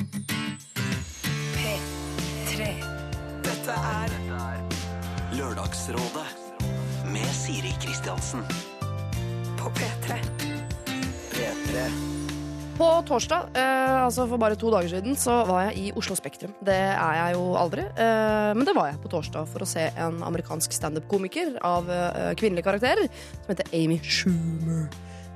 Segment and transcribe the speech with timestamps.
[0.00, 2.68] P3.
[3.44, 4.08] Dette er
[5.36, 6.24] Lørdagsrådet
[7.12, 8.40] med Siri Kristiansen.
[9.60, 10.16] på P3.
[11.34, 11.74] P3.
[12.78, 16.54] På torsdag, eh, altså for bare to dager siden, så var jeg i Oslo Spektrum.
[16.64, 19.92] Det er jeg jo aldri, eh, men det var jeg på torsdag for å se
[20.00, 24.88] en amerikansk standup-komiker av eh, kvinnelige karakterer som heter Amy Schumer.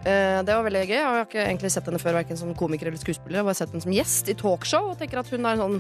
[0.05, 0.96] Eh, det var veldig gøy.
[0.98, 3.39] Jeg har ikke egentlig sett henne før, hverken som komiker eller skuespiller.
[3.39, 5.62] Jeg har bare sett henne som gjest i talkshow og tenker at hun er en
[5.64, 5.79] sånn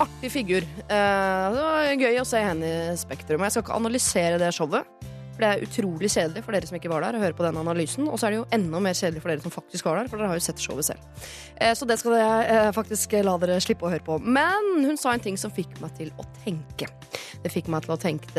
[0.00, 0.64] artig figur.
[0.86, 3.42] Eh, det var gøy å se henne i Spektrum.
[3.42, 4.86] Jeg skal ikke analysere det showet.
[5.30, 7.56] For det er utrolig kjedelig for dere som ikke var der, å høre på den
[7.56, 8.06] analysen.
[8.12, 10.20] Og så er det jo enda mer kjedelig for dere som faktisk var der, for
[10.20, 11.26] dere har jo sett showet selv.
[11.56, 14.20] Eh, Så det skal jeg faktisk la dere slippe å høre på.
[14.22, 16.90] Men hun sa en ting som fikk meg til å tenke.
[17.42, 18.30] Det fikk meg til å tenke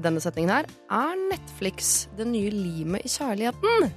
[0.00, 0.70] denne setningen her.
[0.94, 3.90] Er Netflix det nye limet i kjærligheten?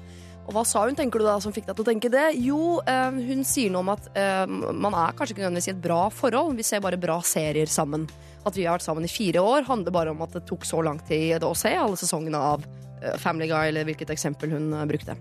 [0.48, 2.28] Og hva sa hun, tenker du da, som fikk deg til å tenke det?
[2.40, 5.84] Jo, eh, hun sier noe om at eh, man er kanskje ikke nødvendigvis i et
[5.84, 6.56] bra forhold.
[6.56, 8.08] Vi ser bare bra serier sammen.
[8.48, 10.80] At vi har vært sammen i fire år, handler bare om at det tok så
[10.86, 14.88] lang tid å se alle sesongene av eh, Family Guy, eller hvilket eksempel hun eh,
[14.88, 15.18] brukte.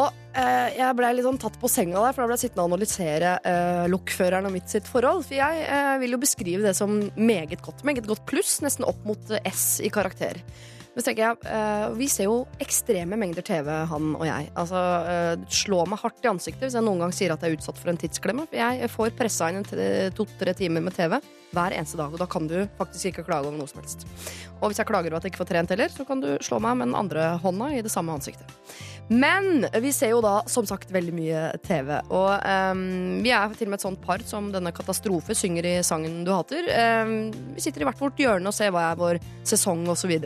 [0.00, 0.08] Og
[0.40, 2.72] eh, jeg ble litt sånn tatt på senga der, for da ble jeg sittende og
[2.72, 5.28] analysere eh, lokføreren og mitt sitt forhold.
[5.28, 7.84] For jeg vil jo beskrive det som meget godt.
[7.84, 10.40] Meget godt pluss, nesten opp mot S i karakter.
[10.94, 14.50] Men jeg, uh, Vi ser jo ekstreme mengder TV, han og jeg.
[14.54, 17.54] Altså, uh, det slår meg hardt i ansiktet hvis jeg noen gang sier at jeg
[17.54, 18.46] er utsatt for en tidsklemme.
[18.54, 19.66] Jeg får pressa inn
[20.14, 21.18] to-tre timer med TV
[21.54, 22.14] hver eneste dag.
[22.14, 24.06] Og da kan du faktisk ikke klage over noe som helst.
[24.60, 26.60] Og hvis jeg klager over at jeg ikke får trent heller, så kan du slå
[26.62, 28.50] meg med den andre hånda i det samme ansiktet.
[29.08, 31.90] Men vi ser jo da som sagt veldig mye TV.
[32.08, 32.84] Og um,
[33.24, 36.32] vi er til og med et sånt par som denne Katastrofe synger i sangen du
[36.32, 36.70] hater.
[37.04, 37.16] Um,
[37.56, 40.16] vi sitter i hvert vårt hjørne og ser hva er vår sesong osv.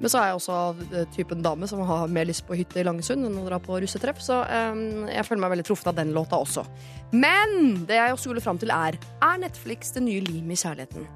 [0.00, 0.58] Men så er jeg også
[0.96, 3.76] eh, typen dame som har mer lyst på hytte i Langesund enn å dra på
[3.82, 6.64] russetreff, så um, jeg føler meg veldig truffet av den låta også.
[7.12, 11.08] Men det jeg også skulle fram til er Er Netflix det nye limet i kjærligheten?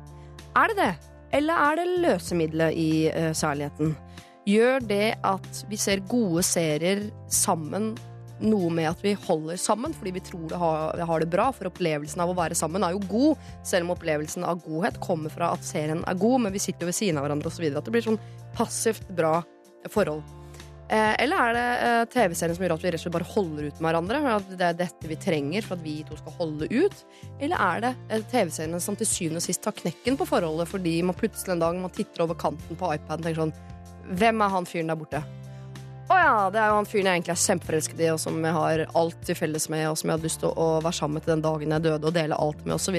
[0.60, 0.92] Er det det?
[1.34, 3.94] Eller er det løsemiddelet i uh, kjærligheten?
[4.44, 7.94] Gjør det at vi ser gode serier sammen
[8.42, 11.50] noe med at vi holder sammen fordi vi tror det har, har det bra?
[11.54, 15.32] For opplevelsen av å være sammen er jo god, selv om opplevelsen av godhet kommer
[15.32, 17.68] fra at serien er god, men vi sitter jo ved siden av hverandre osv.
[17.70, 18.22] At det blir sånn
[18.56, 19.36] passivt bra
[19.92, 20.24] forhold.
[20.92, 23.68] Eh, eller er det eh, TV-serien som gjør at vi rett og slett bare holder
[23.70, 24.18] ut med hverandre?
[24.34, 27.04] At det er dette vi trenger for at vi to skal holde ut?
[27.40, 30.98] Eller er det eh, TV-seriene som til syvende og sist tar knekken på forholdet fordi
[31.06, 33.56] man plutselig en dag man titter over kanten på iPaden og tenker sånn
[34.20, 35.22] Hvem er han fyren der borte?
[36.04, 38.52] Å ja, det er jo han fyren jeg egentlig er kjempeforelsket i, og som jeg
[38.58, 41.24] har alt til felles med, og som jeg hadde lyst til å være sammen med
[41.24, 42.98] til den dagen jeg døde, og dele alt med, osv.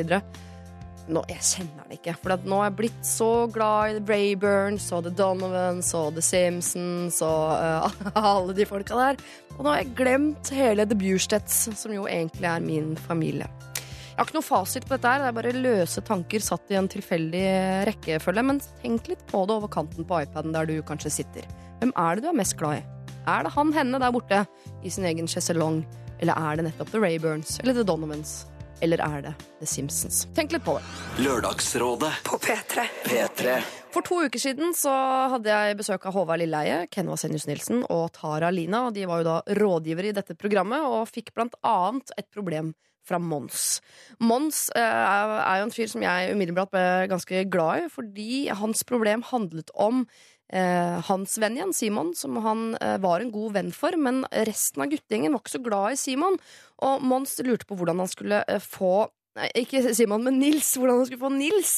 [1.06, 4.88] Nå, jeg kjenner det ikke, for nå er jeg blitt så glad i The Brayburns
[4.96, 8.00] og The Donovans og The Simpsons og uh,
[8.32, 9.22] alle de folka der.
[9.54, 13.52] Og nå har jeg glemt hele The Bjurstedts, som jo egentlig er min familie.
[13.76, 16.80] Jeg har ikke noe fasit på dette, her, det er bare løse tanker satt i
[16.80, 17.46] en tilfeldig
[17.92, 18.48] rekkefølge.
[18.50, 21.46] Men tenk litt på det over kanten på iPaden der du kanskje sitter.
[21.84, 22.95] Hvem er det du er mest glad i?
[23.26, 24.44] Er det han henne der borte
[24.86, 25.80] i sin egen sjeselong?
[26.22, 28.44] Eller er det nettopp The Rayburns eller The Donovans?
[28.86, 29.32] Eller er det
[29.62, 30.26] The Simpsons?
[30.38, 30.84] Tenk litt på det.
[31.26, 32.86] Lørdagsrådet På P3.
[33.08, 33.56] P3.
[33.96, 34.94] For to uker siden så
[35.32, 38.86] hadde jeg besøk av Håvard Lilleheie, Kenva Senjus Nilsen og Tara Lina.
[38.90, 42.76] og De var jo da rådgivere i dette programmet og fikk blant annet et problem
[43.06, 43.80] fra Mons.
[44.22, 48.82] Mons eh, er jo en fyr som jeg umiddelbart ble ganske glad i, fordi hans
[48.88, 50.06] problem handlet om
[50.54, 54.92] hans venn igjen, Simon, som han eh, var en god venn for, men resten av
[54.92, 56.38] guttegjengen var ikke så glad i Simon.
[56.86, 60.70] Og Mons lurte på hvordan han skulle eh, få Nei, ikke Simon, men Nils.
[60.80, 61.72] Hvordan han skulle få Nils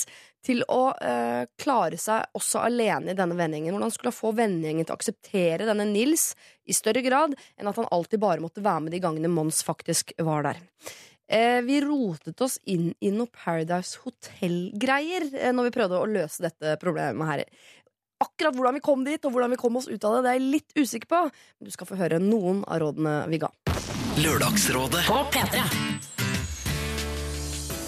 [0.46, 3.74] til å eh, klare seg også alene i denne vennegjengen.
[3.74, 6.30] Hvordan han skulle få vennegjengen til å akseptere denne Nils
[6.70, 10.14] i større grad enn at han alltid bare måtte være med de gangene Mons faktisk
[10.22, 10.62] var der.
[11.28, 16.46] Eh, vi rotet oss inn i noe Paradise Hotel-greier eh, når vi prøvde å løse
[16.46, 17.44] dette problemet her.
[18.18, 20.40] Akkurat hvordan vi kom dit, og hvordan vi kom oss ut av det, det er
[20.40, 21.20] jeg litt usikker på.
[21.30, 23.52] Men du skal få høre noen av rådene vi ga.
[24.18, 25.62] Lørdagsrådet På P3.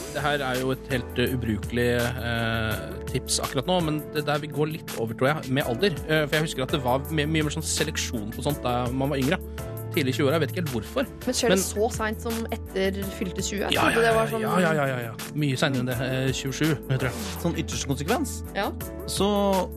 [0.09, 1.87] Det her er jo et helt uh, ubrukelig
[2.17, 2.77] uh,
[3.09, 5.97] tips akkurat nå, men det der vi går litt over, tror jeg, med alder.
[6.05, 8.83] Uh, for jeg husker at det var mye, mye mer sånn seleksjon på sånt da
[8.93, 9.41] man var yngre.
[9.99, 10.33] Tidlig i 20-åra.
[10.37, 11.07] Jeg vet ikke helt hvorfor.
[11.27, 13.63] Men skjer det så seint som etter fylte 20?
[13.67, 15.13] Jeg Ja, ja, det ja, var sånn- ja, ja, ja, ja, ja.
[15.35, 15.99] Mye seinere enn det.
[15.99, 17.23] Eh, 27, tror jeg.
[17.43, 18.71] sånn ytterste konsekvens, Ja.
[19.07, 19.29] så,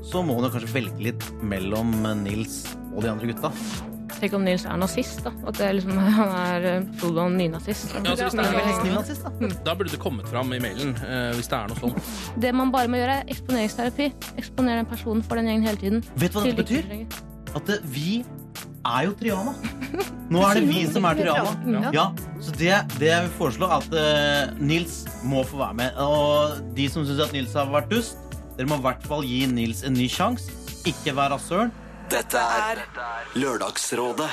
[0.06, 1.92] så må hun jo kanskje velge litt mellom
[2.22, 2.62] Nils
[2.94, 3.52] og de andre gutta.
[4.22, 5.32] Tenk om Nils er nazist, da.
[5.48, 7.90] At det er liksom, han er eh, full-on nynazist.
[7.96, 9.48] Ja, altså, hvis det er Veldig noe- nazist, da.
[9.66, 12.12] Da burde det kommet fram i mailen, eh, hvis det er noe sånt.
[12.38, 14.12] Det man bare må gjøre, er eksponeringsterapi.
[14.38, 16.04] Eksponere den personen for den gjengen hele tiden.
[16.14, 16.86] Vet du hva det betyr?
[17.56, 18.22] At eh, vi
[18.86, 19.54] er jo Triana.
[20.32, 21.90] Nå er det vi som er Triana.
[21.94, 22.08] Ja.
[22.42, 26.00] Så det, det jeg vil foreslå, er at uh, Nils må få være med.
[26.02, 28.18] Og de som syns at Nils har vært dust,
[28.56, 30.54] dere må i hvert fall gi Nils en ny sjanse.
[30.88, 31.70] Ikke vær rasshøl.
[32.12, 32.82] Dette er
[33.38, 34.30] Lørdagsrådet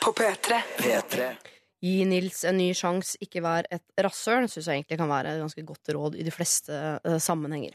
[0.00, 0.60] På P3.
[0.78, 1.32] P3.
[1.80, 5.42] Gi Nils en ny sjanse, ikke vær et rasshøl, syns jeg egentlig kan være et
[5.42, 7.72] ganske godt råd i de fleste uh, sammenhenger.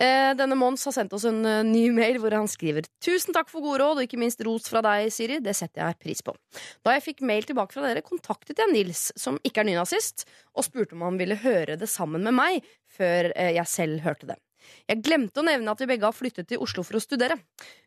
[0.00, 3.50] Eh, denne Mons har sendt oss en eh, ny mail hvor han skriver Tusen takk
[3.52, 5.40] for gode råd, og ikke minst ros fra deg, Siri.
[5.44, 6.32] Det setter jeg pris på.
[6.86, 10.24] Da jeg fikk mail tilbake fra dere, kontaktet jeg Nils, som ikke er nynazist,
[10.56, 14.32] og spurte om han ville høre det sammen med meg, før eh, jeg selv hørte
[14.32, 14.40] det.
[14.88, 17.36] Jeg glemte å nevne at vi begge har flyttet til Oslo for å studere.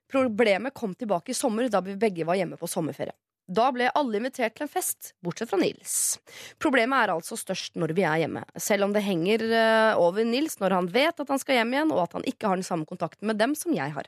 [0.10, 3.18] Problemet kom tilbake i sommer, da vi begge var hjemme på sommerferie.
[3.48, 6.18] Da ble alle invitert til en fest, bortsett fra Nils.
[6.64, 10.56] Problemet er altså størst når vi er hjemme, selv om det henger eh, over Nils
[10.62, 12.88] når han vet at han skal hjem igjen, og at han ikke har den samme
[12.88, 14.08] kontakten med dem som jeg har.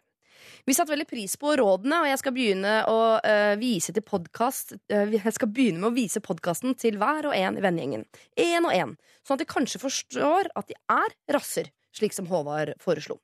[0.65, 4.75] Vi satte veldig pris på rådene, og jeg skal begynne å uh, vise til podcast,
[4.93, 8.05] uh, Jeg skal begynne med å vise podkasten til hver og en i vennegjengen.
[8.39, 8.93] Én og én.
[9.25, 13.19] Sånn at de kanskje forstår at de er rasser, slik som Håvard foreslo.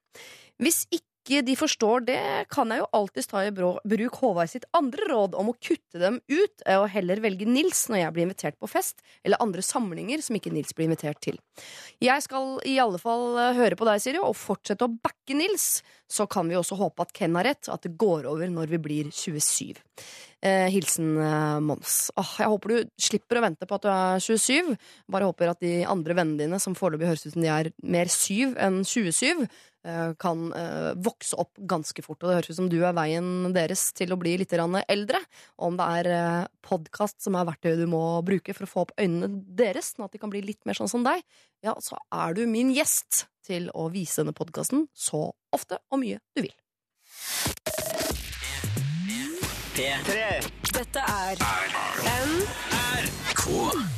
[0.62, 5.06] Hvis ikke de forstår det, kan jeg jo alltids ta i bruk Håvard sitt andre
[5.12, 8.58] råd om å kutte dem ut, eh, og heller velge Nils når jeg blir invitert
[8.60, 11.38] på fest, eller andre samlinger som ikke Nils blir invitert til.
[12.02, 15.84] Jeg skal i alle fall eh, høre på deg, Siri, og fortsette å backe Nils.
[16.10, 18.82] Så kan vi også håpe at Ken har rett, at det går over når vi
[18.82, 19.78] blir 27.
[20.42, 22.10] Eh, hilsen eh, Mons.
[22.18, 24.72] Åh, jeg håper du slipper å vente på at du er 27.
[25.14, 28.10] Bare håper at de andre vennene dine, som foreløpig høres ut som de er mer
[28.10, 29.44] 7 enn 27,
[29.86, 30.42] eh, kan
[31.06, 32.18] vokse opp ganske fort.
[32.24, 35.22] Og det høres ut som du er veien deres til å bli litt eldre.
[35.62, 38.98] Og om det er podkast som er verktøyet du må bruke for å få opp
[38.98, 41.22] øynene deres, sånn at de kan bli litt mer sånn som deg,
[41.62, 46.18] ja, så er du min gjest til å vise denne podkasten så ofte og mye
[46.34, 46.58] du vil.
[49.72, 51.40] Dette er
[52.12, 53.44] NRK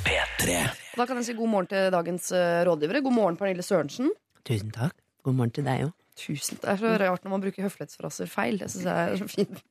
[0.05, 0.57] P3.
[0.93, 3.01] Da kan jeg si god morgen til dagens eh, rådgivere.
[3.01, 4.11] God morgen, Pernille Sørensen.
[4.45, 4.93] Tusen takk.
[5.25, 5.95] God morgen til deg òg.
[6.19, 8.59] Tusen, Det er så rart når man bruker høflighetsfraser feil.
[8.61, 9.63] Det synes jeg er så fint.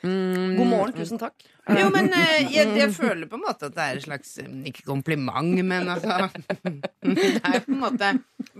[0.00, 1.34] God morgen, tusen takk.
[1.70, 4.48] Jo, men eh, jeg, jeg føler på en måte at det er et slags eh,
[4.70, 6.30] Ikke kompliment, men altså
[7.04, 8.08] Det er på en måte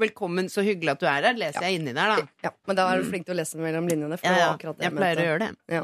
[0.05, 1.39] Velkommen, så hyggelig at du er her.
[1.41, 2.29] Leser jeg inni der, da.
[2.45, 4.21] Ja, men da er du flink til å lese mellom linjene.
[4.21, 4.51] For Ja, ja.
[4.55, 5.53] akkurat det Jeg pleier å gjøre det.
[5.75, 5.83] Ja.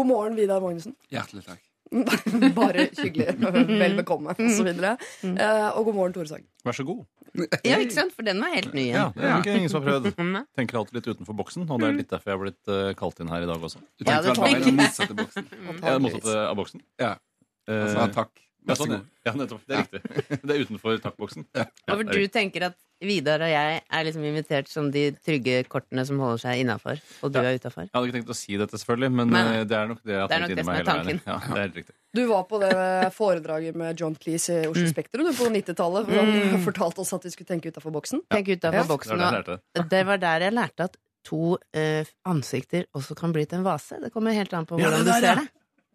[0.00, 0.98] God morgen, Vidar Magnussen.
[1.14, 1.62] Hjertelig takk.
[2.56, 3.34] Bare hyggelig.
[3.68, 4.94] Vel bekomme, og så videre.
[5.22, 5.34] Mm.
[5.36, 6.46] Eh, og god morgen, Tore Sagen.
[6.64, 7.02] Vær så god.
[7.64, 8.12] Ja, ikke sant?
[8.16, 10.18] For den var helt ny Ja, det er ikke ingen som har prøvd.
[10.34, 10.42] Nei.
[10.58, 13.20] Tenker alltid litt utenfor boksen, og det er litt derfor jeg har blitt eh, kalt
[13.24, 13.80] inn her i dag også.
[13.96, 14.78] Du Ja, tenkte det vel bare tenker jeg.
[14.80, 15.52] motsatte boksen.
[15.88, 16.84] Jeg motsatt av boksen.
[17.00, 17.12] Ja.
[17.68, 18.32] Eh, Altså, takk.
[18.68, 18.94] Ja, sånn,
[19.26, 19.60] ja, nettopp.
[19.66, 20.38] Det er riktig.
[20.42, 21.46] Det er utenfor takkboksen.
[21.56, 25.08] Ja, Og for er du tenker at Vidar og jeg er liksom invitert som de
[25.26, 27.88] trygge kortene som holder seg innafor, og du er utafor?
[27.88, 29.40] Jeg hadde ikke tenkt å si dette, selvfølgelig, men Nei.
[29.56, 31.20] eh, det er nok det jeg har Det tenkt inni meg hele veien.
[31.26, 31.94] Ja, det er helt riktig.
[32.14, 32.70] Du var på det
[33.16, 34.92] foredraget med John Cleese i Oslo Mm.
[34.94, 36.06] Spektrum på 90-tallet.
[36.06, 38.22] hvor Han fortalte oss at vi skulle tenke utafor boksen.
[38.30, 38.82] Tenk utafor Ja.
[38.86, 39.18] Det boksen.
[39.18, 39.88] var Og det.
[39.90, 43.98] det var der jeg lærte at to eh, ansikter også kan bli til en vase.
[44.02, 45.48] Det kommer helt an på Ja, hvordan det du ser det.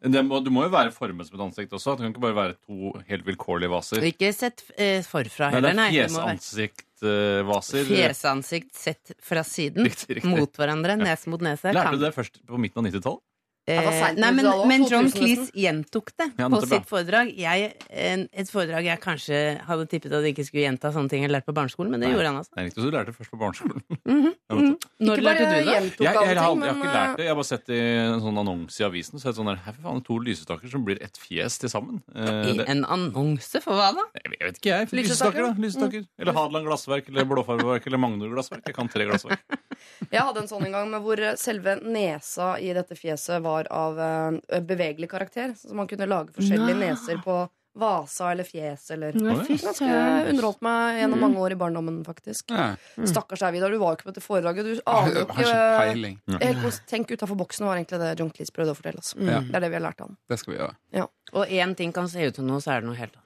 [0.05, 1.95] Må, du må jo være formet som et ansikt også.
[1.97, 4.03] Det kan ikke bare være to helt vilkårlige vaser.
[4.05, 5.71] Ikke sett eh, forfra heller.
[5.73, 7.87] er Nei, det er fjesansiktvaser.
[7.89, 10.29] fjesansikt sett fra siden Riktig, riktig.
[10.29, 11.73] mot hverandre, nese mot nese.
[11.73, 13.21] Lærte kan- du det først på midten av 90-tallet?
[13.67, 17.33] Eh, nei, men, men John Cleese gjentok det Ja, på sitt foredrag.
[17.35, 21.25] Jeg, en, et foredrag jeg kanskje hadde tippet at jeg ikke skulle gjenta sånne ting
[21.25, 22.13] jeg lærte på barneskolen, men det Nei.
[22.15, 22.53] gjorde han altså.
[22.55, 23.83] Det er riktig, så du lærte først på barneskolen.
[24.07, 24.85] Mhm, Ja, nettopp.
[25.03, 25.57] Når Ikke lærte bare du det?
[25.67, 27.23] Jeg, jeg, jeg, har, jeg har men ikke lært eh, det.
[27.25, 29.19] Jeg har bare sett i en sånn annonse i avisen.
[29.19, 31.99] Så sånn der, her, for faen, to lysestaker som blir ett fjes til sammen.
[32.15, 34.05] Eh, I det, en annonse for hva da?
[34.15, 34.87] jeg vet- ikke, jeg.
[34.95, 35.65] Lysestaker, Lysestaker, da.
[35.67, 36.05] Lysestaker.
[36.07, 36.23] Mm.
[36.23, 38.63] Eller Hadeland glassverk, eller Blåfarveverk, eller Magnor glassverk.
[38.71, 39.43] Jeg kan tre glassverk.
[40.13, 43.97] Jeg hadde en sånn en gang med hvor selve nesa i dette fjeset var av
[43.97, 45.55] uh, bevegelig karakter.
[45.57, 46.91] Så man kunne lage forskjellige Nei.
[46.91, 47.47] neser på
[47.77, 49.89] vasa eller fjes eller Ganske
[50.29, 52.49] underholdt meg gjennom mange år i barndommen, faktisk.
[52.49, 52.71] Ja.
[53.05, 53.73] Stakkars deg, Vidar.
[53.73, 54.65] Du var jo ikke på dette foredraget.
[54.65, 56.39] Du aner jo ikke.
[56.41, 59.13] Helt Tenk utafor boksen var egentlig det John Cleese prøvde å fortelle oss.
[59.19, 59.43] Ja.
[59.45, 60.17] Det er det vi har lært av han.
[60.29, 61.07] Det skal vi gjøre.
[61.35, 63.23] Og én ting kan se ut som noe, så er det noe helt annet.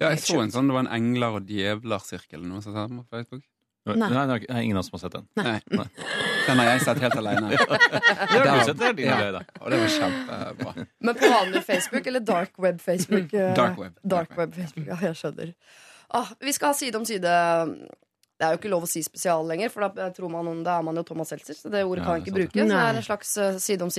[0.00, 3.06] Ja, jeg så en sånn, Det var en engler og djevler-sirkel eller noe sånt på
[3.06, 3.46] Facebook.
[3.86, 4.10] Nei, Nei.
[4.14, 5.26] nei, det er ingen av oss som har sett den.
[5.38, 5.86] Nei.
[6.46, 7.48] Den har jeg sett helt alene.
[7.56, 7.58] Det
[8.48, 9.30] har du sett, det din Ja.
[9.38, 9.42] da.
[9.60, 10.86] Og det var kjempebra.
[11.00, 13.32] Men på vanlig Facebook eller dark web Facebook?
[13.40, 13.98] eh, Dark web.
[14.02, 15.52] Dark web Facebook, ja, jeg skjønner.
[16.12, 17.22] Ah, vi skal ha side om side.
[18.42, 20.82] Det er jo ikke lov å si spesial lenger, for da tror man, da er
[20.82, 21.54] man jo Thomas Seltzer.
[21.54, 22.58] Så det ordet kan jeg ikke bruke.
[22.58, 23.90] Så det er en slags eh, side om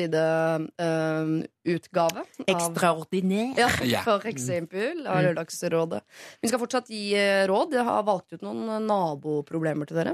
[1.13, 2.23] side-utgave.
[2.51, 3.53] Ekstraordinær.
[3.57, 4.01] ja, Ja.
[4.03, 6.01] for eksempel av Lørdagsrådet.
[6.41, 7.73] Vi skal fortsatt gi eh, råd.
[7.77, 10.13] Jeg har valgt ut noen eh, naboproblemer til dere.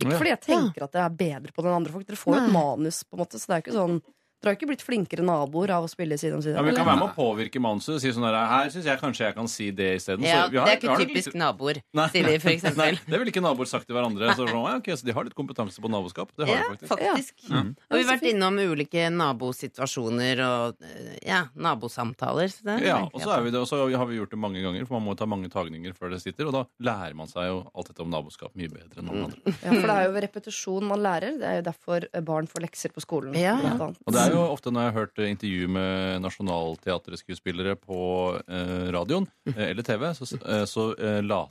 [0.00, 2.06] Ikke fordi jeg tenker at jeg er bedre på den andre folk.
[2.08, 4.00] Dere får jo et manus, på en måte, så det er ikke sånn
[4.44, 6.52] Dere har ikke blitt flinkere naboer av å spille side om side?
[6.58, 9.00] Ja, vi kan være med å påvirke manuset og si sånn her Her syns jeg
[9.00, 10.26] kanskje jeg kan si det isteden.
[10.28, 12.06] Ja, det er ikke har litt- typisk naboer, Nei.
[12.12, 14.28] sier de, for Nei, det ville ikke naboer sagt til hverandre.
[14.36, 16.28] Så sånn, ja, ok, så de har litt kompetanse på naboskap.
[16.36, 16.92] Det har Ja, de faktisk.
[16.92, 17.48] faktisk.
[17.48, 17.72] Mm.
[17.88, 22.52] Og vi har vært innom ulike nabosituasjoner og eh, ja, nabosamtaler.
[22.52, 24.62] Så det Ja, og så, er vi det, og så har vi gjort det mange
[24.64, 26.48] ganger, for man må ta mange tagninger før det sitter.
[26.50, 29.54] Og da lærer man seg jo alt dette om naboskap mye bedre enn noen andre.
[29.64, 31.38] Ja, for det er jo ved repetisjon man lærer.
[31.40, 33.36] Det er jo derfor barn får lekser på skolen.
[33.38, 33.56] Ja.
[33.56, 37.98] Og det er jo ofte når jeg har hørt intervju med nasjonalteaterskuespillere på
[38.48, 41.50] eh, radioen eh, eller TV, så, eh, så eh, later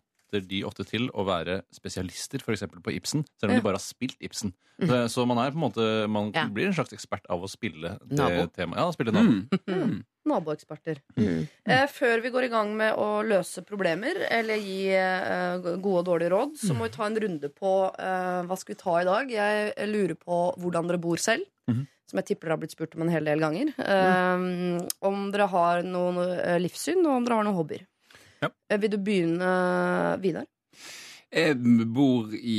[0.50, 2.64] de ofte til å være spesialister f.eks.
[2.82, 3.60] på Ibsen, selv om Ja.
[3.62, 4.54] de bare har spilt Ibsen.
[4.82, 6.48] Så, så man er på en måte Man Ja.
[6.50, 8.48] blir en slags ekspert av å spille det Nabo.
[8.50, 8.80] temaet.
[8.82, 10.02] Ja, spille nabo.
[10.26, 11.02] Naboeksperter.
[11.20, 11.48] Mm.
[11.68, 16.06] Eh, før vi går i gang med å løse problemer eller gi eh, gode og
[16.08, 19.08] dårlige råd, så må vi ta en runde på eh, hva skal vi ta i
[19.10, 19.34] dag.
[19.36, 21.44] Jeg lurer på hvordan dere bor selv.
[21.70, 21.86] Mhm.
[22.14, 23.72] Som jeg tipper dere har blitt spurt om en hel del ganger.
[23.82, 27.88] Um, om dere har noen eh, livssyn, og om dere har noen hobbyer.
[28.44, 28.52] Ja.
[28.70, 29.48] Eh, vil du begynne,
[30.22, 30.46] Vidar?
[31.34, 31.56] Jeg
[31.96, 32.56] bor i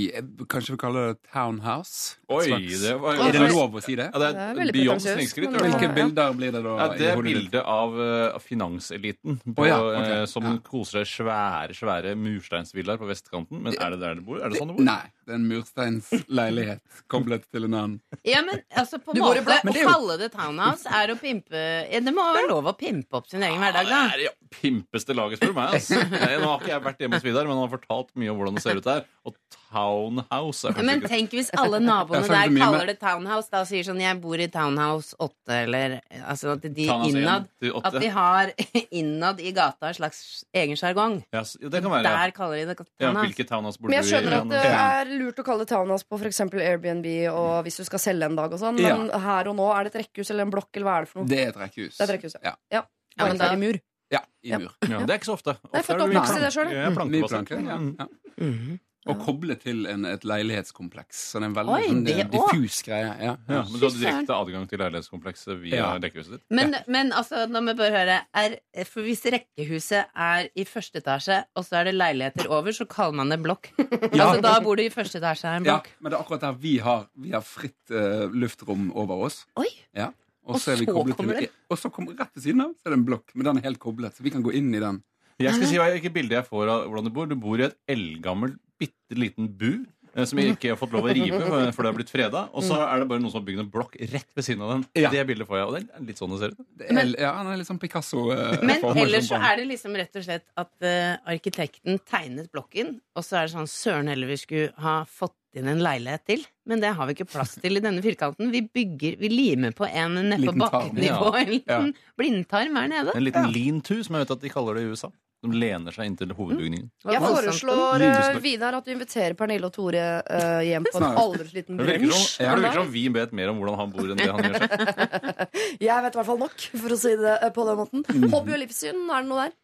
[0.51, 2.17] Kanskje vi kaller det townhouse?
[2.29, 4.09] Oi, Slags- det var Er det lov å si det?
[4.11, 5.45] Ja, det Det er er veldig Beyoncé snikskryt.
[5.45, 5.81] men- i hvert fall.
[5.81, 6.75] Hvilke bilder blir det da?
[6.81, 10.13] Ja, det er bildet av uh, finanseliten på, oh, ja, okay.
[10.23, 10.57] eh, som Ja.
[10.59, 13.63] koser seg svære svære mursteinsvillaer på vestkanten.
[13.63, 14.41] Men er det der du bor?
[14.43, 14.85] Er det sånn du bor?
[14.85, 15.07] Nei.
[15.25, 16.81] Det er en mursteinsleilighet
[17.13, 18.01] koblet til en annen.
[18.27, 21.17] Ja, men altså på en måte men Å det er kalle det townhouse er å
[21.21, 24.03] pimpe ja, Det må være lov å pimpe opp sin egen hverdag, da.
[24.13, 25.79] Det er ja, pimpeste laget, spør du meg.
[25.79, 26.01] Altså.
[26.13, 28.41] Nei, Nå har ikke jeg vært hjemme hos Vidar, men han har fortalt mye om
[28.43, 29.05] hvordan det ser ut der.
[29.25, 29.33] Og
[29.73, 33.63] townhouse er kanskje Men tenk hvis alle naboene der mye kaller med- det townhouse, da
[33.65, 35.33] sier sånn 'jeg bor i townhouse 8',
[35.65, 38.53] eller altså at de Townhouse innad 1 At de har
[39.01, 41.23] innad i gata en slags egen sjargong.
[41.33, 42.05] Ja, det kan være.
[42.05, 42.17] Ja.
[42.27, 43.27] Der kaller de det Ja, townhouse.
[43.27, 46.19] hvilket townhouse bor Men jeg skjønner at det er lurt å kalle det townhouse på
[46.21, 46.41] f.eks.
[46.41, 49.85] Airbnb og hvis du skal selge en dag og sånn, men her og nå er
[49.85, 51.29] det et rekkehus eller en blokk, eller hva er det for noe?
[51.29, 51.97] Det er et rekkehus.
[51.97, 52.55] Det er et rekkehus, ja.
[52.71, 52.83] Ja.
[53.17, 53.81] Ja, men Bare da-.
[54.15, 54.73] Ja, i mur.
[54.87, 55.57] Ja, det er ikke så ofte.
[55.73, 56.55] Nei, Ofte det er det jeg.
[56.55, 57.53] plank- ja, Mye plankebasert.
[57.53, 57.79] planker, ja.
[57.83, 57.95] Mm.
[57.99, 58.11] ja.
[58.49, 58.81] Mhm.
[59.05, 61.19] Og koble til en, et leilighetskompleks.
[61.29, 62.53] Så det er en veldig Oi, sånn, det eh, også.
[62.55, 63.11] diffus greie.
[63.21, 63.35] Ja.
[63.53, 65.89] Ja, men du hadde direkte adgang til leilighetskomplekset via Ja.
[66.01, 66.45] dekkehuset ditt.
[66.49, 68.57] Men, men altså, nå må vi bare høre er,
[68.89, 73.13] For hvis rekkehuset er i første etasje, og så er det leiligheter over, så kaller
[73.21, 73.69] man det blokk.
[74.15, 75.93] Altså, da bor du i første etasje av en Ja, blokk.
[76.01, 79.43] men det er akkurat der vi har, vi har fritt eh, luftrom over oss.
[79.61, 79.69] Oi!
[79.95, 80.13] Ja.
[80.45, 82.43] Og Og så er vi så koblet kommer til det- Og så kommer rett ved
[82.45, 84.43] siden av så er det en blokk, men den er helt koblet, så vi kan
[84.43, 85.03] gå inn i den.
[85.41, 87.27] Jeg skal si hva- ikke bildet jeg får av hvordan du bor.
[87.27, 89.87] Du bor i et eldgammelt, bitte liten bu.
[90.17, 92.43] Eh, Som jeg ikke har fått lov å rive, for for det har blitt freda.
[92.55, 94.73] Og så er det bare noen som har bygd en blokk rett ved siden av
[94.75, 94.85] den.
[95.05, 95.11] Ja.
[95.11, 96.67] Det bildet får jeg, og det er litt sånn det ser ut.
[96.79, 98.31] det er, ja, han er litt sånn Picasso.
[98.33, 103.01] eh, Men ellers så er det liksom rett og slett at uh, arkitekten tegnet blokken,
[103.17, 106.41] og så er det sånn søren heller vi skulle ha fått inn en leilighet til.
[106.67, 108.49] Men det har vi ikke plass til i denne firkanten.
[108.51, 111.29] Vi bygger, vi limer på en nede på Liten bakkenivå.
[111.39, 112.09] En liten Ja.
[112.19, 113.13] blindtarm her nede.
[113.15, 115.13] En liten lean to, som jeg vet at de kaller det i USA.
[115.45, 116.87] De lener seg inntil hovedbygningen.
[117.13, 121.19] Jeg foreslår eh, Vidar at du inviterer Pernille og Tore eh, hjem på en Snart.
[121.21, 122.31] aldrsliten Det virker brunsj.
[122.37, 124.49] som, ja, det virker som vi vet mer om hvordan han bor, enn det han
[124.49, 125.59] gjør selv.
[125.89, 128.07] Jeg vet i hvert fall nok, for å si det eh, på den måten.
[128.09, 128.31] Mm.
[128.33, 129.59] Hobby og livssyn, er det noe der?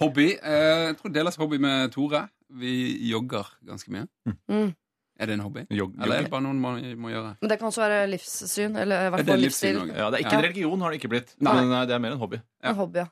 [0.00, 0.28] Hobby.
[0.40, 2.24] Eh, jeg tror deles hobby med Tore.
[2.54, 2.72] Vi
[3.10, 4.08] jogger ganske mye.
[4.50, 4.72] Mm.
[5.14, 5.62] Er det en hobby?
[5.70, 7.36] Jog- Eller er det bare noe man må gjøre?
[7.38, 8.74] Men det kan også være livssyn.
[8.82, 9.92] Eller i Er hvert det fall livssyn livsstil.
[10.00, 10.38] Ja, det er ikke Ja.
[10.40, 11.30] en religion, har det ikke blitt.
[11.38, 11.54] Nei.
[11.60, 12.40] Men nei, det er mer en hobby.
[12.42, 12.72] Ja.
[12.72, 13.06] En hobby, ja.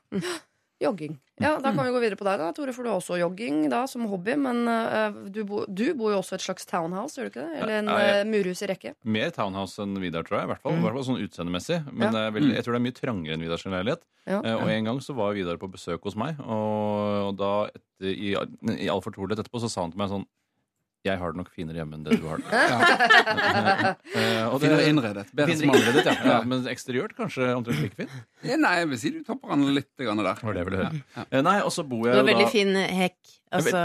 [0.83, 1.15] Jogging.
[1.41, 3.63] Ja, Da kan vi gå videre på deg, da, Tore, for du har også jogging
[3.71, 4.35] da, som hobby.
[4.37, 7.61] Men uh, du, bo, du bor jo også et slags townhouse, gjør du ikke det?
[7.63, 8.93] Eller en Ja, eh, murhus i rekke.
[9.03, 10.49] Mer townhouse enn Vidar, tror jeg.
[10.49, 10.83] I hvert fall, Mm.
[10.85, 11.79] Hvert fall sånn utseendemessig.
[11.93, 12.25] Men Ja.
[12.27, 14.03] jeg, vil, jeg tror det er mye trangere enn Vidars leilighet.
[14.27, 14.39] Ja.
[14.43, 18.13] uh, Og en gang så var Vidar på besøk hos meg, og, og da etter,
[18.13, 18.35] i,
[18.85, 20.25] i all fortrolighet etterpå så sa han til meg sånn
[21.03, 22.47] Jeg har det nok finere hjemme enn det du har det.
[24.13, 24.45] Ja.
[24.53, 25.25] og Finere innredet.
[25.35, 25.79] Bedre Finere smak.
[25.81, 26.13] innredet, ja.
[26.31, 26.37] ja.
[26.47, 28.13] Men eksteriørt kanskje omtrent like fint.
[28.47, 30.13] Ja, nei, jeg vil si du topper han litt der.
[30.13, 31.01] Det var det jeg ville høre.
[31.17, 31.25] Ja.
[31.29, 33.19] Eh, Nei, og så bor jeg Det da var har veldig da fin hekk.
[33.53, 33.81] Altså,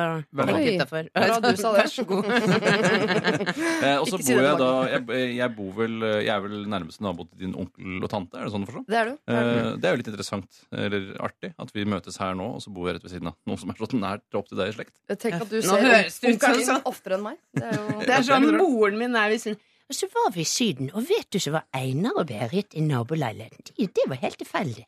[0.57, 0.77] Oi.
[0.79, 1.09] utafor.
[1.15, 1.83] Bra du sa det.
[1.83, 2.25] Vær så god.
[3.79, 5.03] Eh, og så bor jeg da jeg,
[5.39, 8.53] jeg bor vel Jeg er vel nærmeste nabo til din onkel og tante, er det
[8.55, 8.83] sånn å forstå?
[8.91, 9.15] Det er du.
[9.31, 12.73] Eh, Det er jo litt interessant, eller artig, at vi møtes her nå, og så
[12.75, 14.77] bor jeg rett ved siden av noen som er så nært opp til deg i
[14.79, 14.95] slekt.
[15.15, 15.87] Tenk at du ser
[16.33, 17.39] onkelen din oftere enn meg.
[17.55, 20.43] Det er jo Det er sånn moren min er ved siden Og så var vi
[20.43, 23.63] i Syden, og vet du så var Einar og Berit i naboleiligheten?
[23.73, 24.85] Det, det var helt tilfeldig.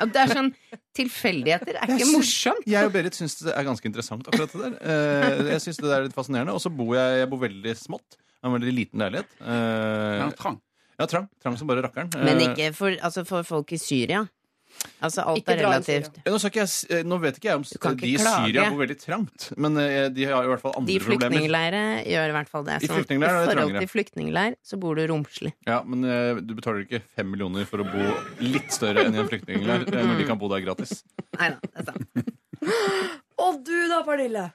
[0.00, 0.48] Og det er sånn
[0.96, 2.64] Tilfeldigheter er ikke morsomt.
[2.68, 4.78] Jeg og Berit syns det er ganske interessant, akkurat det der.
[4.80, 6.56] Eh, Jeg synes det er litt fascinerende.
[6.56, 8.16] Og så bor jeg, jeg bor veldig smått.
[8.16, 9.36] Jeg har En veldig liten leilighet.
[9.44, 10.56] Eh, trang.
[11.00, 11.28] Ja, trang.
[11.44, 12.10] Trang som bare rakkeren.
[12.16, 14.24] Men Eh, ikke for, altså for folk i Syria.
[15.00, 16.18] Altså, alt Ikke er dra relativt.
[16.24, 18.20] Ja, Nå, skal ikke jeg, eh, nå vet ikke jeg om kan de ikke i
[18.20, 18.46] klage.
[18.50, 21.20] Syria bor veldig trangt, men eh, de har i hvert fall andre De problemer.
[21.32, 22.76] flyktningleire gjør i hvert fall det.
[22.84, 23.80] I flyktningleir er det I forhold trangere.
[23.86, 25.52] til flyktningleir så bor du romslig.
[25.68, 28.06] Ja, Men eh, du betaler ikke fem millioner for å bo
[28.44, 31.00] litt større enn i en flyktningleir eh, når de kan bo der gratis.
[31.38, 32.30] Nei da, det er sant.
[33.40, 34.46] Og du da, Pernille?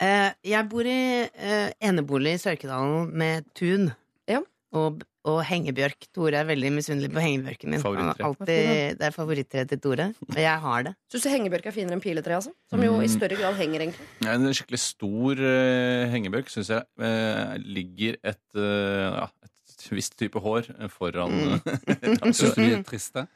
[0.00, 0.98] Eh, jeg bor i
[1.28, 3.90] eh, enebolig i Sørkedalen med tun.
[4.28, 4.40] Ja.
[4.76, 6.08] Og, og hengebjørk.
[6.16, 7.82] Tore er veldig misunnelig på hengebjørken min.
[7.84, 8.12] Han.
[8.30, 10.10] Alltid, det er favorittreet til Tore.
[10.28, 10.94] Og jeg har det.
[11.12, 12.38] Syns du hengebjørk er finere enn piletre?
[12.38, 12.54] Altså?
[12.72, 14.08] Som jo i større grad henger, egentlig.
[14.24, 20.16] Ja, En skikkelig stor uh, hengebjørk syns jeg uh, ligger et, uh, ja, et visst
[20.20, 22.32] type hår foran Mm.
[22.36, 23.26] Syns du de er triste?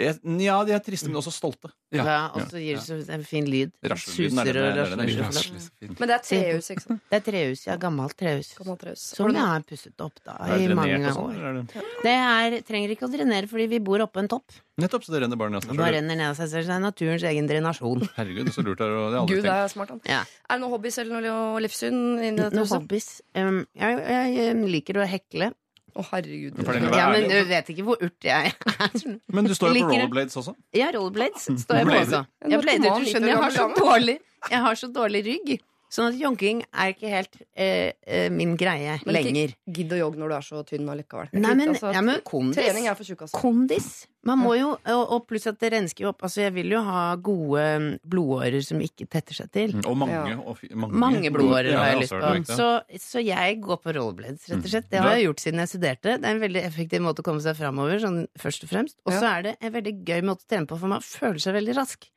[0.00, 1.70] Ja, de er triste, men også stolte.
[1.92, 2.04] Ja.
[2.06, 3.72] Ja, og så gir det så en fin lyd.
[3.82, 5.04] Er Suser og er rasler.
[5.04, 5.98] er fint.
[6.00, 7.02] Men det er trehus, ikke sant?
[7.10, 7.76] Det er trehus, ja.
[7.82, 8.52] Gammelt trehus.
[8.58, 9.04] Gammelt trehus.
[9.16, 11.36] Som jeg har pusset opp da i mange sånn?
[11.36, 11.66] år.
[12.02, 14.58] det- er, trenger ikke å drenere fordi vi bor oppå en topp.
[14.80, 15.78] Nettopp, så det renner bare ned av Det selv.
[15.82, 16.64] bare renner ned av seg selv.
[16.64, 18.08] Så det er naturens egen drenasjon.
[18.16, 19.10] Herregud, så lurt det er.
[19.12, 20.00] Det Gud, det er smart, han.
[20.08, 20.20] Ja.
[20.48, 22.78] Er det noen hobbies eller noe livssyn inni dette Noen huset?
[22.80, 23.08] hobbies.
[23.34, 25.50] Um, jeg, jeg, jeg liker å hekle.
[25.94, 26.58] Å, herregud.
[26.94, 28.90] Ja, men du vet ikke hvor urt jeg er.
[29.34, 30.54] Men du står jo på rollerblades også.
[30.76, 32.22] Ja, rollerblades står jeg på også.
[32.46, 34.16] Jeg blader, du skjønner, jeg har så dårlig,
[34.50, 35.52] jeg har så dårlig rygg.
[35.90, 39.56] Sånn at jonking er ikke helt eh, eh, min greie Men ikke.
[39.74, 41.32] Gidd å jogge når du er så tynn allikevel.
[41.34, 42.60] Nei, men, Altså, ja, men kondis.
[42.60, 43.40] Trening er for tjukk, altså.
[43.40, 43.88] Kondis.
[44.28, 46.22] Man må jo, og, og pluss at det rensker jo opp.
[46.28, 49.74] Altså, jeg vil jo ha gode mm, blodårer som ikke tetter seg til.
[49.80, 50.20] Og mange.
[50.30, 50.36] Ja.
[50.44, 52.54] Og mange, Mange blodårer Ja, har jeg lyst på.
[52.60, 52.68] Så,
[53.08, 54.90] så jeg går på rollerblades, rett og slett.
[54.92, 56.14] Det har jeg gjort siden jeg studerte.
[56.20, 59.00] Det er en veldig effektiv måte å komme seg framover, sånn først og fremst.
[59.08, 61.58] Og så er det en veldig gøy måte å trene på, for man føler seg
[61.58, 62.10] veldig rask.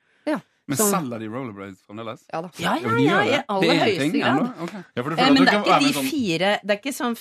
[0.68, 2.22] Men som, selger de rollerblades fremdeles?
[2.32, 2.50] Ja da.
[2.58, 4.62] Ja, Ja, ja, ja, i aller Det er høyeste ting grad.
[4.64, 4.84] Okay.
[4.96, 7.18] Ja, Eh, Men det er ikke de sånn fire Det er ikke sånn,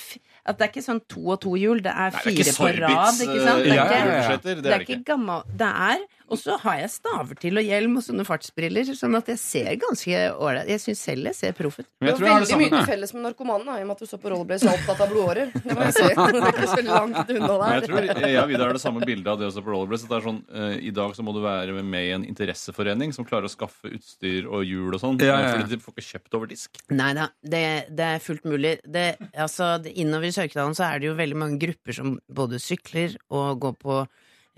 [0.47, 2.59] at det er ikke sånn to og to hjul, det er fire det er ikke
[2.63, 3.13] på rad.
[3.13, 4.37] Sorbits, Det ja, er ja, ikke, ja.
[4.37, 5.05] det Det ikke ikke.
[5.11, 5.99] gammel Det er
[6.33, 9.75] Og så har jeg staver til og hjelm og sånne fartsbriller, sånn at jeg ser
[9.77, 11.87] ganske ålreit Jeg syns selv jeg ser proff ut.
[12.01, 14.17] Du har veldig mye til felles med narkomanen, da, i og med at du så
[14.23, 15.53] på rollerblades og er opptatt av blodårer.
[15.53, 16.07] Det må jeg si.
[16.33, 19.05] Det er ikke så langt unna Men jeg tror jeg og Vidar har det samme
[19.05, 20.05] bildet av det å se på rollerblades.
[20.07, 23.13] at Det er sånn, eh, I dag så må du være med i en interesseforening
[23.13, 25.21] som klarer å skaffe utstyr og hjul og sånn.
[25.23, 25.55] Ja, ja, ja.
[25.57, 26.83] Fordi de får ikke kjøpt over disk.
[26.93, 27.65] Nei da, det,
[27.97, 28.77] det er fullt mulig.
[28.85, 32.61] Det, altså, det, innover i Sørkedalen så er det jo veldig mange grupper som både
[32.63, 33.99] sykler og går på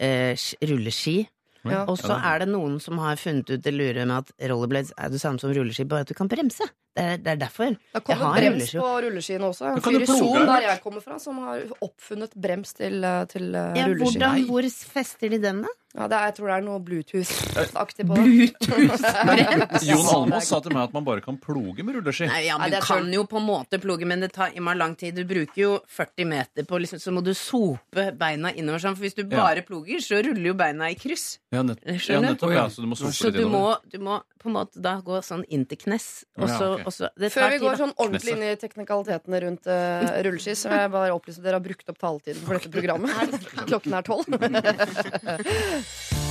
[0.02, 1.22] eh, rulleski.
[1.64, 1.86] Ja.
[1.88, 5.12] Og så er det noen som har funnet ut det lure med at rollerblades er
[5.14, 6.66] det samme som rulleski, bare at du kan bremse.
[6.94, 7.72] Det er, det er derfor.
[7.74, 8.78] Det har Jeg kommet har brems rulleski.
[8.78, 9.64] på rulleskiene også.
[9.74, 13.48] En fyr i Son, der jeg kommer fra, som har oppfunnet brems til, eh, til
[13.54, 14.18] eh, Ja, rulleski.
[14.20, 15.68] hvordan, hvor fester de den, da?
[15.94, 18.22] Ja, det er, jeg tror det er noe Bluetooth-aktig på det.
[18.26, 22.26] Bluetooth Jon Almaas sa til meg at man bare kan ploge med rulleski.
[22.30, 24.96] Nei, ja, Du det kan jo på en måte ploge, men det tar immer lang
[24.98, 25.14] tid.
[25.14, 29.06] Du bruker jo 40 meter på liksom, Så må du sope beina innover sånn, for
[29.06, 31.38] hvis du bare ploger, så ruller jo beina i kryss.
[31.54, 32.54] Ja, nett, ja, nettopp.
[32.54, 34.98] Ja, så du må sope Så litt du må, du må på en måte da
[35.00, 36.24] gå sånn inn til knes.
[36.36, 36.83] Og Ja, så, ok.
[36.84, 40.72] Og så Det Før vi går sånn ordentlig inn i teknikalitetene rundt uh, rulleski, så
[40.72, 43.48] vil jeg bare opplyse at dere har brukt opp taletiden for dette programmet.
[43.64, 44.28] Klokken er tolv.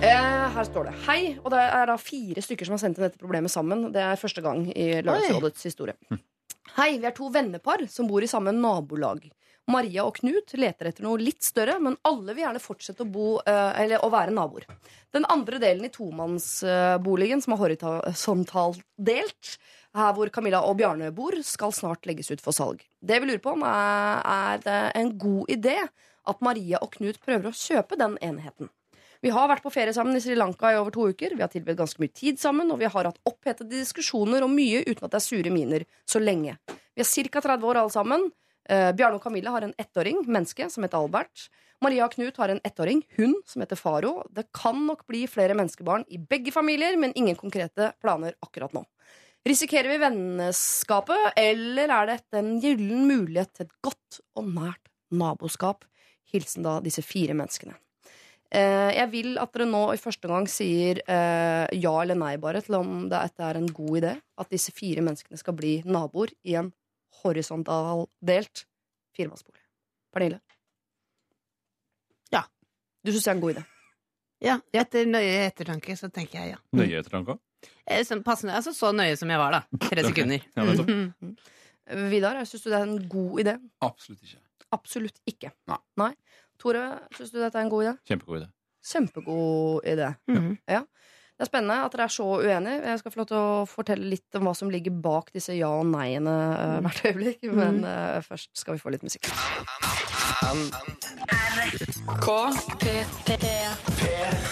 [0.00, 3.04] Eh, her står det 'Hei', og det er da fire stykker som har sendt inn
[3.04, 3.92] dette problemet sammen.
[3.92, 5.92] Det er første gang i Lørdagsrådets historie.
[6.78, 9.28] Hei, vi er to vennepar som bor i samme nabolag.
[9.70, 13.26] Maria og Knut leter etter noe litt større, men alle vil gjerne fortsette å, bo,
[13.44, 14.66] eh, eller, å være naboer.
[15.14, 19.56] Den andre delen i tomannsboligen, som er horisontalt delt,
[19.94, 22.82] her hvor Camilla og Bjarne bor, skal snart legges ut for salg.
[23.02, 25.78] Det vi lurer på om er, er det en god idé
[26.30, 28.70] at Maria og Knut prøver å kjøpe den enheten.
[29.20, 31.34] Vi har vært på ferie sammen i Sri Lanka i over to uker.
[31.36, 34.80] Vi har tilbudt ganske mye tid sammen, og vi har hatt opphetede diskusjoner om mye
[34.86, 36.56] uten at det er sure miner så lenge.
[36.96, 37.42] Vi er ca.
[37.44, 38.30] 30 år alle sammen.
[38.70, 41.48] Eh, Bjarne og Camilla har en ettåring, menneske, som heter Albert.
[41.82, 44.20] Maria og Knut har en ettåring, hund, som heter Faro.
[44.30, 48.84] Det kan nok bli flere menneskebarn i begge familier, men ingen konkrete planer akkurat nå.
[49.48, 55.86] Risikerer vi vennskapet, eller er dette en gyllen mulighet til et godt og nært naboskap?
[56.30, 57.74] Hilsen da disse fire menneskene.
[58.50, 62.62] Eh, jeg vil at dere nå i første gang sier eh, ja eller nei bare
[62.66, 64.14] til om dette er en god idé.
[64.42, 66.70] At disse fire menneskene skal bli naboer i en
[67.22, 68.64] horisontaldelt
[69.16, 69.62] firemannsbolig.
[70.14, 70.40] Pernille?
[72.34, 72.44] Ja.
[73.04, 73.64] Du syns det er en god idé?
[74.40, 76.60] Ja, etter nøye ettertanke så tenker jeg ja.
[76.76, 77.36] Nøye ettertanke.
[77.84, 79.80] Eh, Sånn passende, altså Så nøye som jeg var, da.
[79.88, 80.46] Tre sekunder.
[80.56, 80.92] Ja, nettopp.
[81.20, 81.34] Mhm.
[82.12, 83.52] Vidar, syns du det er en god idé?
[83.82, 84.38] Absolutt ikke.
[84.76, 85.50] Absolutt ikke.
[85.98, 86.12] Nei.
[86.60, 86.84] Tore,
[87.16, 87.94] syns du dette er en god idé?
[88.06, 88.46] Kjempegod idé.
[88.92, 90.10] Kjempegod idé.
[90.30, 90.52] Mhm.
[90.70, 90.76] Det
[91.40, 92.80] Det er spennende at dere er så uenige.
[92.84, 95.70] Jeg skal få lov til å fortelle litt om hva som ligger bak disse ja-
[95.72, 97.46] og nei-ene eh, hvert øyeblikk.
[97.56, 99.24] Men uh, først skal vi få litt musikk.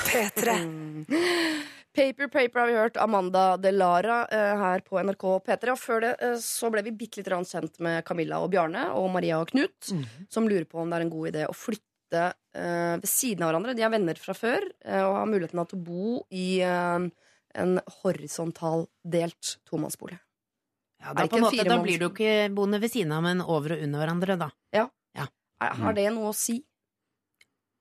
[0.09, 0.57] P3.
[1.99, 5.73] Paper Paper har vi hørt Amanda Delara eh, her på NRK P3.
[5.75, 9.11] Og før det eh, så ble vi bitte litt kjent med Camilla og Bjarne og
[9.13, 9.93] Maria og Knut,
[10.31, 13.51] som lurer på om det er en god idé å flytte eh, ved siden av
[13.53, 13.75] hverandre.
[13.77, 17.09] De er venner fra før eh, og har muligheten til å bo i eh,
[17.59, 20.19] en horisontal delt tomannsbolig.
[20.99, 23.41] Ja, Er da, på en måte, da blir du ikke boende ved siden av, men
[23.45, 24.51] over og under hverandre, da.
[25.59, 26.61] Er- Har det noe å si?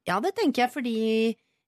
[0.08, 0.94] Ja, det tenker jeg fordi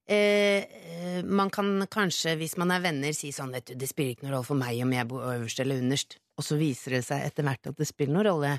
[0.09, 4.15] eh, eh, man kan kanskje, hvis man er venner, si sånn vet du, det spiller
[4.15, 6.17] ikke noen rolle for meg om jeg bor øverst eller underst.
[6.39, 8.53] Og så viser det seg etter hvert at det spiller noen rolle.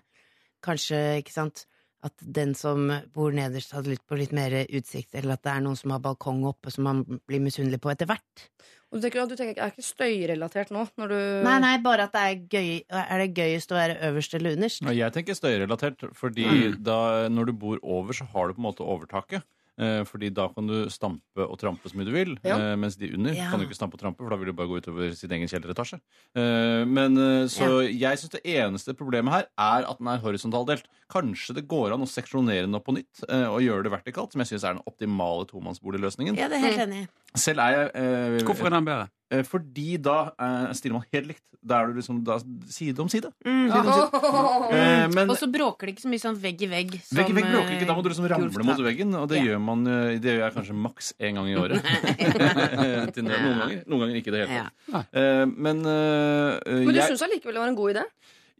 [0.62, 1.64] Kanskje, ikke sant,
[2.06, 5.64] at den som bor nederst hadde lyst på litt mer utsikt, eller at det er
[5.64, 8.46] noen som har balkong oppe som man blir misunnelig på etter hvert.
[8.90, 10.82] Og du tenker, du tenker er ikke støyrelatert nå?
[10.98, 12.70] Når du Nei, nei, bare at det er gøy.
[12.90, 14.82] Er det gøyest å være øverst eller underst?
[14.82, 16.48] Ja, Jeg tenker støyrelatert, fordi
[16.82, 19.46] da, når du bor over, så har du på en måte overtaket.
[19.80, 22.58] Eh, fordi da kan du stampe og trampe så mye du vil, Ja.
[22.58, 23.48] eh, mens de under Ja.
[23.50, 25.48] kan du ikke stampe og trampe, for da vil du bare gå utover sin egen
[25.48, 26.00] kjelleretasje.
[26.36, 27.16] Eh, men
[27.48, 28.10] Så ja.
[28.10, 30.84] jeg syns det eneste problemet her er at den er horisontaldelt.
[31.08, 34.40] Kanskje det går an å seksjonere den opp på nytt og gjøre det vertikalt, som
[34.44, 36.36] jeg syns er den optimale tomannsboligløsningen.
[36.36, 37.08] Ja, det er helt enig.
[37.34, 39.08] Selv er jeg eh, Hvorfor er den bedre?
[39.30, 41.44] Eh, Fordi da eh, stiller man helt likt.
[41.60, 42.38] Da er du liksom da,
[42.72, 43.28] side om side.
[43.44, 43.68] Mm.
[44.70, 46.92] Eh, men Og så bråker det ikke så mye sånn vegg i vegg.
[47.04, 49.14] som, Vegg i vegg bråker ikke, da må du eh, liksom ramle mot veggen.
[49.18, 49.44] Og det Ja.
[49.50, 51.80] gjør man eh, Det gjør jeg kanskje maks én gang i året.
[53.20, 55.08] Noen, ganger, noen ganger ikke i det hele tatt.
[55.12, 58.04] Eh, men eh, Men du syns allikevel det var en god idé?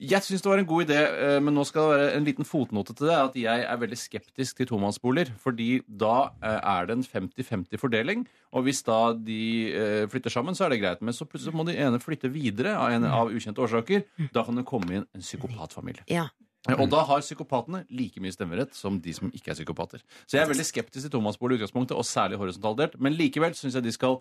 [0.00, 2.46] Jeg syns det var en god idé, eh, men nå skal det være en liten
[2.48, 3.16] fotnote til det.
[3.20, 5.34] At jeg er veldig skeptisk til tomannsboliger.
[5.42, 8.24] Fordi da eh, er det en 50-50-fordeling.
[8.56, 9.42] Og hvis da de
[9.76, 11.04] eh, flytter sammen, så er det greit.
[11.04, 14.06] Men så plutselig må de ene flytte videre av, en, av ukjente årsaker.
[14.32, 16.06] Da kan det komme inn en psykopatfamilie.
[16.08, 16.30] Ja.
[16.76, 20.00] Og da har psykopatene like mye stemmerett som de som ikke er psykopater.
[20.24, 23.00] Så jeg er veldig skeptisk til tomannsbolig i utgangspunktet, og særlig horisontalt delt.
[23.00, 24.20] Men likevel syns jeg de skal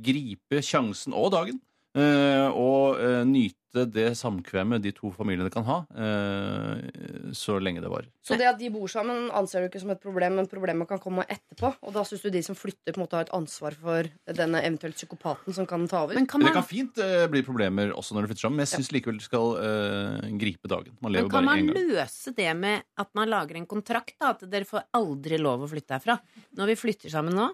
[0.00, 1.58] gripe sjansen og dagen.
[1.98, 7.90] Eh, og eh, nyte det samkvemmet de to familiene kan ha, eh, så lenge det
[7.90, 8.06] varer.
[8.22, 11.00] Så det at de bor sammen, anser du ikke som et problem, men problemet kan
[11.02, 11.72] komme etterpå.
[11.82, 14.62] Og da syns du de som flytter, på en måte har et ansvar for denne
[14.62, 16.14] eventuelt psykopaten som kan ta over.
[16.14, 18.76] Men kan Det kan fint eh, bli problemer også når de flytter sammen, men jeg
[18.76, 20.94] syns likevel de skal eh, gripe dagen.
[21.02, 21.92] Man lever men kan bare man én gang.
[21.98, 24.14] løse det med at man lager en kontrakt?
[24.22, 26.20] da At dere får aldri lov å flytte herfra?
[26.54, 27.50] Når vi flytter sammen nå,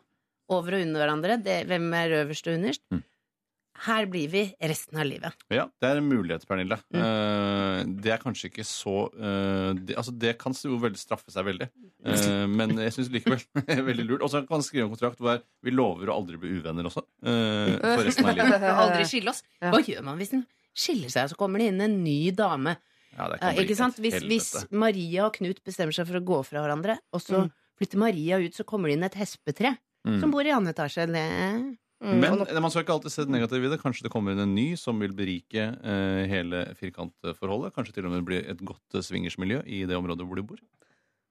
[0.51, 2.85] over og under hverandre, det, hvem er øverst og underst?
[2.91, 3.05] Mm.
[3.87, 5.33] Her blir vi resten av livet.
[5.49, 6.77] Ja, det er en mulighet, Pernille.
[6.93, 7.01] Mm.
[7.01, 11.47] Uh, det er kanskje ikke så uh, det, Altså, det kan jo veldig straffe seg
[11.49, 11.69] veldig.
[12.05, 13.41] uh, men jeg syns likevel
[13.73, 14.25] er veldig lurt.
[14.27, 17.07] Og så kan man skrive en kontrakt hvor vi lover å aldri bli uvenner også.
[17.25, 18.69] eh, for resten av livet.
[18.85, 19.41] Aldri skille oss.
[19.65, 20.45] Hva gjør man hvis den
[20.77, 22.77] skiller seg, og så kommer det inn en ny dame?
[23.17, 23.27] Ja,
[23.59, 23.97] ikke sant?
[23.99, 27.51] Hvis, hvis Maria og Knut bestemmer seg for å gå fra hverandre, og så Mm.
[27.81, 30.21] flytter Maria ut, så kommer det inn et hespetre Mm.
[30.23, 31.05] som bor i annen etasje.
[32.01, 33.81] Mm, Men man skal ikke alltid se det negative i det.
[33.83, 37.75] Kanskje det kommer inn en ny som vil berike eh, hele firkantforholdet.
[37.77, 40.47] Kanskje til og med det blir et godt eh, swingersmiljø i det området hvor du
[40.55, 40.63] bor.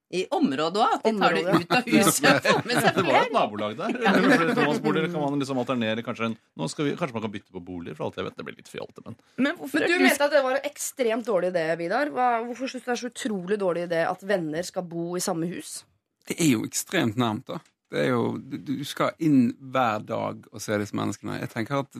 [0.10, 2.40] I området òg, at de tar det ut av huset.
[2.46, 3.34] Får med seg Det var jo et flere.
[3.36, 3.98] nabolag der.
[4.10, 6.02] Eller flere kan man liksom alternere.
[6.06, 8.38] Kanskje, en, nå skal vi, kanskje man kan bytte på boliger, for alt jeg vet.
[8.40, 10.66] Det blir litt fjolte, men Men hvorfor Men er du mente at det var en
[10.70, 12.10] ekstremt dårlig idé, Vidar.
[12.14, 15.22] Hva, hvorfor syns du det er så utrolig dårlig idé at venner skal bo i
[15.22, 15.84] samme hus?
[16.30, 17.62] Det er jo ekstremt nærmt, da.
[17.90, 21.40] Det er jo, du, du skal inn hver dag og se disse menneskene.
[21.42, 21.98] Jeg tenker at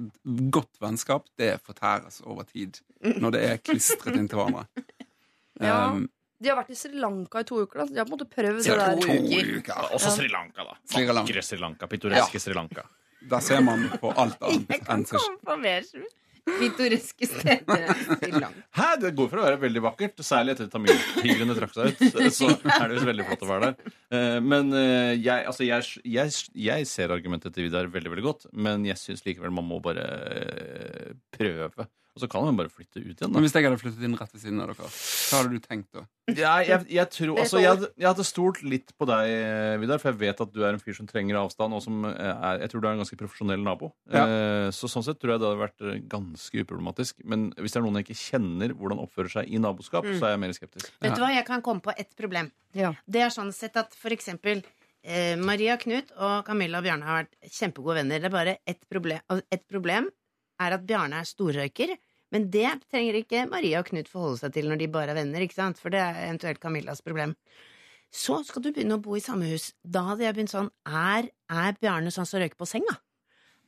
[0.54, 2.78] godt vennskap det fortæres over tid.
[3.02, 4.68] Når det er klistret inntil hverandre.
[5.60, 5.90] Ja.
[5.92, 6.06] Um,
[6.40, 7.82] De har vært i Sri Lanka i to uker.
[7.82, 7.86] Da.
[7.92, 9.02] De har på en måte prøvd det der.
[9.04, 9.74] Lanka.
[9.98, 10.78] Også Sri Lanka, da.
[10.88, 11.26] Sri Lanka.
[11.26, 11.90] Vakre Sri Lanka.
[11.92, 12.86] Pittoreske Sri Lanka.
[13.34, 15.84] Der ser man på alt annet Jeg kan komme på mer
[16.60, 18.64] pittoreske steder Sri Lanka.
[18.80, 18.88] Hæ?
[19.04, 20.24] Det går for å være veldig vakkert.
[20.26, 22.04] Særlig etter tamiltigrene trakk seg ut.
[22.40, 23.94] Så er det jo veldig flott å være der.
[24.16, 26.36] Eh, Men eh, jeg, altså jeg, jeg,
[26.70, 30.06] jeg ser argumentet til Vidar veldig veldig godt, men jeg syns likevel man må bare
[30.34, 31.88] eh, prøve.
[32.18, 33.32] Og så kan man bare flytte ut igjen.
[33.32, 35.92] Men hvis jeg hadde flyttet inn rett ved siden av dere, hva hadde du tenkt
[35.96, 36.02] da?
[36.30, 39.30] Ja, jeg, jeg, tror, altså, jeg, hadde, jeg hadde stolt litt på deg,
[39.82, 42.18] Vidar, for jeg vet at du er en fyr som trenger avstand, og som eh,
[42.34, 43.92] er, jeg tror du er en ganske profesjonell nabo.
[44.12, 44.26] Ja.
[44.26, 47.22] Eh, Så sånn sett tror jeg det hadde vært eh, ganske uproblematisk.
[47.30, 50.36] Men hvis det er noen jeg ikke kjenner hvordan oppfører seg i naboskap, så er
[50.36, 50.92] jeg mer skeptisk.
[51.00, 52.52] Vet du hva, jeg kan komme på ett problem.
[52.78, 52.94] Ja.
[53.10, 54.62] Det er sånn sett at for eksempel
[55.04, 58.22] eh, Maria Knut og Camilla og Bjarne har vært kjempegode venner.
[58.22, 59.40] Det er bare ett problem.
[59.50, 60.10] Et problem
[60.60, 61.96] er at Bjarne er storrøyker.
[62.34, 65.42] Men det trenger ikke Maria og Knut forholde seg til når de bare er venner.
[65.42, 65.80] ikke sant?
[65.82, 67.34] For det er eventuelt Camillas problem.
[68.14, 69.72] Så skal du begynne å bo i samme hus.
[69.86, 72.96] Da hadde jeg begynt sånn Er, er Bjarne sånn som røyker på senga?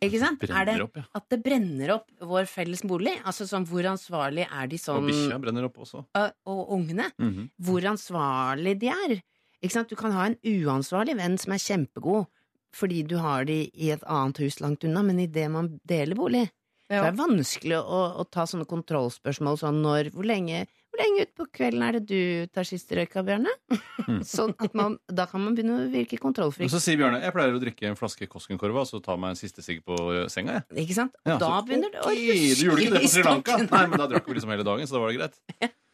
[0.01, 0.41] Ikke sant?
[0.49, 1.03] Er det opp, ja.
[1.13, 3.13] at det brenner opp vår felles bolig?
[3.21, 6.05] Altså sånn, Hvor ansvarlig er de sånn Og bikkja brenner opp også.
[6.17, 7.11] og, og ungene?
[7.21, 7.51] Mhm.
[7.61, 9.13] Hvor ansvarlig de er.
[9.61, 9.89] Ikke sant?
[9.93, 12.25] Du kan ha en uansvarlig venn som er kjempegod
[12.71, 16.45] fordi du har de i et annet hus langt unna, men idet man deler bolig,
[16.91, 21.25] så Det er vanskelig å, å ta sånne kontrollspørsmål sånn når Hvor lenge, hvor lenge
[21.25, 23.53] utpå kvelden er det du tar siste røyka, Bjørne?
[24.27, 26.67] sånn at man, da kan man begynne å virke Men kontrollfri.
[26.71, 29.39] så sier Bjørne jeg pleier å drikke en flaske Koskenkorva og så ta meg en
[29.39, 29.95] siste sigg på
[30.31, 30.59] senga.
[30.59, 30.83] Jeg.
[30.85, 31.15] Ikke sant?
[31.23, 32.25] Ja, da så, begynner det å ok,
[32.59, 33.55] Du gjorde ikke det på Sri Lanka?
[33.55, 33.71] stokken.
[33.71, 35.39] Nei, men da drakk vi liksom hele dagen, så da var det greit.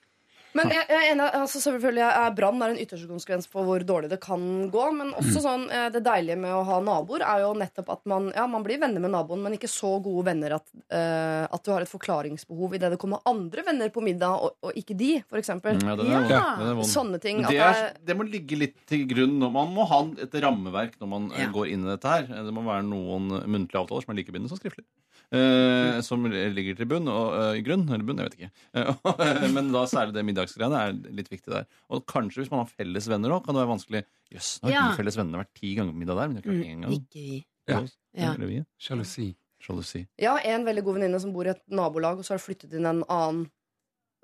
[0.58, 3.84] Men jeg, jeg er enig, altså selvfølgelig er brann er en ytterste konsekvens på hvor
[3.86, 4.41] dårlig det kan
[4.74, 4.86] gå.
[4.98, 8.32] Men også sånn, eh, det deilige med å ha naboer er jo nettopp at man,
[8.36, 11.72] ja, man blir venner med naboen, men ikke så gode venner at, uh, at du
[11.74, 15.41] har et forklaringsbehov idet det kommer andre venner på middag, og, og ikke de, for
[15.41, 15.80] eksempel.
[15.84, 16.32] Ja, er.
[16.32, 16.76] Ja.
[16.88, 17.43] Sånne ting.
[17.46, 19.38] Det, det er, er, det må ligge litt til grunn.
[19.41, 21.52] når Man må ha et rammeverk når man eh, Ja.
[21.54, 22.26] går inn i dette her.
[22.48, 24.88] Det må være noen muntlige avtaler som er like bindende som skriftlige.
[25.36, 27.84] Eh, som ligger til bunn og eh, grunn.
[27.92, 28.52] Eller bunn, jeg vet ikke.
[29.28, 31.66] Eh, men da særlig det middagsgreiene er litt viktig der.
[31.92, 34.04] Og kanskje hvis man har felles venner òg, kan det være vanskelig.
[34.32, 34.86] Jøss, nå har Ja.
[34.92, 36.78] de felles vennene vært ti ganger på middag der, men de har ikke vært én
[36.78, 36.96] Mm, gang.
[37.02, 37.46] ikke vi.
[37.68, 37.82] Ja.
[38.16, 38.34] Ja.
[38.40, 38.63] ja.
[38.80, 39.28] Sjalusi.
[39.60, 40.08] Sjalusi.
[40.22, 42.74] Ja, en veldig god venninne som bor i et nabolag, og så har det flyttet
[42.78, 43.48] inn en annen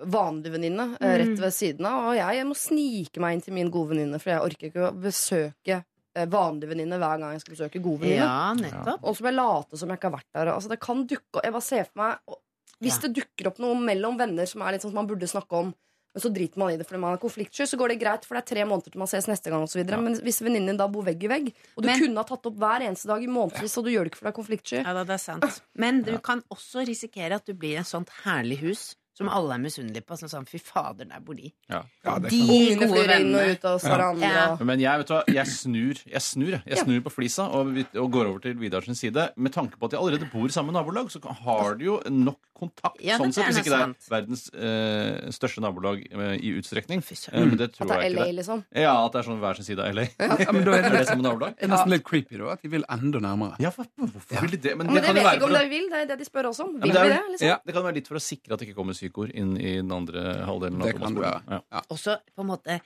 [0.03, 1.07] vanlig venninne mm.
[1.21, 2.09] rett ved siden av.
[2.11, 4.87] Og jeg, jeg må snike meg inn til min gode venninne, for jeg orker ikke
[4.89, 5.83] å besøke eh,
[6.15, 8.71] vanlig venninne hver gang jeg skal besøke gode venninne.
[8.71, 8.97] Ja.
[9.01, 10.51] Og så må jeg late som jeg ikke har vært der.
[10.53, 12.37] Altså, det kan dukke Jeg bare ser for meg
[12.83, 15.55] Hvis det dukker opp noe mellom venner som er litt sånn som man burde snakke
[15.55, 15.73] om,
[16.13, 18.35] men så driter man i det fordi man er konfliktsky, så går det greit, for
[18.37, 19.79] det er tre måneder til man ses neste gang osv.
[19.81, 19.97] Ja.
[19.97, 21.47] Men hvis venninnen din da bor vegg i vegg,
[21.77, 24.03] og du Men- kunne ha tatt opp hver eneste dag i månedsvis, og du gjør
[24.05, 25.61] det ikke fordi du er konfliktsky Ja, det er sant.
[25.73, 29.61] Men du kan også risikere at du blir et sånt herlig hus som alle er
[29.61, 30.17] misunnelige på.
[30.17, 31.51] Sånn sånn, fy fader, der bor de.
[31.69, 31.83] Ja.
[32.05, 32.39] Ja, De
[32.79, 33.43] gode vennene.
[33.53, 34.21] ut av hverandre.
[34.29, 34.45] Ja.
[34.53, 36.63] og- Men jeg vet du hva, jeg snur jeg snur, jeg.
[36.65, 36.83] Ja.
[36.83, 39.29] snur på flisa og, og går over til Vidarsens side.
[39.37, 42.37] Med tanke på at de allerede bor i samme nabolag, så har de jo nok
[42.63, 42.99] kontakt.
[43.03, 47.03] Ja, sånn sett, Hvis ikke det er verdens eh, største nabolag eh, i utstrekning.
[47.03, 48.37] Eh, men det At det er jeg LA, ikke det.
[48.39, 48.63] liksom.
[48.83, 50.05] Ja, at det er sånn hver sin side av LA.
[50.43, 51.53] Ja, men da er det det, samme nabolag?
[51.59, 52.55] det er nesten litt creepy, da.
[52.57, 53.59] At de vil enda nærmere.
[53.63, 54.73] Ja, for, hvorfor vil de det?
[54.79, 55.87] Men Men det det kan vet være ikke om de vil.
[55.93, 56.73] Det er det de spør også om.
[56.81, 57.31] Vil ja, det er vi det?
[57.35, 57.47] liksom?
[57.51, 59.75] Ja, det kan være litt for å sikre at det ikke kommer psykoer inn i
[59.81, 61.33] den andre halvdelen av det kan det.
[61.59, 61.83] Ja.
[61.93, 62.79] Også på en måte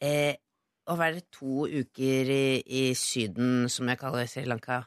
[0.00, 0.34] eh,
[0.90, 4.82] å være to uker i, i Syden, som jeg kaller Sri Lanka.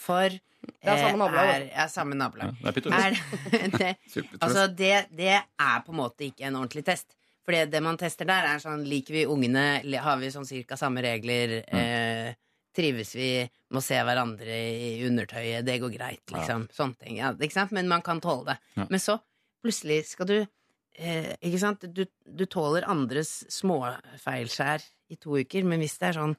[0.00, 0.34] For
[0.66, 3.20] Det er samme nabolag, er, er samme Ja, det er.
[3.52, 3.92] Er, det,
[4.44, 7.14] altså det, det er på en måte ikke en ordentlig test.
[7.46, 11.04] For det man tester der, er sånn liker vi ungene, har vi sånn cirka samme
[11.04, 12.32] regler, eh,
[12.74, 13.30] trives vi,
[13.70, 16.66] må se hverandre i undertøyet, det går greit, liksom.
[16.74, 17.20] Sånne ting.
[17.20, 17.72] Ja, ikke sant?
[17.76, 18.58] Men man kan tåle det.
[18.74, 18.88] Ja.
[18.90, 19.20] Men så
[19.62, 21.86] plutselig skal du eh, Ikke sant?
[21.94, 26.36] Du, du tåler andres småfeilskjær i to uker, men hvis det er sånn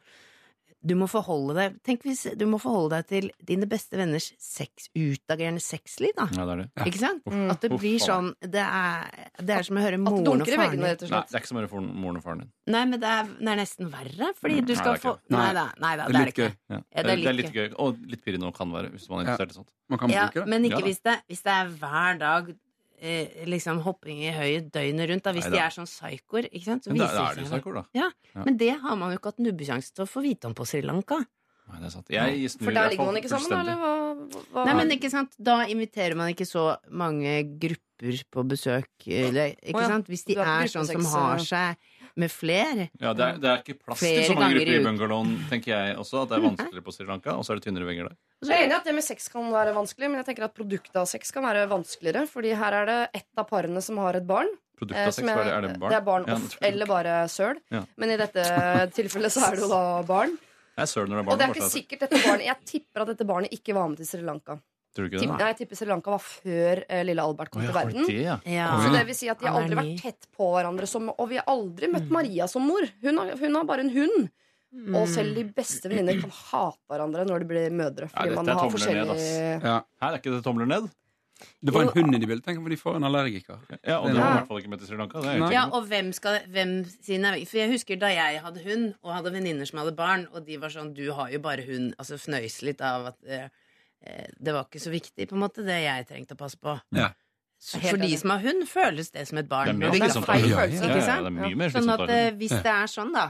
[0.85, 4.89] du må forholde deg Tenk hvis du må forholde deg til dine beste venners sex,
[4.95, 6.27] utagerende sexliv, da.
[6.37, 6.67] Ja, det er det.
[6.91, 7.23] Ikke sant?
[7.25, 7.47] Mm.
[7.51, 10.83] At det blir sånn Det er, det er som å høre moren og faren din.
[10.85, 12.51] Nei, det er ikke som å høre moren og faren din.
[12.67, 15.49] Nei, men det er, det er nesten verre, fordi du Nei, skal er få Nei
[15.57, 16.47] da, nei da, Det er det er litt ikke.
[16.47, 16.55] gøy.
[16.69, 16.77] Ja.
[16.77, 17.67] Ja, det er det er litt litt gøy.
[17.83, 19.69] Og litt pirrende kan være, hvis man er interessert i sånt.
[19.89, 20.49] Man kan Ja, bruke det.
[20.53, 22.53] men ikke hvis det, hvis det er hver dag
[22.97, 25.25] eh, liksom hopping i høyet døgnet rundt.
[25.25, 25.33] Da.
[25.37, 25.55] Hvis Neida.
[25.55, 26.85] de er sånn psykoer, ikke sant.
[26.85, 27.85] Så Men da, da det er de psykoer, da.
[27.97, 28.43] Ja, Ja.
[28.45, 30.83] Men det har man jo ikke hatt nubbesjanse til å få vite om på Sri
[30.85, 31.23] Lanka.
[31.67, 32.11] Nei, det er sant.
[32.13, 33.59] Jeg snur For der ligger man ikke sammen, da?
[33.59, 33.93] Eller hva,
[34.53, 34.65] hva?
[34.69, 38.91] Nei, men ikke sant, Da inviterer man ikke så mange grupper på besøk.
[39.03, 40.07] Eller, ikke oh, ja, sant?
[40.11, 42.87] Hvis de er sånn som har seg med flere.
[42.99, 45.97] Ja, det er, det er ikke plass til så mange grupper i bungalowen, tenker jeg
[46.01, 46.23] også.
[46.23, 48.15] At det er vanskeligere på Sri Lanka, og så er det tynnere vegger der.
[48.45, 50.55] Jeg er enig i at det med sex kan være vanskelig, men jeg tenker at
[50.57, 52.25] produktet av sex kan være vanskeligere.
[52.31, 54.49] Fordi her er det ett av parene som har et barn.
[54.77, 55.53] Produktet eh, av sex, er det?
[55.53, 55.91] Er det barn?
[55.93, 57.61] Det er barn Ja, off, eller bare søl.
[57.73, 57.83] Ja.
[57.97, 58.47] Men i dette
[58.97, 60.35] tilfellet så er det jo da barn.
[60.77, 61.33] Det er søl når det er barn.
[61.33, 64.01] Og det er ikke sikkert dette barnet Jeg tipper at dette barnet ikke var med
[64.01, 64.59] til Sri Lanka.
[64.97, 65.29] Tror du ikke det?
[65.37, 67.85] nei, jeg tipper Sri Lanka var før eh, lille Albert kom Å, ja, til var
[67.85, 68.09] det verden.
[68.09, 68.39] det, ja?
[68.49, 68.67] Ja.
[68.81, 69.93] Så det vil si at de har Han er aldri ny.
[69.93, 72.89] vært tett på hverandre som, Og vi har aldri møtt Maria som mor.
[73.05, 74.29] Hun har, hun har bare en hund.
[74.97, 78.09] Og selv de beste venninner kan hate hverandre når de blir mødre.
[78.11, 79.77] Fordi dette man er har tomler ned, forskjellige Ja.
[80.03, 80.89] Her er ikke det tomler ned?
[81.61, 82.43] Det var en hund i bildet.
[82.47, 83.59] Tenk om de får en allergiker.
[83.85, 85.21] Ja, Og Det var i hvert fall ikke med til Sri Lanka.
[85.21, 86.71] Det er jeg Ja, og hvem skal hvem
[87.05, 90.45] sine For jeg husker da jeg hadde hund, og hadde venninner som hadde barn, og
[90.47, 91.93] de var sånn Du har jo bare hund.
[92.01, 93.47] Altså fnøys litt av at eh,
[94.01, 96.75] det var ikke så viktig, på en måte, det jeg trengte å passe på.
[96.95, 97.09] Ja.
[97.57, 99.71] Så for de som har hund, føles det som et barn.
[99.71, 101.77] Det er mer Og det slitsomt er feil følelse, ikke sant?
[101.77, 103.23] Sånn at eh, hvis det er sånn, da,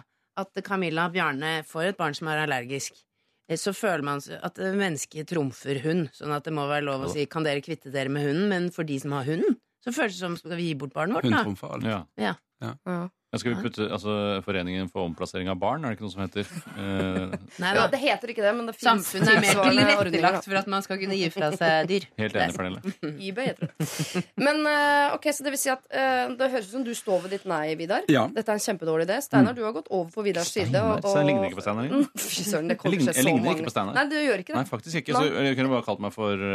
[0.43, 2.99] at Camilla og Bjarne får et barn som er allergisk,
[3.47, 6.11] eh, så føler man at eh, mennesket trumfer hund.
[6.17, 8.69] Sånn at det må være lov å si 'kan dere kvitte dere med hunden', men
[8.75, 11.23] for de som har hunden, så føles det som skal vi gi bort barnet vårt,
[11.23, 11.43] Hun da.
[11.47, 11.87] trumfer alt.
[12.19, 12.35] Ja.
[12.83, 13.09] ja.
[13.37, 14.13] Ja, Ja, Skal vi putte altså,
[14.45, 16.47] Foreningen for omplassering av barn, er det ikke noe som heter?
[16.73, 20.59] Eh, Nei, Ja, det heter ikke det, men det finnes Samfunnet er mer tilrettelagt for
[20.61, 22.07] at man skal kunne gi fra seg dyr.
[22.21, 22.93] helt enig, Pernille.
[23.27, 24.23] eBay heter det.
[24.41, 27.25] Men uh, ok, så det vil si at uh, det høres ut som du står
[27.25, 28.07] ved ditt nei, Vidar.
[28.11, 28.25] Ja.
[28.33, 29.19] Dette er en kjempedårlig idé.
[29.25, 30.73] Steinar, du har gått over på Vidars side.
[30.81, 31.91] Og, Så jeg ligner ikke på Steinar?
[31.91, 33.97] Mm, Fy søren, det kommer jeg så ligner mange ikke på Steinar.
[33.99, 34.61] Nei, du gjør ikke det.
[34.61, 35.17] Nei, faktisk ikke.
[35.17, 36.47] Så jeg kunne bare kalt meg for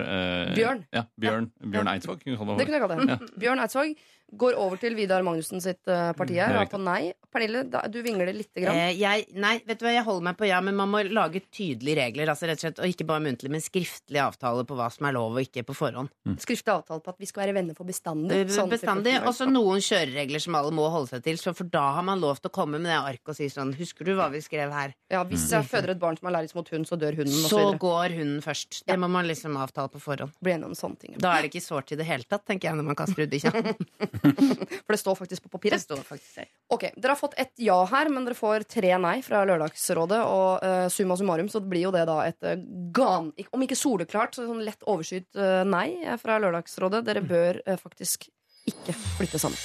[0.57, 0.83] Bjørn.
[0.95, 2.25] Ja, Bjørn, Bjørn Eidsvåg.
[2.27, 3.31] Kunne Det kunne jeg kalt det.
[3.45, 3.95] Bjørn Eidsvåg
[4.39, 6.55] går over til Vidar Magnussen sitt eh, parti her.
[6.55, 7.13] er er på nei.
[7.33, 8.77] Pernille, da, du vingler lite grann.
[8.77, 11.41] Eh, jeg, nei, vet du hva, jeg holder meg på ja, men man må lage
[11.53, 12.29] tydelige regler.
[12.33, 15.17] Altså rett og slett, Og ikke bare muntlig, men skriftlig avtale på hva som er
[15.17, 16.13] lov og ikke på forhånd.
[16.43, 18.43] Skriftlig avtale på at vi skal være venner for bestandig.
[18.43, 19.15] Eh, Sånn Bestandig.
[19.25, 21.41] Og så noen kjøreregler som alle må holde seg til.
[21.41, 23.73] Så for da har man lov til å komme med det arket og si sånn
[23.79, 24.93] Husker du hva vi skrev her?
[25.13, 27.33] Ja, Hvis jeg føder et barn som er allergisk mot hund, så dør hunden.
[27.49, 28.83] Så Så går hunden først.
[28.87, 30.33] Det må man liksom avtale på forhånd.
[30.43, 31.17] Bli enig om sånne ting.
[31.21, 33.33] Da er det ikke sårt i det hele tatt, tenker jeg, når man kaster ut
[33.33, 33.53] bikkja.
[34.85, 35.83] For det står faktisk på Det papiret.
[35.83, 36.49] står faktisk her.
[36.73, 40.21] Ok, Dere har fått ett ja her, men dere får tre nei fra Lørdagsrådet.
[40.23, 42.55] Og uh, summa summarum så blir jo det da et uh,
[42.95, 43.33] gan...
[43.51, 47.05] Om ikke soleklart, så sånn lett overskyet uh, nei eh, fra Lørdagsrådet.
[47.09, 48.29] Dere bør uh, faktisk
[48.71, 49.59] ikke flytte sammen.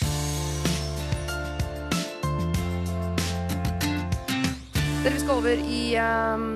[5.03, 6.47] Dere vi skal over i eh,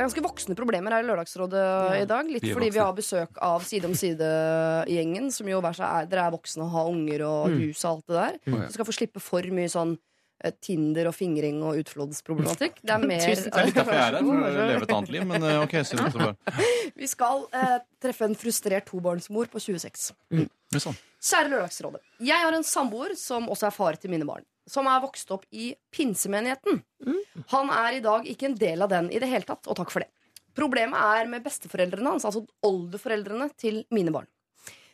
[0.00, 1.62] det er ganske voksne problemer her i Lørdagsrådet
[2.00, 2.28] i dag.
[2.32, 6.06] Litt vi fordi vi har besøk av Side om side-gjengen, som jo hver seg er,
[6.08, 8.38] dere er voksne og har unger og hus og alt det der.
[8.48, 8.62] Mm.
[8.62, 9.92] Så skal få slippe for mye sånn
[10.40, 12.80] eh, Tinder og fingring og utfloddsproblematikk.
[12.80, 13.74] Det er mer Tusen takk.
[13.76, 15.28] Derfor jeg er her, for å leve et annet liv.
[15.34, 16.64] Men ok, så så bare.
[16.96, 20.14] Vi skal eh, treffe en frustrert tobarnsmor på 26.
[20.32, 20.48] Mm.
[20.80, 20.96] sånn.
[21.20, 22.00] Kjære Lørdagsrådet.
[22.24, 24.48] Jeg har en samboer som også er far til mine barn.
[24.70, 26.82] Som er vokst opp i pinsemenigheten.
[27.50, 29.90] Han er i dag ikke en del av den i det hele tatt, og takk
[29.90, 30.12] for det.
[30.54, 34.28] Problemet er med besteforeldrene hans, altså oldeforeldrene til mine barn.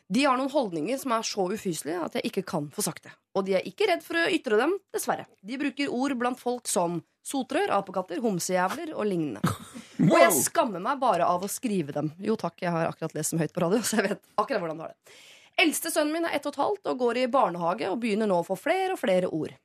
[0.07, 3.13] De har noen holdninger som er så ufyselige at jeg ikke kan få sagt det.
[3.35, 5.27] Og de er ikke redd for å ytre dem, dessverre.
[5.43, 9.43] De bruker ord blant folk som sotrør, apekatter, homsejævler og lignende.
[10.07, 12.11] Og jeg skammer meg bare av å skrive dem.
[12.23, 14.79] Jo takk, jeg har akkurat lest dem høyt på radio, så jeg vet akkurat hvordan
[14.79, 15.17] du har det.
[15.57, 18.39] Eldste sønnen min er ett og et halvt og går i barnehage og begynner nå
[18.39, 19.55] å få flere og flere ord.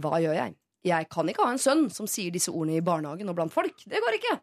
[0.00, 0.54] Hva gjør jeg?
[0.88, 3.84] Jeg kan ikke ha en sønn som sier disse ordene i barnehagen og blant folk.
[3.86, 4.38] Det går ikke.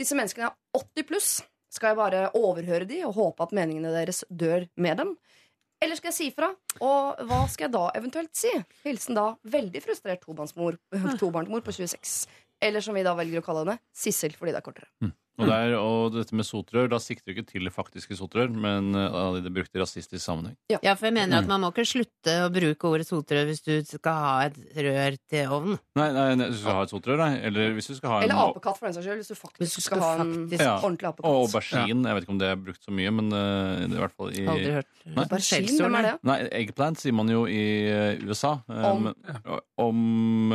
[0.00, 1.32] Disse menneskene er 80 pluss.
[1.74, 5.16] Skal jeg bare overhøre de og håpe at meningene deres dør med dem?
[5.82, 6.52] Eller skal jeg si fra?
[6.80, 8.52] Og hva skal jeg da eventuelt si?
[8.86, 10.78] Hilsen da veldig frustrert tobarnsmor,
[11.20, 12.14] tobarnsmor på 26.
[12.64, 14.88] Eller som vi da velger å kalle henne, Sissel fordi det er kortere.
[15.34, 19.34] Og, der, og dette med sotrør, da sikter du ikke til faktiske sotrør, men uh,
[19.42, 20.54] det brukte i rasistisk sammenheng.
[20.70, 23.72] Ja, for jeg mener at man må ikke slutte å bruke ordet sotrør hvis du
[23.88, 25.80] skal ha et rør til ovnen.
[25.98, 27.32] Nei, nei, nei, hvis du skal ha et sotrør, nei.
[27.50, 29.24] Eller hvis du skal ha en Eller apekatt, for den saks skyld.
[29.24, 30.76] Hvis du faktisk Hvis du skal skal ha en faktisk- Ja.
[30.78, 31.34] ordentlig Og apekatt.
[31.42, 32.06] aubergine.
[32.08, 34.16] Jeg vet ikke om det er brukt så mye, men uh, det er i hvert
[34.22, 34.90] fall i Aldri hørt.
[35.04, 35.24] Nei.
[35.26, 36.14] Aubergine, hvem er det?
[36.30, 38.54] Nei, eggplant sier man jo i uh, USA.
[38.70, 39.10] Um,
[39.74, 40.04] Om?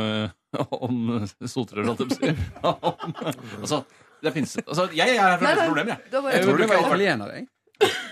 [0.80, 3.50] om sotrør, holdt jeg på å si.
[3.62, 3.84] Altså,
[4.22, 5.68] det finnes altså, Jeg er fra for å Nei, løse nei.
[5.72, 6.10] problemer, jeg.
[6.12, 7.46] Det var Jeg bare trodde det var italiener, jeg.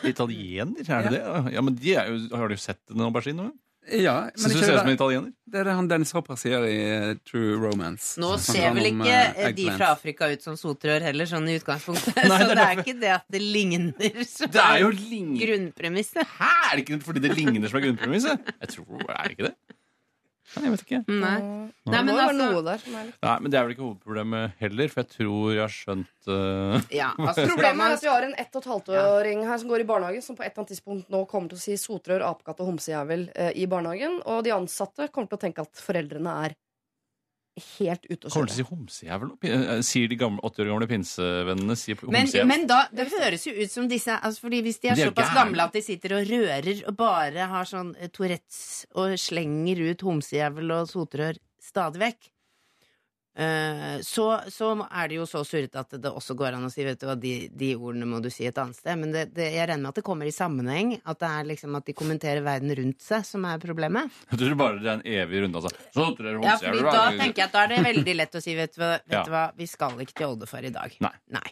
[0.09, 1.23] Italiener, er det det?
[1.55, 3.49] Ja, men de er jo, Har du sett en aubergine?
[3.49, 3.57] nå?
[3.89, 5.31] Ja, men Syns du ikke ser ut som en italiener?
[5.49, 8.19] det er det han Dennis Hopper sier i eh, True Romance.
[8.21, 9.79] Nå Han snakker ser vel om, ikke eh, eh, de eggplant.
[9.81, 12.19] fra Afrika ut som sotrør heller, sånn i utgangspunktet.
[12.21, 14.83] Nei, så det er det er derfor- ikke det at det ligner som Det er
[14.85, 16.35] jo lignende grunnpremisset.
[16.37, 18.53] Hæ, er det ikke fordi det ligner som er grunnpremisset?
[18.61, 19.57] Jeg tror, Er det ikke det?
[20.57, 21.01] Nei, jeg vet ikke.
[21.13, 21.39] Nei.
[21.93, 24.93] Nei, men altså- noe der som er Nei, Men det er vel ikke hovedproblemet heller,
[24.93, 26.79] for jeg tror jeg har skjønt uh...
[26.95, 29.85] Ja, altså, Problemet er at vi har en ett og et halvt-åring her som går
[29.85, 32.63] i barnehagen, som på et eller annet tidspunkt nå kommer til å si sotrør, apekatt
[32.65, 34.23] og homsejævel uh, i barnehagen.
[34.25, 36.57] Og de ansatte kommer til å tenke at foreldrene er
[37.79, 39.31] helt ute å Kommer du til å si homsejævel?
[39.41, 42.47] Pin- eh, Sier de gamle, 80 år gamle pinsevennene sier Men, homsejævel?
[42.47, 45.11] men da, det høres jo ut som disse altså fordi Hvis de er De er
[45.13, 45.39] såpass gærne.
[45.43, 50.01] gamle at de sitter og rører og bare har sånn eh, Tourettes og slenger ut
[50.03, 52.38] homsejævel og sotrør stadig vekk, eh,
[54.03, 56.99] så, så er det jo så surrete at det også går an å si vet
[56.99, 58.99] du hva, de, de ordene må du si et annet sted.
[58.99, 60.97] Men det, det, jeg regner med at det kommer i sammenheng.
[61.07, 64.11] At det er liksom at de kommenterer verden rundt seg som er problemet.
[64.33, 65.63] Jeg tror bare det er en evig runde.
[65.63, 65.71] Altså.
[65.95, 67.05] Så tror dere Ja, fordi da.
[67.21, 69.23] Tenker jeg at da er det veldig lett å si vet du hva, vet Ja.
[69.31, 70.99] hva vi skal ikke til oldefar i dag.
[71.07, 71.15] Nei.
[71.39, 71.47] Nei.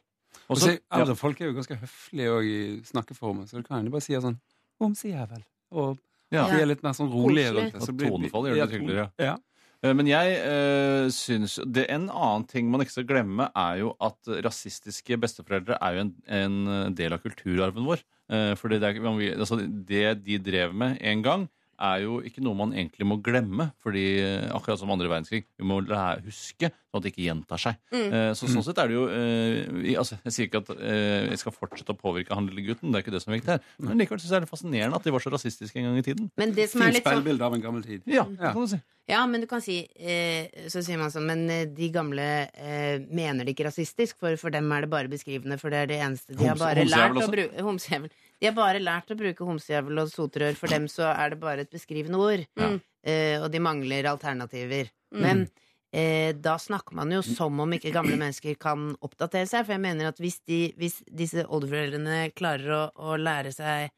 [0.46, 2.58] Og Og så, så- eldre folk er jo ganske høflige også i
[2.90, 4.36] snakkeformen, så du kan jo bare si sånn
[4.82, 5.40] Homsejævel.
[5.72, 5.96] Og
[6.34, 6.48] Ja.
[6.50, 7.80] de er litt mer sånn rolige rundt det.
[7.82, 9.10] så Og blir- tonefall gjør det Ja, hyggeligere.
[9.22, 9.36] Ja.
[9.84, 13.94] Eh, Men jeg uh, syns det, En annen ting man ikke skal glemme, er jo
[14.02, 18.04] at rasistiske besteforeldre er jo en, en del av kulturarven vår.
[18.32, 21.46] Eh, fordi det, er, altså, det de drev med en gang,
[21.78, 23.70] er jo ikke noe man egentlig må glemme.
[23.82, 27.60] fordi eh, akkurat som andre verdenskrig, vi må lære, huske sånn at det ikke gjentar
[27.60, 27.78] seg.
[27.92, 28.06] Mm.
[28.08, 31.42] Eh, Så sånn sett er det jo eh, altså, Jeg sier ikke at eh, jeg
[31.42, 33.64] skal fortsette å påvirke han lille gutten, det er ikke det som er viktig her.
[33.78, 36.00] Men likevel synes jeg det er det fascinerende at de var så rasistiske en gang
[36.00, 36.30] i tiden.
[36.40, 38.04] Men det som er litt sånn av en gammel tid.
[38.10, 38.80] Ja, det kan du si.
[39.06, 41.44] Ja, men du kan si eh, Så sier man sånn Men
[41.76, 45.70] de gamle eh, mener det ikke rasistisk, for for dem er det bare beskrivende, for
[45.70, 48.10] det er det eneste de har bare lært å bruke Homsejævel.
[48.40, 50.56] De har bare lært å bruke homsejævel og sotrør.
[50.58, 52.42] For dem så er det bare et beskrivende ord.
[52.60, 52.72] Ja.
[53.06, 54.90] Eh, og de mangler alternativer.
[55.16, 55.46] Men
[55.92, 59.64] eh, da snakker man jo som om ikke gamle mennesker kan oppdatere seg.
[59.64, 63.88] For jeg mener at hvis, de, hvis disse oldeforeldrene klarer å, å lære seg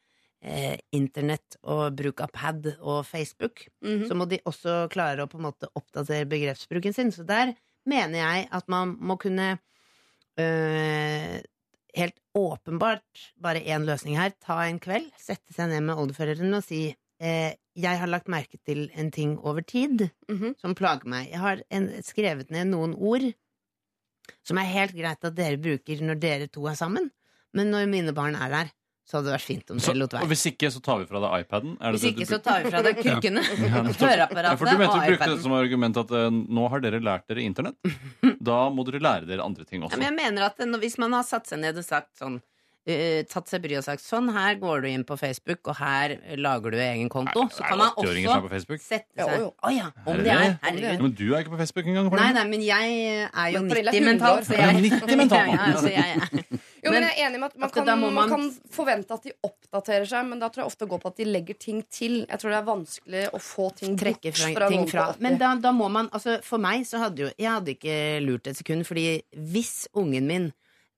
[0.41, 4.05] eh, internett og bruk av pad og Facebook, Mhm.
[4.07, 7.11] så må de også klare å på en måte oppdatere begrepsbruken sin.
[7.11, 7.55] Så der
[7.89, 9.57] mener jeg at man må kunne
[10.39, 11.39] øh,
[11.99, 14.31] helt åpenbart bare én løsning her.
[14.41, 16.81] Ta en kveld, sette seg ned med oldeforeldrene og si
[17.19, 20.55] eh, jeg har lagt merke til en ting over tid Mhm.
[20.59, 21.29] som plager meg.
[21.31, 23.25] Jeg har en, skrevet ned noen ord
[24.45, 27.09] som er helt greit at dere bruker når dere to er sammen,
[27.53, 28.71] men når mine barn er der,
[29.09, 31.21] så hadde det vært fint om dere lot og hvis ikke, så tar vi fra
[31.23, 31.71] deg iPaden?
[31.81, 33.41] Er det Hvis det ikke, du- så tar vi fra deg kukkene,
[34.03, 34.51] høreapparatet.
[34.51, 35.33] Ja, for du mente og du brukte iPaden.
[35.39, 37.79] det som argument at uh, nå har dere lært dere internett.
[38.49, 39.97] Da må dere lære dere andre ting Ja, også.
[39.99, 43.19] men jeg mener at når- Hvis man har satt seg ned og sagt sånn uh,
[43.33, 46.71] Tatt seg bryet og sagt sånn, her går du inn på Facebook, og her lager
[46.71, 47.43] du egen konto.
[47.49, 50.31] Nei, Så kan man 80-åringer som på også sette seg Å oh, ja, om det
[50.37, 50.55] er.
[50.63, 50.87] Herregud.
[50.87, 52.09] Ja, Men du er ikke på Facebook engang?
[52.15, 52.95] Nei, nei, men jeg
[53.27, 55.51] er jo Men er 90 mentalt, så jeg Ja, 90 mentalt.
[55.51, 57.85] Ja, altså, så jeg, Jo, men Men jeg er enig med at man at kan,
[57.99, 58.13] man...
[58.13, 61.17] man- kan forvente at de oppdaterer seg, men da tror jeg ofte går på at
[61.19, 62.25] de legger ting til.
[62.29, 65.05] Jeg tror det er vanskelig å få ting trekker bort fra, fra ting fra.
[65.19, 68.47] Men da, da må man altså For meg så hadde jo Jeg hadde ikke lurt
[68.47, 70.49] et sekund, fordi hvis ungen min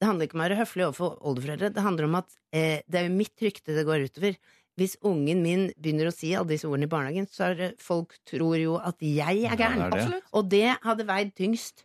[0.02, 3.00] Det handler ikke om å være høflig overfor oldeforeldre, det handler om at eh, det
[3.02, 4.38] er jo mitt rykte det går utover.
[4.80, 8.16] Hvis ungen min begynner å si alle disse ordene i barnehagen, så er det folk
[8.26, 9.84] tror jo at jeg er gæren.
[9.84, 10.22] Ja, det er det.
[10.34, 11.84] Og det hadde veid tyngst.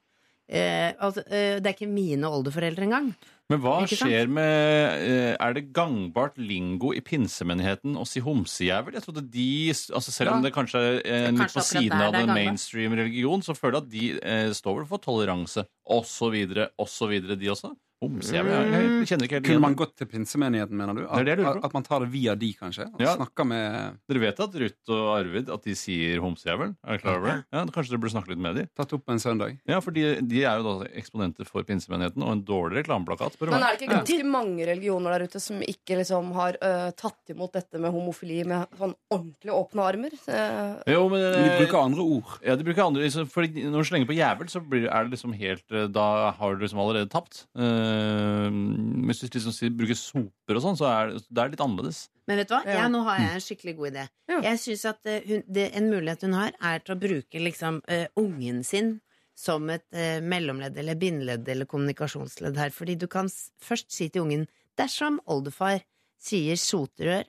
[0.48, 3.10] Eh, altså, eh, det er ikke mine oldeforeldre engang.
[3.46, 8.96] Men hva skjer med eh, Er det gangbart lingo i pinsemenigheten å si homsejævel?
[8.98, 12.32] Jeg trodde de, altså Selv om det kanskje er eh, litt på siden av den
[12.34, 16.34] mainstream religion, så føler jeg at de eh, står vel for toleranse osv.,
[16.82, 17.70] osv., de også?
[18.04, 18.52] Homsejævel?
[18.52, 21.02] Jeg, jeg kjenner ikke helt Kunne man gått til pinsemenigheten, mener du?
[21.06, 22.84] Det er det du At, man tar det via de, kanskje?
[22.92, 23.14] Og Ja.
[23.16, 26.74] snakker med Dere vet at Ruth og Arvid at de sier homsejævelen?
[26.84, 27.36] Er dere klar over det?
[27.56, 28.68] Ja, Kanskje dere burde snakke litt med dem?
[28.76, 29.56] Tatt opp en søndag?
[29.66, 33.56] Ja, for de, de er jo da eksponenter for pinsemenigheten, og en dårlig reklameplakat, Men
[33.62, 37.56] er det ikke ganske mange religioner der ute som ikke liksom har uh, tatt imot
[37.56, 40.12] dette med homofili med sånn ordentlig åpne armer?
[40.28, 42.36] Uh, Jo, men, Men de bruker andre ord.
[42.44, 45.16] Ja, de bruker andre liksom, fordi Når du slenger på jævel, så blir, er det
[45.16, 45.64] liksom helt
[45.96, 47.46] Da har du liksom allerede tapt.
[47.86, 48.58] Eh,
[49.06, 52.06] hvis du liksom bruker soper og sånn, så er det, er litt annerledes.
[52.26, 52.62] Men vet du hva?
[52.66, 52.78] Ja.
[52.82, 54.06] Ja, nå har jeg en skikkelig god idé.
[54.32, 54.38] Ja.
[54.48, 57.82] Jeg synes at eh, hun, det, En mulighet hun har, er til å bruke liksom
[57.86, 58.96] uh, ungen sin
[59.36, 62.74] som et uh, mellomledd eller bindeledd eller kommunikasjonsledd her.
[62.74, 64.46] Fordi du kan s først si til ungen
[64.78, 65.80] dersom oldefar
[66.22, 67.26] sier soterør,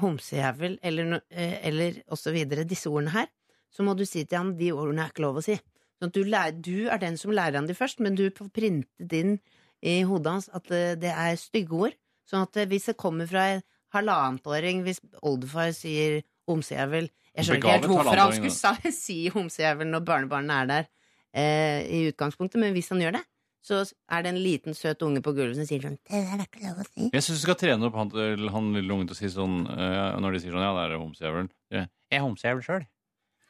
[0.00, 2.36] homsejævel eller, uh, eller osv.
[2.66, 3.32] disse ordene her,
[3.70, 5.56] så må du si til han de ordene er ikke lov å si.
[5.98, 8.52] Sånn at du, lærer, du er den som lærer han de først, men du får
[8.54, 9.38] printet inn
[9.82, 11.96] i hodet hans at eh, det er stygge ord.
[12.28, 13.64] Sånn at eh, hvis det kommer fra en
[13.94, 20.04] halvannetåring, hvis oldefar sier homsejævel Jeg skjønner ikke helt hvorfor han skulle si homsejævel når
[20.04, 20.88] barnebarnet er der
[21.32, 23.24] eh, i utgangspunktet, men hvis han gjør det,
[23.64, 26.62] så er det en liten, søt unge på gulvet som sier sånn Det er ikke
[26.62, 27.08] lov å si.
[27.12, 28.12] Jeg syns du skal trene opp han,
[28.54, 31.02] han lille ungen til å si sånn uh, Når de sier sånn Ja, det er
[31.02, 31.50] homsejævelen.
[31.74, 32.86] Jeg er homsejævel sjøl.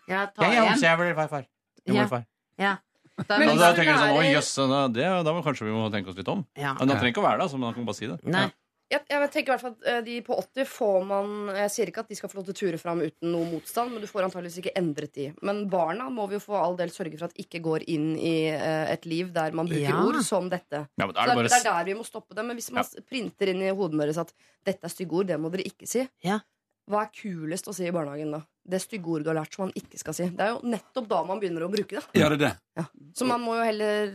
[0.08, 1.46] Ja, Jeg er homsejævel, farfar.
[1.86, 2.08] Ja.
[2.58, 2.72] Ja.
[3.28, 5.66] Men hvis da du tenker jeg sånn, Oi, lærer- jøss, da, det- da må kanskje
[5.66, 6.46] vi må tenke oss litt om.
[6.56, 6.74] ja.
[6.78, 8.18] Men Han trenger ikke å være det, altså, men han kan bare si det.
[8.24, 8.50] Nei.
[8.90, 11.86] jeg, jeg tenker i hvert fall at eh, de på 80 får man Jeg sier
[11.90, 14.06] ikke at de skal få lov til å ture fram uten noe motstand, men du
[14.08, 15.26] får antageligvis ikke endret de.
[15.42, 18.48] Men barna må vi jo for all del sørge for at ikke går inn i
[18.48, 20.00] eh, et liv der man bruker Ja.
[20.06, 20.86] ord som dette.
[20.96, 22.44] Ja, men da er det det, bare det er der vi må stoppe det.
[22.46, 24.32] Men hvis man s- printer inn i hodet deres at
[24.64, 26.38] dette er stygge ord, det må dere ikke si, Ja.
[26.88, 28.40] hva er kulest å si i barnehagen da?
[28.68, 30.26] Det stygge ordet du har lært som man ikke skal si.
[30.28, 32.04] Det er jo nettopp da man begynner å bruke det.
[32.20, 32.84] Ja, det er det.
[33.16, 34.12] Så man må jo heller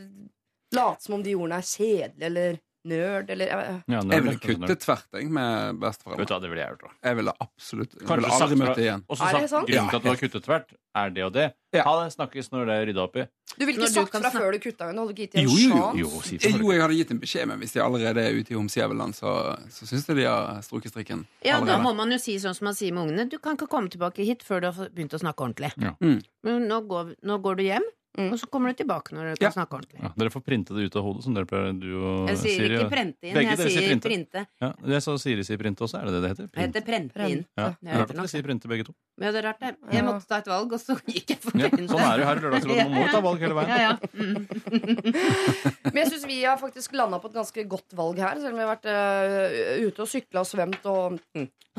[0.73, 3.83] late som om de ordene er kjedelige eller nerd eller jeg nerd.
[3.87, 6.25] ja, Jeg ville kuttet tvert jeg, med Vet besteforeldre.
[6.27, 6.81] du hva, det ville jeg gjort.
[6.83, 7.09] da.
[7.09, 9.03] Jeg ville absolutt Jeg ville aldri møtt igjen.
[9.09, 9.65] Og så sagt sånn?
[9.69, 11.45] grunnen til at du har kuttet tvert, er det og det.
[11.73, 11.83] Ja.
[11.87, 13.23] Ha det, snakkes når det er rydda opp i.
[13.57, 14.99] Du ville ikke du sagt fra før du kutta henne.
[15.01, 15.79] Hadde du ikke gitt dem en jo, jo.
[15.79, 15.97] sjanse?
[16.03, 18.53] Jo, si Eh, Jo, jeg hadde gitt en beskjed, men hvis de allerede er ute
[18.53, 19.33] i homsejævelland, så,
[19.73, 21.25] så syns jeg de har strukket strikken.
[21.43, 23.25] Ja, da må man jo si sånn som man sier med ungene.
[23.29, 25.71] Du kan ikke komme tilbake hit før du har begynt å snakke ordentlig.
[25.81, 25.95] Ja.
[26.03, 26.21] Mm.
[26.43, 29.47] Men nå går, nå går du hjem, Og så kommer du tilbake når du kan
[29.47, 29.49] Ja.
[29.55, 29.97] snakke ordentlig.
[30.03, 32.57] Ja, dere får printe det ut av hodet, som dere pleier, du og Jeg sier
[32.61, 32.75] Siri.
[32.77, 34.05] ikke printe inn, Begge jeg sier printe.
[34.05, 34.47] printe.
[34.61, 36.47] Ja, jeg sa Siri sier printe også, er det det det heter?
[36.53, 37.45] Det heter prente inn.
[37.57, 38.93] Ja, er er rart at de dere sier printe begge to.
[39.21, 39.75] Ja, det er rart, det.
[39.91, 41.89] Jeg måtte ta et valg, og så gikk jeg for Ja, printe.
[41.89, 42.85] sånn er det jo her i Lørdagsrådet.
[42.89, 43.69] Man må ta valg hele veien.
[43.69, 43.97] Ja, ja.
[44.13, 45.93] Mm.
[45.93, 48.59] Men jeg syns vi har faktisk landa på et ganske godt valg her, selv om
[48.61, 51.19] vi har vært uh, ute og sykla og svømt og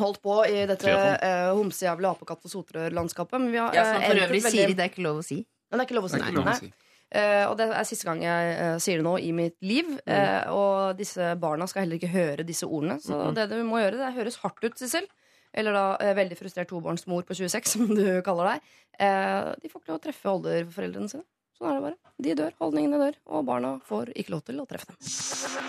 [0.02, 3.38] holdt på i dette uh, homsejævla apekatt- og sotrørlandskapet.
[3.40, 5.44] Men vi har Ja, eh, for øvrig sier det er ikke lov å si.
[5.74, 6.20] Men det er ikke lov å si.
[6.22, 6.56] Lov å Nei.
[6.62, 6.70] si.
[7.14, 9.90] Eh, og det er siste gang jeg uh, sier det nå i mitt liv.
[10.06, 12.96] eh, og disse barna skal heller ikke høre disse ordene.
[13.02, 15.06] Så det du må gjøre, det høres hardt ut, Sissel.
[15.54, 18.72] Eller da veldig frustrert tobarnsmor på 26, som du kaller deg.
[18.98, 21.26] Eh, de får ikke lov å treffe oldeforeldrene sine.
[21.54, 22.12] Sånn er det bare.
[22.24, 24.98] De dør, holdningene dør, og barna får ikke lov til å treffe dem.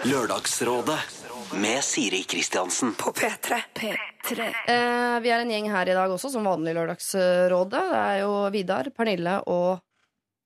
[0.10, 0.98] Lørdagsrådet
[1.62, 2.96] med Siri Kristiansen.
[2.98, 3.60] På P3.
[3.78, 4.48] P3.
[4.66, 7.84] Eh, vi er en gjeng her i dag også, som vanlig Lørdagsrådet.
[7.94, 9.84] Det er jo Vidar, Pernille og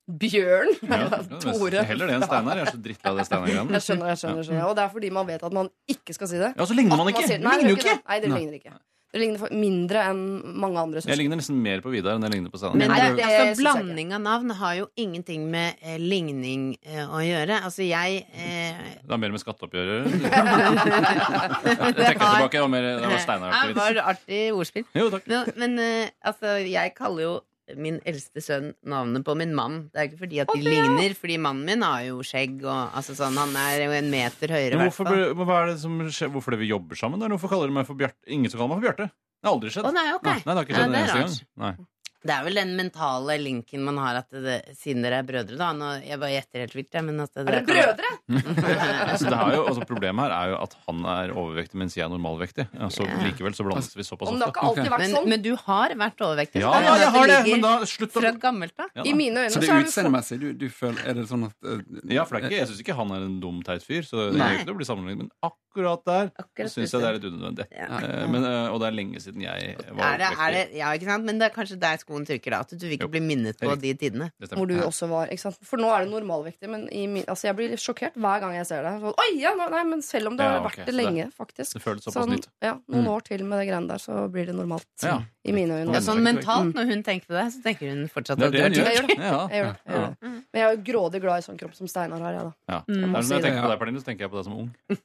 [0.10, 0.72] Bjørn.
[0.90, 1.06] Ja,
[1.44, 1.84] Tore.
[1.86, 2.58] Heller det enn Steinar.
[2.58, 3.74] Jeg er så drittlei av det Steinar-greiene.
[3.78, 4.68] Jeg skjønner, jeg skjønner, skjønner.
[4.72, 6.54] Og det er fordi man vet at man ikke skal si det.
[6.58, 7.28] Ja, så ligner man At ikke!
[7.30, 7.98] sier- Nei, ligner ikke!
[7.98, 8.06] det.
[8.10, 8.78] Nei, det ligner ikke.
[9.10, 10.20] Det ligner mindre enn
[10.62, 12.78] mange andre Jeg ligner nesten mer på Vidar enn jeg ligner på Steinar.
[12.78, 17.22] Men det, det altså, blanding av navn har jo ingenting med eh, ligning eh, å
[17.26, 17.58] gjøre.
[17.66, 20.14] Altså, jeg eh, Det har mer med skatteoppgjør å gjøre.
[21.70, 22.54] Jeg trekker tilbake.
[22.54, 24.86] Det var, mer, det var Steinar-aktig Det var artig ordspill.
[25.02, 25.26] Jo, takk.
[25.34, 27.34] Men, men eh, altså, jeg kaller jo
[27.78, 29.90] min eldste sønn navnet på min mann.
[29.94, 33.16] Det er ikke fordi at de ligner, fordi mannen min har jo skjegg og altså
[33.20, 35.36] sånn, Han er jo en meter høyere, i hvert hvorfor, fall.
[35.36, 36.32] ble- hva er det som skjer?
[36.34, 37.20] Hvorfor det vi jobber sammen?
[37.20, 38.18] Hvorfor kaller de meg for Bjarte?
[38.28, 39.10] Ingen som kaller meg for Bjarte.
[39.40, 39.86] Det har aldri skjedd.
[39.88, 40.26] Å nei, ok.
[40.26, 41.48] Nei, det har ikke Ja, skjedd en det er eneste gang.
[41.64, 41.74] Nei.
[42.20, 45.70] Det er vel den mentale linken man har, at det, siden dere er brødre, da.
[45.78, 48.10] Nå, jeg bare gjetter helt vilt, jeg, men at det, Er dere brødre?
[49.10, 52.04] Altså, det har jo, altså, problemet her er jo at han er overvektig mens jeg
[52.06, 52.66] er normalvektig.
[52.78, 53.20] Altså, Ja.
[53.24, 54.50] Likevel så blandes vi såpass ofte.
[54.70, 54.86] Okay.
[54.86, 55.00] Sånn?
[55.00, 56.62] Men, men du har vært overvektig.
[56.62, 58.92] Ja, ja, jeg har det, men da slutt å Fra gammelt av.
[59.00, 60.40] ja, I mine øyne Så det er er det utseendemessig.
[60.44, 61.80] Du, du føler, er det sånn at uh,
[62.12, 64.28] Ja, for det er ikke, Jeg syns ikke han er en dum, teit fyr, så
[64.36, 65.26] det er ikke å bli sammenlignet.
[65.26, 67.68] Men akkurat der Akkurat syns jeg det er litt unødvendig.
[67.76, 67.90] Ja.
[68.04, 70.80] Eh, Men, uh, og det er lenge siden jeg Er var det, er det, overvektig.
[70.84, 71.28] ja, ikke sant?
[71.32, 72.60] Men det er kanskje der skoen trykker, da.
[72.66, 73.14] At du ikke Jo.
[73.14, 74.32] blir minnet på de tidene.
[74.42, 75.28] Hvor du også var.
[75.30, 75.58] Ikke sant?
[75.62, 78.66] For nå er det normalvektig, men i min, altså jeg blir sjokkert hver gang jeg
[78.66, 78.98] ser det.
[79.04, 81.74] Så, Oi, ja, nei, men selv om det Ja, har vært det det- lenge, faktisk.
[81.78, 82.48] Det føles såpass Sånn, nytt.
[82.62, 83.14] ja, noen Mm.
[83.14, 84.86] år til med det greiene der, så blir det normalt.
[85.04, 85.22] Ja.
[85.46, 85.94] I mine øyne.
[85.94, 86.24] Ja, sånn Mm.
[86.36, 88.70] mentalt, når hun tenker på det, så tenker hun fortsatt at det du er.
[88.70, 89.18] Jeg det.
[89.18, 89.50] Gjør.
[89.50, 90.16] Jeg gjør det.
[90.22, 92.32] Men jeg er jo grådig glad i sånn kropp som Steinar har.
[92.34, 92.52] Jeg, da.
[92.70, 92.80] Ja.
[92.90, 93.02] Mm.
[93.02, 94.76] Det må Når jeg tenker på deg, Pernille, så tenker jeg på deg som ung.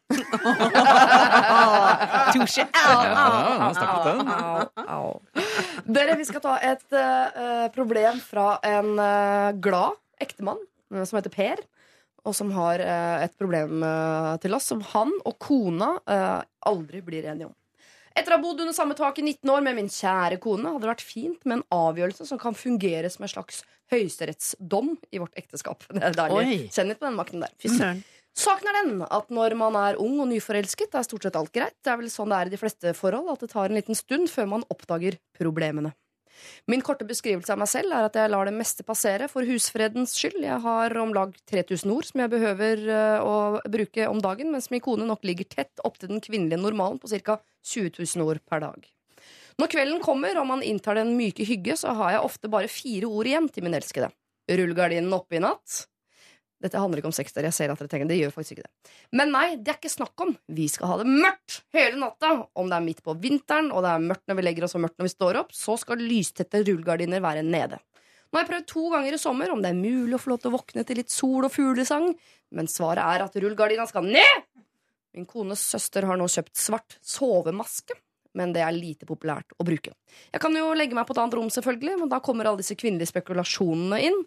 [2.35, 2.67] Touche.
[4.89, 5.21] Au.
[5.87, 10.61] Dere, vi skal ta et eh, problem fra en eh, glad ektemann
[10.95, 11.63] eh, som heter Per.
[12.25, 13.83] Og som har et problem
[14.41, 15.91] til oss som han og kona
[16.65, 17.53] aldri blir enige om.
[18.17, 20.87] Etter å ha bodd under samme tak i 19 år med min kjære kone hadde
[20.87, 23.61] det vært fint med en avgjørelse som kan fungere som en slags
[23.93, 25.85] høyesterettsdom i vårt ekteskap.
[25.93, 26.71] Det er deilig.
[26.73, 27.53] Kjenn litt på den makten der.
[27.61, 28.01] Fy søren.
[28.35, 31.77] Saken er den at når man er ung og nyforelsket, er stort sett alt greit.
[31.87, 33.99] Det er vel sånn det er i de fleste forhold, at det tar en liten
[33.99, 35.93] stund før man oppdager problemene.
[36.71, 40.17] Min korte beskrivelse av meg selv er at jeg lar det meste passere for husfredens
[40.19, 40.41] skyld.
[40.45, 44.71] Jeg har om lag 3000 ord som jeg behøver eh, å bruke om dagen, mens
[44.73, 47.39] min kone nok ligger tett opptil den kvinnelige normalen på ca.
[47.65, 48.91] 20 000 ord per dag.
[49.61, 53.07] Når kvelden kommer og man inntar den myke hygge, så har jeg ofte bare fire
[53.07, 54.11] ord igjen til min elskede.
[54.51, 55.85] Rullegardinen oppe i natt.
[56.65, 58.17] Dette handler ikke om sex, der, Jeg ser at dere tenker det.
[58.23, 58.93] gjør faktisk ikke det.
[59.13, 60.31] Men nei, det er ikke snakk om.
[60.49, 62.31] Vi skal ha det mørkt hele natta.
[62.57, 64.85] Om det er midt på vinteren, og det er mørkt når vi legger oss og
[64.87, 67.81] mørkt når vi står opp, så skal lystette rullegardiner være nede.
[68.33, 70.41] Nå har jeg prøvd to ganger i sommer om det er mulig å få lov
[70.43, 72.09] til å våkne til litt sol og fuglesang,
[72.57, 74.49] men svaret er at rullegardina skal ned!
[75.15, 77.95] Min kones søster har nå kjøpt svart sovemaske,
[78.39, 79.95] men det er lite populært å bruke.
[80.33, 82.77] Jeg kan jo legge meg på et annet rom, selvfølgelig, men da kommer alle disse
[82.79, 84.19] kvinnelige spekulasjonene inn.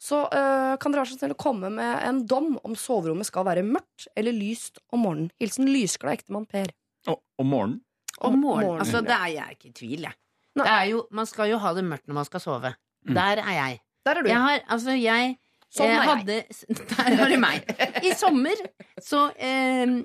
[0.00, 3.46] Så uh, kan dere være så snill å komme med en dom om soverommet skal
[3.48, 5.32] være mørkt eller lyst om morgenen.
[5.40, 6.70] Hilsen lysglad ektemann Per.
[7.10, 7.80] Og om morgenen?
[8.24, 8.82] Om morgenen.
[8.84, 10.20] Altså, det er jeg ikke i tvil, jeg.
[10.54, 12.76] Det er jo, man skal jo ha det mørkt når man skal sove.
[13.04, 13.80] Der er jeg.
[14.06, 14.30] Der er du.
[14.30, 15.34] Jeg har, altså, jeg
[15.74, 16.10] Sånn eh, er jeg.
[16.10, 16.36] hadde
[16.92, 17.72] Der har du meg.
[18.06, 18.60] I sommer,
[19.02, 19.98] så eh,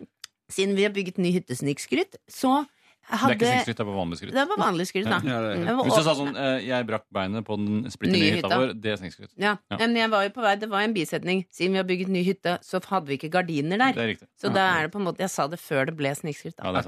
[0.50, 2.64] Siden vi har bygget ny hyttesnikskryt, så
[3.10, 4.32] Det er ikke snikskryt, det er på vanlig skryt.
[4.36, 5.18] Det er på vanlig skryt, da.
[5.26, 5.76] Ja, det er- ja.
[5.84, 8.92] Hvis du sa sånn eh, 'jeg brakk beinet på den splitter Nye hytta vår', det
[8.94, 9.32] er snikskryt.
[9.38, 9.58] Ja.
[9.72, 9.78] Ja.
[9.80, 11.46] Men jeg var jo på vei, det var en bisetning.
[11.52, 13.94] Siden vi har bygget ny hytte, så hadde vi ikke gardiner der.
[13.94, 14.28] Det er riktig.
[14.40, 16.54] Så da er det på en måte Jeg sa det før det ble snikskryt.
[16.64, 16.86] Ja, det.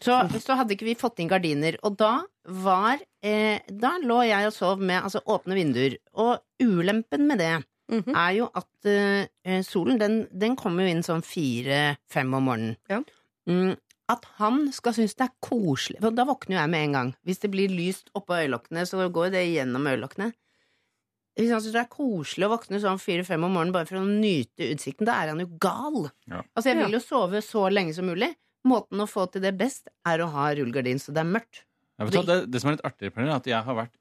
[0.00, 1.76] Så, så hadde ikke vi fått inn gardiner.
[1.82, 5.96] Og da var eh, Da lå jeg og sov med altså, åpne vinduer.
[6.14, 8.14] Og ulempen med det Mhm.
[8.14, 12.76] er jo at eh, solen, den, den kommer jo inn sånn fire-fem om morgenen.
[12.88, 13.00] Ja.
[13.48, 13.76] Mm,
[14.10, 17.10] at han skal synes det er koselig For da våkner jo jeg med en gang.
[17.26, 20.32] Hvis det blir lyst oppå øyelokkene, så går det gjennom øyelokkene.
[21.38, 24.04] Hvis han syns det er koselig å våkne sånn fire-fem om morgenen bare for å
[24.04, 26.10] nyte utsikten, da er han jo gal.
[26.26, 26.42] Ja.
[26.52, 28.32] Altså, jeg vil jo sove så lenge som mulig.
[28.68, 31.62] Måten å få til det best, er å ha rullegardin så det er mørkt.
[32.00, 33.94] Ja, det, det som er litt artigere, er at jeg har vært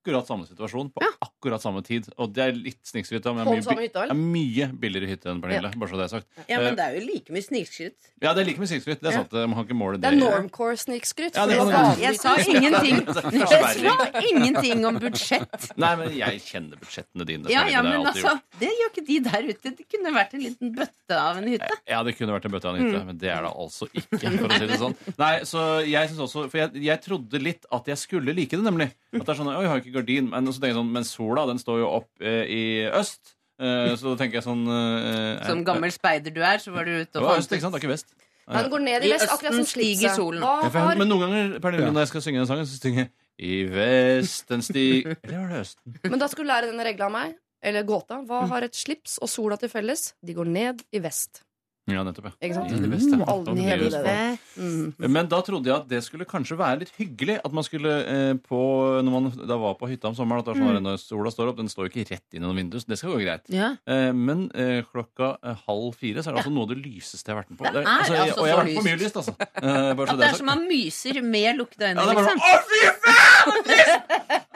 [0.00, 2.06] akkurat samme situasjon på akkurat samme tid.
[2.18, 3.24] Og det er litt snikskryt.
[3.34, 5.70] men det er mye, jeg er mye billigere hytte enn Pernille.
[5.76, 6.26] Bare så det er sagt.
[6.48, 7.96] Ja, Eh, men det er jo like mye snikskryt.
[8.22, 9.00] Ja, det er like mye snikskryt.
[9.00, 9.32] Det er sant.
[9.32, 10.12] Man kan ikke måle Det det.
[10.12, 11.36] er normcore snikskryt.
[11.36, 12.02] Ja, si.
[12.02, 15.70] Jeg sa ingenting, jeg sa ingenting om budsjett.
[15.76, 17.50] Nei, men jeg kjenner budsjettene dine.
[17.52, 19.74] Ja, ja, jeg men altså, det gjør ikke de der ute.
[19.76, 21.70] Det kunne vært en liten bøtte av en hytte.
[21.88, 23.06] Ja, det kunne vært en bøtte av en hytte, Mm.
[23.06, 24.18] men det er det altså ikke.
[24.38, 24.94] for å si det sånn.
[25.18, 28.64] Nei, så jeg synes også, For jeg, jeg trodde litt at jeg skulle like det,
[28.64, 28.90] nemlig.
[29.14, 30.30] At det er sånn, Oi, jeg har ikke gardin.
[30.32, 33.36] Men så jeg sånn, men sola den står jo opp eh, i øst.
[33.60, 36.94] Eh, så da tenker jeg sånn eh, Som gammel speider du er, så var du
[36.96, 37.74] ute og fant øst, ikke sant?
[37.76, 38.14] Det er ikke vest.
[38.50, 40.42] Han går ned i I vest, akkurat som stiger solen.
[40.42, 43.10] Ja, jeg, men noen ganger Pernille, når jeg skal synge den sangen, så synger jeg
[43.50, 46.00] I vesten stig Eller var det østen?
[46.08, 48.22] men da skulle du lære denne regla av meg, eller gåta.
[48.26, 50.14] Hva har et slips og sola til felles?
[50.24, 51.44] De går ned i vest.
[51.92, 52.32] Ja, nettopp, ja.
[52.40, 52.70] Ikke sant?
[52.70, 53.54] Mm.
[53.54, 54.38] blir det det.
[54.60, 54.94] Mm.
[55.16, 58.34] Men da trodde jeg at det skulle kanskje være litt hyggelig at man skulle eh,
[58.46, 58.60] på
[59.04, 60.86] Når man da var på hytta om sommeren, at det var sånn Mm.
[60.86, 63.14] når sola står opp, den står jo ikke rett inn gjennom vinduet, så det skal
[63.14, 63.44] gå greit.
[63.52, 63.72] Ja.
[63.86, 67.26] Eh, men eh, klokka eh, halv fire så er det altså noe av det lyseste
[67.30, 67.64] jeg har vært med på.
[67.64, 69.16] Det er jeg, altså og jeg har vært på mye lyst.
[69.20, 69.34] altså.
[69.40, 72.20] Eh, bare så At det er som man myser med lukkede øyne, Ja, det er
[72.20, 72.40] bare liksom.
[72.40, 73.29] Å, fy faen!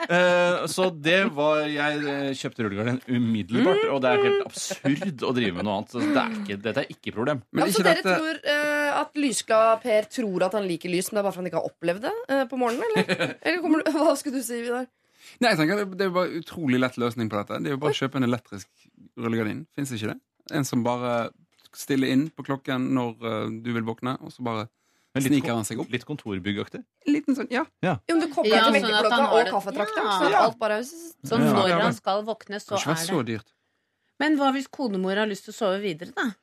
[0.05, 3.93] Eh, så det var Jeg eh, kjøpte rullegardin umiddelbart, Mm.
[3.95, 5.93] og det er helt absurd å drive med noe annet.
[5.95, 7.41] Så det er ikke, dette er ikke et problem.
[7.57, 11.23] Ja, så dere tror eh, at lysglad Per tror at han liker lys, men det
[11.23, 12.85] er bare for han ikke har opplevd det eh, på morgenen?
[13.01, 14.85] Eller, eller kommer du, hva skulle du si, Vidar?
[15.41, 17.57] Nei, jeg tenker det, det er jo bare utrolig lett løsning på dette.
[17.65, 18.69] Det er jo bare å kjøpe en elektrisk
[19.17, 19.65] rullegardin.
[19.73, 20.19] Fins ikke det?
[20.53, 21.15] En som bare
[21.75, 24.67] stiller inn på klokken når eh, du vil våkne, og så bare
[25.15, 25.91] Men litt sniker han seg opp.
[25.93, 26.81] Litt kontorbyggaktig.
[27.07, 27.63] Liten sånn, ja.
[27.81, 30.09] Jo, men du kobler Ja, til sånn vekkerklokka og kaffetrakteren.
[30.11, 30.15] Ja.
[30.19, 30.41] Så Ja.
[30.43, 33.53] alt bare sånn Ja, når ja, han skal våkne, så er så det dyrt.
[34.19, 36.33] Men hva hvis konemor har lyst til å sove videre, da?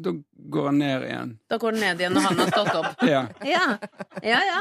[0.00, 0.12] Da
[0.50, 1.38] går han ned igjen.
[1.50, 3.02] Da går han ned igjen når han har stått opp.
[3.14, 3.28] Ja.
[3.44, 3.64] Ja,
[4.22, 4.40] ja.
[4.48, 4.60] ja.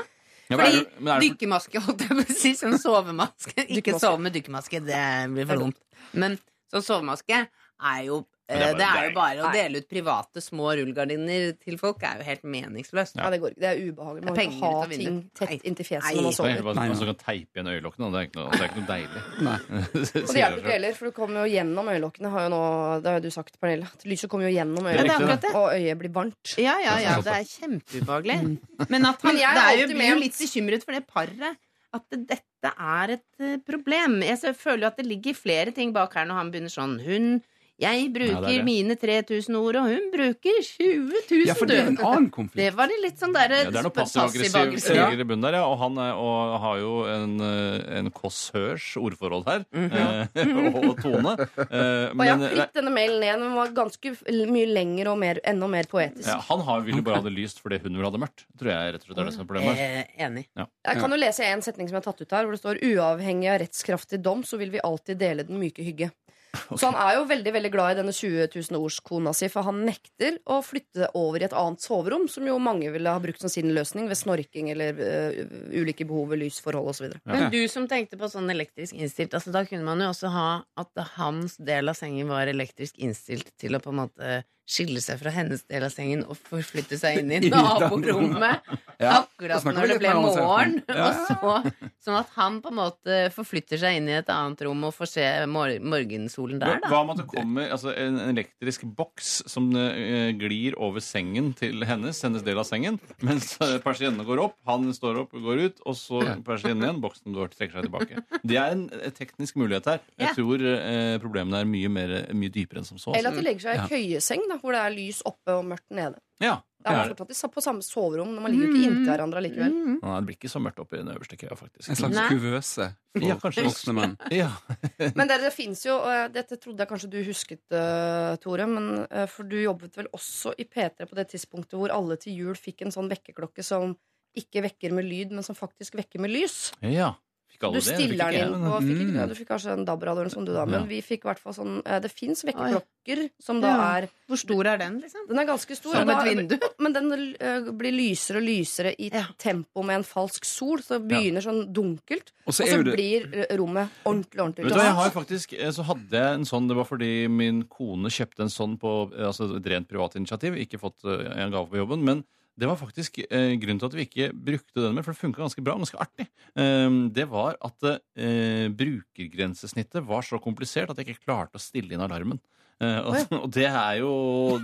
[0.50, 4.34] Ja, men Fordi er dykkermaske, holdt jeg på å si, sånn sovemaske Ikke sove med
[4.34, 5.02] dykkermaske, det
[5.36, 5.78] blir for dumt.
[6.18, 6.40] Men
[6.74, 10.42] sånn sovemaske er jo det Det er bare- er jo bare å dele ut private
[10.42, 13.16] små rullegardiner til folk er jo helt meningsløst.
[13.16, 13.54] Ja, det går.
[13.54, 14.26] Det er ubehagelig.
[14.26, 16.74] Man Det må ikke ha ting tett inntil fjeset når man Det er sover.
[16.74, 18.10] bare som kan teipe igjen øyelokkene.
[18.10, 19.22] Det er ikke noe, det er ikke noe deilig.
[19.46, 19.60] Nei.
[20.26, 22.30] Og det hjelper ikke heller, for du kommer jo gjennom øyelokkene.
[22.34, 22.64] Har jo nå,
[23.04, 23.86] det har jo du sagt, Pernille.
[23.86, 25.54] At Lyset kommer jo gjennom det det.
[25.54, 26.56] og øyet blir varmt.
[26.58, 28.60] Ja, ja, ja, Det det er kjempeubehagelig.
[28.90, 31.58] Men at han, Men er er jo, blir jo litt bekymret for det paret.
[31.94, 34.20] At dette er et eh, problem.
[34.22, 37.42] Jeg føler jo at det ligger flere ting bak her når han begynner sånn Hun
[37.80, 41.88] Jeg bruker Ja, mine 3000 ord, og hun bruker 20 000, ja, for det er
[41.94, 42.60] en annen konflikt.
[42.60, 44.98] Det var det litt sånn derre Ja, det er noe passiv-aggressiv.
[45.00, 45.06] Ja.
[45.16, 45.64] i bunnen der, ja.
[45.70, 49.66] Og han er, og har jo en, eh, en kåssørs ordforråd her.
[49.74, 50.90] -hmm.
[50.90, 51.34] og tone.
[51.70, 53.40] Eh, Og jeg har fritt denne mailen igjen.
[53.46, 54.14] Den var ganske
[54.52, 56.28] mye lengre og mer, enda mer poetisk.
[56.28, 58.46] ja, han har, ville bare ha det lyst fordi hun ville ha det mørkt.
[58.60, 59.78] Tror jeg rett og slett er det som er problemet.
[59.80, 60.48] Eh, enig.
[60.56, 62.84] Jeg kan jo lese en setning som jeg har tatt ut her, hvor det står
[62.84, 66.12] uavhengig av rettskraftig dom, så vil vi alltid dele den myke hygge.
[66.80, 70.40] Så han er jo veldig veldig glad i denne 20 000-ordskona si, for han nekter
[70.50, 73.70] å flytte over i et annet soverom, som jo mange ville ha brukt som sin
[73.76, 75.40] løsning ved snorking eller uh,
[75.76, 77.18] ulike behov ved lysforhold osv.
[77.30, 80.50] Men du som tenkte på sånn elektrisk innstilt, altså da kunne man jo også ha
[80.82, 84.40] at hans del av sengen var elektrisk innstilt til å på en måte
[84.70, 88.68] skille seg fra hennes del av sengen og forflytte seg inn i naborommet.
[89.00, 90.76] Ja, Akkurat når det ble morgen.
[90.90, 91.08] Ja.
[91.10, 94.84] Og så, sånn at han på en måte forflytter seg inn i et annet rom
[94.90, 96.90] og får se mor morgensolen der, da.
[96.92, 101.82] hva om at det kommer altså, en elektrisk boks som uh, glir over sengen til
[101.88, 105.82] hennes, hennes del av sengen, mens eh, persiennene går opp, han står opp, går ut,
[105.90, 108.22] og så persiennen igjen, boksen går, trekker seg tilbake.
[108.44, 110.04] Det er en eh, teknisk mulighet her.
[110.20, 110.36] Jeg Ja.
[110.38, 113.16] tror uh, problemene er mye, mer, mye dypere enn som så.
[113.18, 115.90] Eller at de legger seg i køyeseng, da, hvor det er lys oppe og mørkt
[115.92, 116.20] nede.
[116.40, 117.18] Ja, er det er det.
[117.20, 119.74] fortsatt på samme soverom, men man ligger jo ikke inntil hverandre likevel.
[120.00, 121.90] Nei, det blir ikke så mørkt oppe i den øverste køya, faktisk.
[121.92, 122.28] En slags Nei.
[122.32, 122.86] kuvøse
[123.18, 123.66] for Ja, kanskje.
[123.68, 124.14] voksne menn.
[124.40, 124.48] Ja.
[125.20, 128.88] Men det, det fins jo, og dette trodde jeg kanskje du husket, eh, Tore, men,
[129.12, 132.56] eh, for du jobbet vel også i P3 på det tidspunktet hvor alle til jul
[132.56, 133.98] fikk en sånn vekkerklokke som
[134.40, 136.72] ikke vekker med lyd, men som faktisk vekker med lys.
[136.86, 137.16] ja.
[137.60, 137.96] Fikk alle Du det?
[138.00, 139.28] Stiller ikke den inn på fikk ikke, Mm.
[139.30, 140.86] Du fikk kanskje en DAB-radioen eller sånn, du da, men Ja.
[140.88, 143.98] vi fikk i hvert fall sånn eh, Det fins vekkerklokker som da Ja.
[144.00, 145.28] er Hvor stor er den, liksom?
[145.28, 145.92] Den er ganske stor.
[145.92, 146.58] Som et vindu?
[146.80, 149.26] Men den uh, blir lysere og lysere i Ja.
[149.38, 152.32] tempo med en falsk sol, så det begynner sånn dunkelt.
[152.46, 154.96] Og Og så så er det blir eh, rommet ordentlig, ordentlig Vet du hva, jeg
[154.96, 158.80] har faktisk, så hadde jeg en sånn, Det var fordi min kone kjøpte en sånn
[158.80, 160.54] på altså et rent privat initiativ.
[160.56, 162.04] Ikke fått en gave på jobben.
[162.04, 162.24] Men
[162.60, 165.42] det var faktisk eh, grunnen til at vi ikke brukte den mer, for det funka
[165.46, 166.28] ganske bra og ganske artig.
[166.60, 171.96] Eh, det var at eh, brukergrensesnittet var så komplisert at jeg ikke klarte å stille
[171.96, 172.40] inn alarmen.
[172.80, 174.12] Eh, og, og det er jo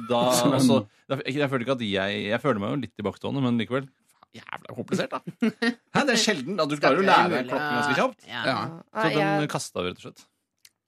[0.10, 0.22] da
[0.56, 0.82] altså,
[1.12, 3.90] er- Jeg føler ikke at jeg Jeg føler meg jo litt tilbakestående, men likevel
[4.36, 5.22] Jævla komplisert, da.
[5.96, 6.58] Hæ, det er sjelden.
[6.60, 8.26] at Du klarer å lære klokken ganske kjapt.
[8.28, 8.42] Ja.
[8.44, 8.56] Ja.
[8.92, 10.26] Så den jeg, kasta vi, rett og slett.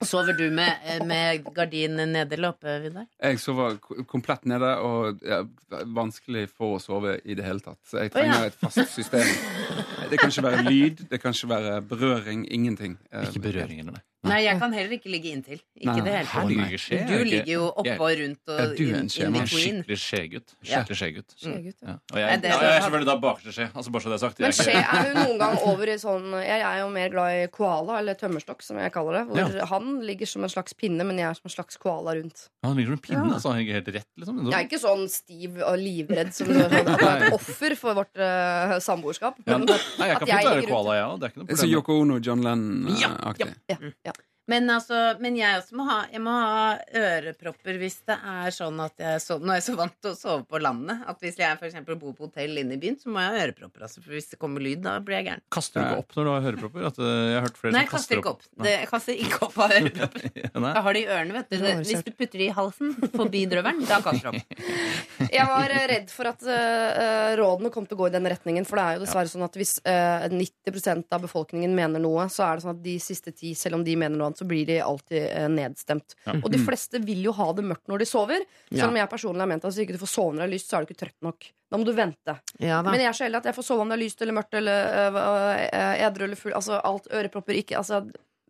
[0.04, 3.06] Sover du med, eh, med gardinen nede eller oppe, Vidar?
[3.18, 5.40] Jeg sover komplett nede, og ja,
[5.86, 7.80] vanskelig for å sove i det hele tatt.
[7.88, 8.20] Så jeg Å, ja.
[8.20, 9.26] trenger et fast system.
[10.08, 12.46] Det kan ikke være lyd, det kan ikke være berøring.
[12.48, 12.94] Ingenting.
[13.12, 14.38] Ikke berøring eller nei.
[14.44, 15.60] Jeg kan heller ikke ligge inntil.
[15.78, 16.48] Ikke Nei, det hele tatt.
[16.48, 19.28] Du ligger Du er ligger jo oppå og rundt og du er en in, skje,
[19.28, 20.54] in Skikkelig skjegutt.
[20.64, 21.36] Skikkelig skjegutt.
[21.38, 21.52] Ja.
[21.52, 21.68] Mm.
[21.68, 21.94] Ja.
[22.12, 23.68] Og jeg, ja, jeg er selvfølgelig da bakerste skje.
[23.74, 24.42] Altså bare så det er sagt.
[24.42, 27.36] Men Jeg skje er jo noen gang over i sånn Jeg er jo mer glad
[27.36, 29.24] i koala, eller tømmerstokk, som jeg kaller det.
[29.30, 32.48] Hvor han ligger som en slags pinne, men jeg er som en slags koala rundt.
[32.66, 33.52] Han ligger som en pinne, altså.
[33.52, 34.42] Han ligger helt rett, liksom.
[34.48, 38.76] Jeg er ikke sånn stiv og livredd som du er, et offer for vårt uh,
[38.82, 39.38] samboerskap.
[39.46, 41.18] Ja, Men nei, jeg kan fint være koala, jeg òg.
[41.18, 41.68] Det er ikke noe er så.
[41.68, 43.50] Yoko Ono, John Lennon-aktig.
[43.70, 44.14] ja, ja.
[44.48, 48.78] Men, altså, men jeg også må ha, jeg må ha ørepropper hvis det er sånn
[48.80, 51.36] at jeg sover Nå er jeg så vant til å sove på landet at hvis
[51.40, 53.84] jeg for eksempel bor på hotell inne i byen, så må jeg ha ørepropper.
[53.86, 55.44] Altså, for hvis det kommer lyd, da blir jeg gæren.
[55.52, 56.86] Kaster du ikke opp når du har hørepropper?
[56.88, 58.46] At, eh, jeg har hørt flere Nei, jeg kaster ikke opp.
[58.48, 58.64] opp.
[58.64, 60.26] Det, jeg kaster ikke opp av ørepropper.
[60.48, 61.56] Jeg har det i ørene, vet du.
[61.62, 64.64] Det, hvis du putter det i halsen forbi drøvelen, da kaster du opp.
[65.38, 68.66] Jeg var eh, redd for at uh, rådene kom til å gå i den retningen.
[68.68, 72.46] For det er jo dessverre sånn at hvis uh, 90% av befolkningen mener noe, så
[72.46, 74.66] er det sånn at de siste ti, selv om de mener noe annet, så blir
[74.68, 76.14] de alltid eh, nedstemt.
[76.38, 78.44] Og de fleste vil jo ha det mørkt når de sover.
[78.68, 78.84] Ja.
[78.84, 80.54] Selv om jeg personlig har ment at hvis ikke du får sove når det er
[80.54, 81.50] lyst, så er du ikke trøtt nok.
[81.68, 82.38] Da må du vente.
[82.62, 82.78] Ja.
[82.86, 84.56] Men jeg er så heldig at jeg får sove om det er lyst eller mørkt
[84.60, 86.56] eller øh, edru eller full.
[86.56, 88.06] Altså alt ørepropper ikke altså,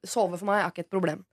[0.07, 1.25] Sove for meg er ikke et problem.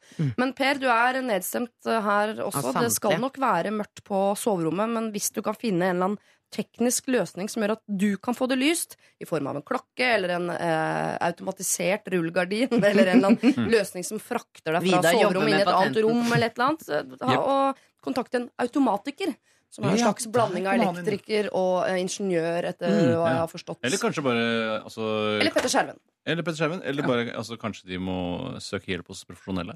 [0.42, 2.64] Men Per, du er nedstemt her også.
[2.72, 6.08] Av det skal nok være mørkt på soverommet, men hvis du kan finne en eller
[6.08, 9.66] annen teknisk løsning som gjør at du kan få det lyst, i form av en
[9.68, 15.02] klokke eller en eh, automatisert rullegardin, eller en eller annen løsning som frakter deg fra
[15.10, 19.36] soverommet inn i et annet rom, eller et eller annet, ha, og kontakte en automatiker.
[19.76, 23.40] Som er en Ja, slags blanding av elektriker og eh, ingeniør, etter Mm, hva jeg
[23.42, 23.80] har forstått.
[23.84, 24.44] Eller kanskje bare
[24.86, 25.08] altså,
[25.42, 25.98] Eller Petter Skjerven.
[26.24, 26.84] Eller Petter Skjerven.
[26.88, 28.16] Eller bare, altså, kanskje de må
[28.64, 29.76] søke hjelp hos profesjonelle.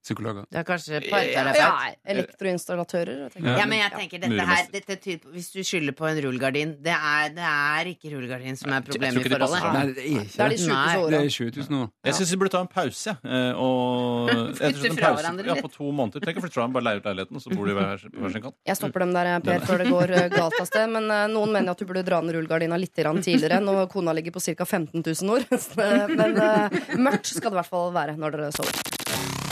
[0.00, 0.46] Psykologer.
[0.48, 1.96] Det er kanskje Ja, parterapeut.
[2.08, 3.18] elektroinstallatører.
[3.36, 3.42] jeg.
[3.44, 6.70] Ja, men jeg tenker dette her dette tyder på, Hvis du skylder på en rullegardin
[6.80, 9.74] det er, det er ikke rullegardin som er problemet i det forholdet.
[9.74, 10.94] Nei, det er Det er de sjukeste Nei.
[10.96, 11.20] Det åra.
[11.20, 11.90] er 20 000 år.
[12.08, 13.10] Jeg syns vi burde ta en pause.
[13.28, 14.30] eh, Og
[14.64, 15.52] en fra hverandre litt?
[15.52, 16.24] ja, på to måneder.
[16.24, 18.24] Tenk å flytte fra hverandre, bare leie ut leiligheten, og så bor de hver, på
[18.24, 18.56] hver sin kant.
[18.72, 20.88] Jeg stopper dem der, Per, før det går eh, galt av sted.
[20.96, 24.32] Men eh, noen mener at du burde dra ned rullegardina litt tidligere, når kona ligger
[24.32, 24.64] på ca.
[24.64, 25.44] 15 000 år.
[25.80, 28.99] Eh, Men eh, mørkt skal det i hvert fall være når dere sover.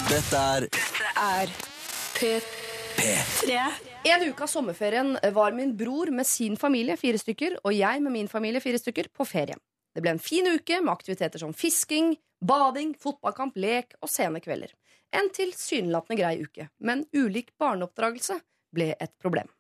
[0.09, 0.65] Dette er
[1.21, 1.51] Er
[2.17, 3.57] P3.
[4.09, 8.15] En uke av sommerferien var min bror med sin familie, fire stykker, og jeg med
[8.15, 9.59] min familie, fire stykker, på ferie.
[9.93, 14.73] Det ble en fin uke med aktiviteter som fisking, bading, fotballkamp, lek og sene kvelder.
[15.13, 18.41] En tilsynelatende grei uke, men ulik barneoppdragelse
[18.73, 19.53] ble et problem.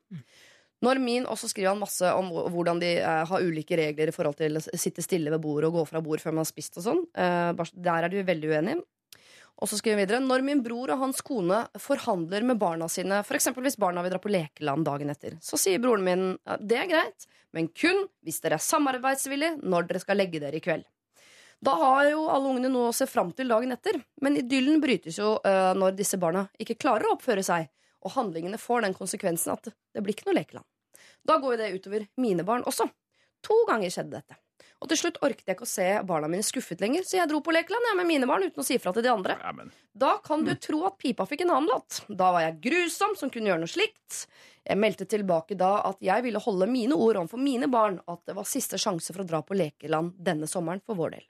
[0.80, 4.14] Når min, Og så skriver han masse om hvordan de eh, har ulike regler i
[4.14, 6.78] forhold til å sitte stille ved bordet og gå fra bord før man har spist
[6.78, 7.03] og sånn.
[7.18, 8.84] Eh, der er de veldig uenige.
[9.59, 13.22] Og så skriver hun videre Når min bror og hans kone forhandler med barna sine,
[13.24, 13.50] f.eks.
[13.56, 16.92] hvis barna vil dra på lekeland dagen etter, så sier broren min ja, det er
[16.92, 20.86] greit, men kun hvis dere er samarbeidsvillige når dere skal legge dere i kveld.
[21.64, 25.18] Da har jo alle ungene noe å se fram til dagen etter, men idyllen brytes
[25.18, 27.66] jo eh, når disse barna ikke klarer å oppføre seg,
[28.06, 30.66] og handlingene får den konsekvensen at det blir ikke noe lekeland.
[31.26, 32.86] Da går jo det utover mine barn også.
[33.48, 34.38] To ganger skjedde dette.
[34.79, 37.41] Og til slutt orket jeg ikke å se barna mine skuffet lenger, så jeg dro
[37.43, 39.35] på lekeland jeg, med mine barn uten å si fra til de andre.
[39.43, 39.72] Amen.
[39.91, 42.05] Da kan du tro at pipa fikk en annen låt.
[42.09, 44.20] Da var jeg grusom som kunne gjøre noe slikt.
[44.62, 48.37] Jeg meldte tilbake da at jeg ville holde mine ord overfor mine barn, at det
[48.39, 51.26] var siste sjanse for å dra på lekeland denne sommeren for vår del.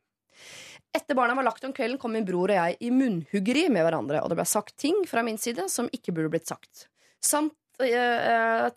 [0.99, 4.22] Etter barna var lagt om kvelden, kom min bror og jeg i munnhuggeri med hverandre,
[4.24, 6.88] og det ble sagt ting fra min side som ikke burde blitt sagt.
[7.24, 7.57] Samt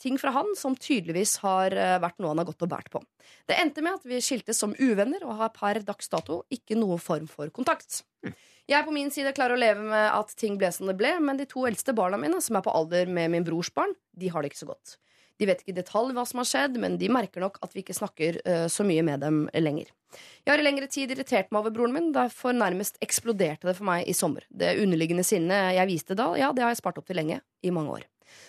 [0.02, 3.02] ting fra han som tydeligvis har eh, vært noe han har gått og båret på.
[3.50, 7.00] Det endte med at vi skiltes som uvenner og har per dags dato ikke noe
[7.02, 8.04] form for kontakt.
[8.70, 11.40] Jeg på min side klarer å leve med at ting ble som det ble, men
[11.40, 14.44] de to eldste barna mine, som er på alder med min brors barn, de har
[14.44, 15.00] det ikke så godt.
[15.42, 17.82] De vet ikke i detalj hva som har skjedd, men de merker nok at vi
[17.82, 19.90] ikke snakker uh, så mye med dem lenger.
[20.46, 23.88] Jeg har i lengre tid irritert meg over broren min, derfor nærmest eksploderte det for
[23.90, 24.46] meg i sommer.
[24.54, 27.42] Det underliggende sinnet jeg viste da, ja, det har jeg spart opp til lenge.
[27.66, 28.06] I mange år.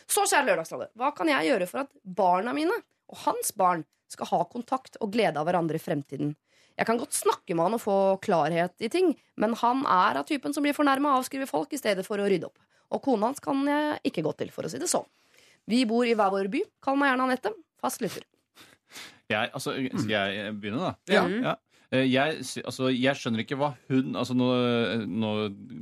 [0.06, 2.76] Så, kjære Lørdagsrådet, hva kan jeg gjøre for at barna mine
[3.12, 6.34] og hans barn skal ha kontakt og glede av hverandre i fremtiden?
[6.78, 10.28] Jeg kan godt snakke med han og få klarhet i ting, men han er av
[10.28, 12.60] typen som blir fornærma og avskriver folk i stedet for å rydde opp.
[12.92, 15.06] Og kona hans kan jeg ikke gå til, for å si det sånn.
[15.68, 16.62] Vi bor i hver vår by.
[16.82, 17.52] Kall meg gjerne Anette.
[17.80, 18.24] Fast lytter.
[19.30, 21.12] Jeg, altså, skal jeg begynne, da?
[21.12, 21.22] Ja.
[21.52, 21.54] Ja.
[21.92, 24.48] Eh, Jeg, altså, jeg skjønner ikke hva hun altså nå,
[25.12, 25.32] nå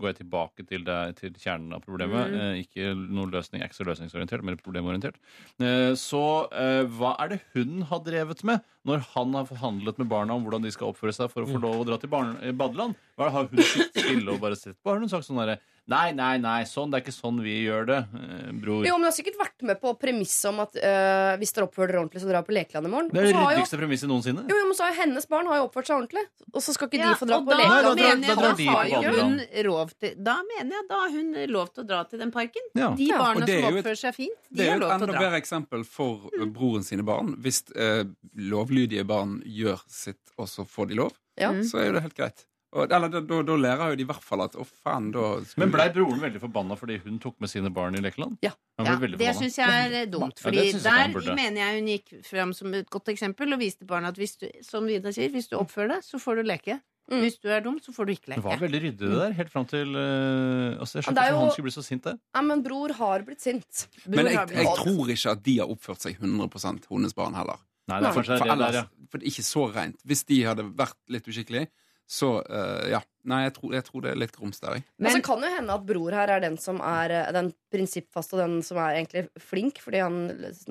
[0.01, 2.35] går jeg tilbake til, det, til kjernen av problemet.
[2.35, 2.59] Mm.
[2.65, 5.21] Ikke noe løsning, jeg er ikke så løsningsorientert, men problemorientert.
[5.63, 10.09] Eh, Så eh, hva er det hun har drevet med når han har forhandlet med
[10.11, 12.55] barna om hvordan de skal oppføre seg for å få lov å dra til eh,
[12.57, 12.99] badeland?
[13.15, 14.91] Hva har hun sittet stille og bare sett på?
[14.91, 15.61] Har hun sagt sånn derre
[15.91, 18.85] Nei, nei, nei, sånn, det er ikke sånn vi gjør det, eh, bror.
[18.87, 21.91] Jo, men Du har sikkert vært med på premisset om at øh, hvis dere oppfører
[21.91, 23.09] dere ordentlig, så drar dere på lekeland i morgen.
[23.11, 24.45] Det er Og det så har jo, ryddigste premisset noensinne.
[24.47, 26.25] jo, jo, men så har jo hennes barn har jo oppført seg ordentlig,
[26.55, 27.83] og så skal ikke Ja, de få dra på Nei, da lekeland.
[27.83, 29.35] drar- mener jeg, da drar har jo hun
[29.71, 32.63] lov til Da mener jeg da har hun lov til å dra til den parken.
[32.79, 32.91] Ja.
[32.95, 34.71] De Ja, og barna det er som jo et- oppfører seg fint, de Det er
[34.71, 35.27] har jo lov et til å enda dra.
[35.27, 37.35] bedre eksempel for eh, broren sine barn.
[37.43, 38.05] Hvis eh,
[38.39, 41.51] lovlydige barn gjør sitt, og så får de lov, Ja.
[41.67, 42.45] så er jo det helt greit.
[42.71, 45.25] Og, eller da, da, da lærer jo de i hvert fall at å, faen, da
[45.43, 48.37] skulle Men blei broren veldig forbanna fordi hun tok med sine barn i lekeland?
[48.47, 48.53] Ja.
[48.81, 50.39] Ja, det syns jeg er dumt.
[50.39, 53.53] Ja, Fordi det synes jeg der mener jeg hun gikk fram som et godt eksempel
[53.53, 56.41] og viste barna at hvis du, som Vidar sier, hvis du oppfører deg, så får
[56.41, 56.79] du leke.
[57.11, 57.25] Mm.
[57.25, 58.39] Hvis du er dum, så får du ikke leke.
[58.39, 61.25] Det var veldig ryddig det der, helt fram til uh, altså, Jeg Ja, skjønte det
[61.25, 62.21] er ikke jo- han skulle bli så sint der.
[62.37, 63.83] Ja, men bror har blitt sint.
[64.07, 67.59] Men jeg, blitt jeg tror ikke at de har oppført seg 100% hennes barn heller.
[67.91, 68.23] Nei, det er Nei.
[68.23, 69.99] For, ellers, for ikke så rent.
[70.07, 71.67] Hvis de hadde vært litt uskikkelige,
[72.11, 73.01] så uh, ja.
[73.31, 74.85] Nei, jeg tror, jeg tror det er litt grums der, jeg.
[74.97, 77.51] Men så kan det jo hende at bror her er den som er eh, den
[77.69, 79.83] prinsippfaste og den som er egentlig flink.
[79.85, 80.17] Fordi han,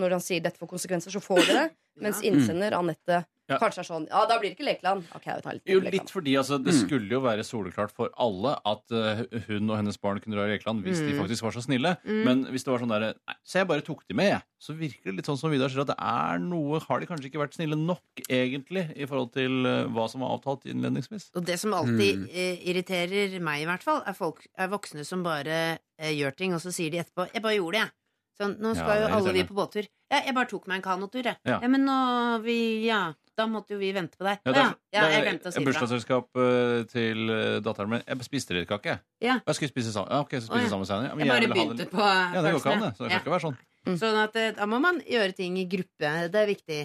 [0.01, 1.67] når han sier 'dette får konsekvenser', så får det det.
[2.03, 3.57] Mens innsender Anette Ja.
[3.57, 5.03] kanskje er sånn 'ja, da blir det ikke lekeland'.
[5.15, 5.93] Okay, jeg tar litt Jo, lekeland.
[5.93, 9.97] litt fordi altså, Det skulle jo være soleklart for alle at uh, hun og hennes
[9.97, 11.19] barn kunne dra i lekeland hvis de Mm.
[11.19, 11.97] faktisk var så snille.
[12.05, 14.41] Men hvis det var sånn der, nei, så jeg bare tok de med, jeg.
[14.61, 17.29] Så virker det litt sånn som Vidar sier, at det er noe Har de kanskje
[17.31, 21.31] ikke vært snille nok, egentlig, i forhold til uh, hva som var avtalt innledningsvis?
[21.35, 25.23] Og det som alltid eh, irriterer meg, i hvert fall, er, folk, er voksne som
[25.23, 27.91] bare gjør ting, og så sier de etterpå 'Jeg bare gjorde det', jeg.
[28.39, 29.87] Sånn, nå skal er jo alle vi på båttur.
[30.09, 31.35] Ja, jeg bare tok meg en kanotur, jeg.
[31.45, 31.57] Ja.
[31.61, 31.67] Ja.
[31.67, 31.97] men nå
[32.43, 34.39] vi Ja, da måtte jo vi vente på deg.
[34.45, 35.65] Ja, det ja, ja, jeg glemte å si det.
[35.67, 38.03] bursdagsselskap eh, til eh, datteren min.
[38.07, 38.97] Jeg spiste litt kake.
[39.23, 39.37] Ja.
[39.45, 40.11] Jeg skulle spise sammen.
[40.11, 40.71] Ja, ok, spise ja.
[40.71, 41.13] sammen senere.
[41.15, 42.91] Men Jeg bare jeg begynte det- på Ja, det går ikke an, det.
[42.97, 43.19] Så det Ja.
[43.19, 43.57] kan ikke være sånn.
[43.99, 46.13] Sånn at eh, da må man gjøre ting i gruppe.
[46.31, 46.79] Det er viktig.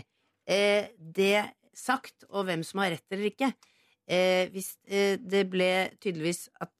[0.46, 1.44] Eh, det
[1.74, 3.48] sagt, og hvem som har rett eller ikke
[4.06, 6.70] eh, Hvis eh, det ble tydeligvis at,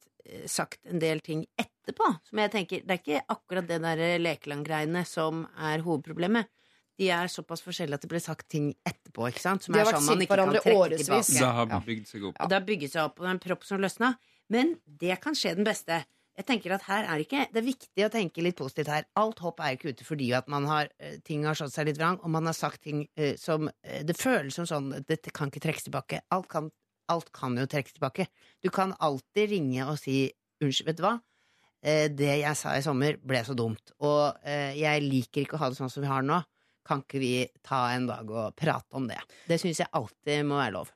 [0.47, 1.45] sagt en del ting
[1.85, 6.49] etterpå, som jeg tenker Det er ikke akkurat det der lekelandgreiene som er hovedproblemet.
[6.97, 9.63] De er såpass forskjellige at det ble sagt ting etterpå, ikke sant?
[9.65, 11.31] Som De har vært sånn man ikke kan hverandre årevis.
[11.35, 11.79] Det har Ja.
[11.83, 12.35] bygd seg opp.
[12.39, 14.17] Og det har bygget seg opp, og det er en propp som løsna.
[14.49, 16.05] Men det kan skje den beste.
[16.37, 19.05] Jeg tenker at her er det ikke Det er viktig å tenke litt positivt her.
[19.15, 21.97] Alt håp er ikke ute fordi at man har eh, ting har slått seg litt
[21.97, 25.47] vrang, og man har sagt ting eh, som eh, Det føles som sånn Dette kan
[25.51, 26.21] ikke trekkes tilbake.
[26.31, 26.71] Alt kan,
[27.09, 28.27] alt kan jo trekkes tilbake.
[28.61, 30.31] Du kan alltid ringe og si
[30.63, 31.19] Unnskyld, vet du hva?
[31.85, 33.93] Eh, det jeg sa i sommer, ble så dumt.
[34.01, 36.41] Og eh, jeg liker ikke å ha det sånn som vi har det nå.
[36.85, 37.33] Kan ikke vi
[37.65, 39.19] ta en dag og prate om det?
[39.49, 40.91] Det syns jeg alltid må være lov.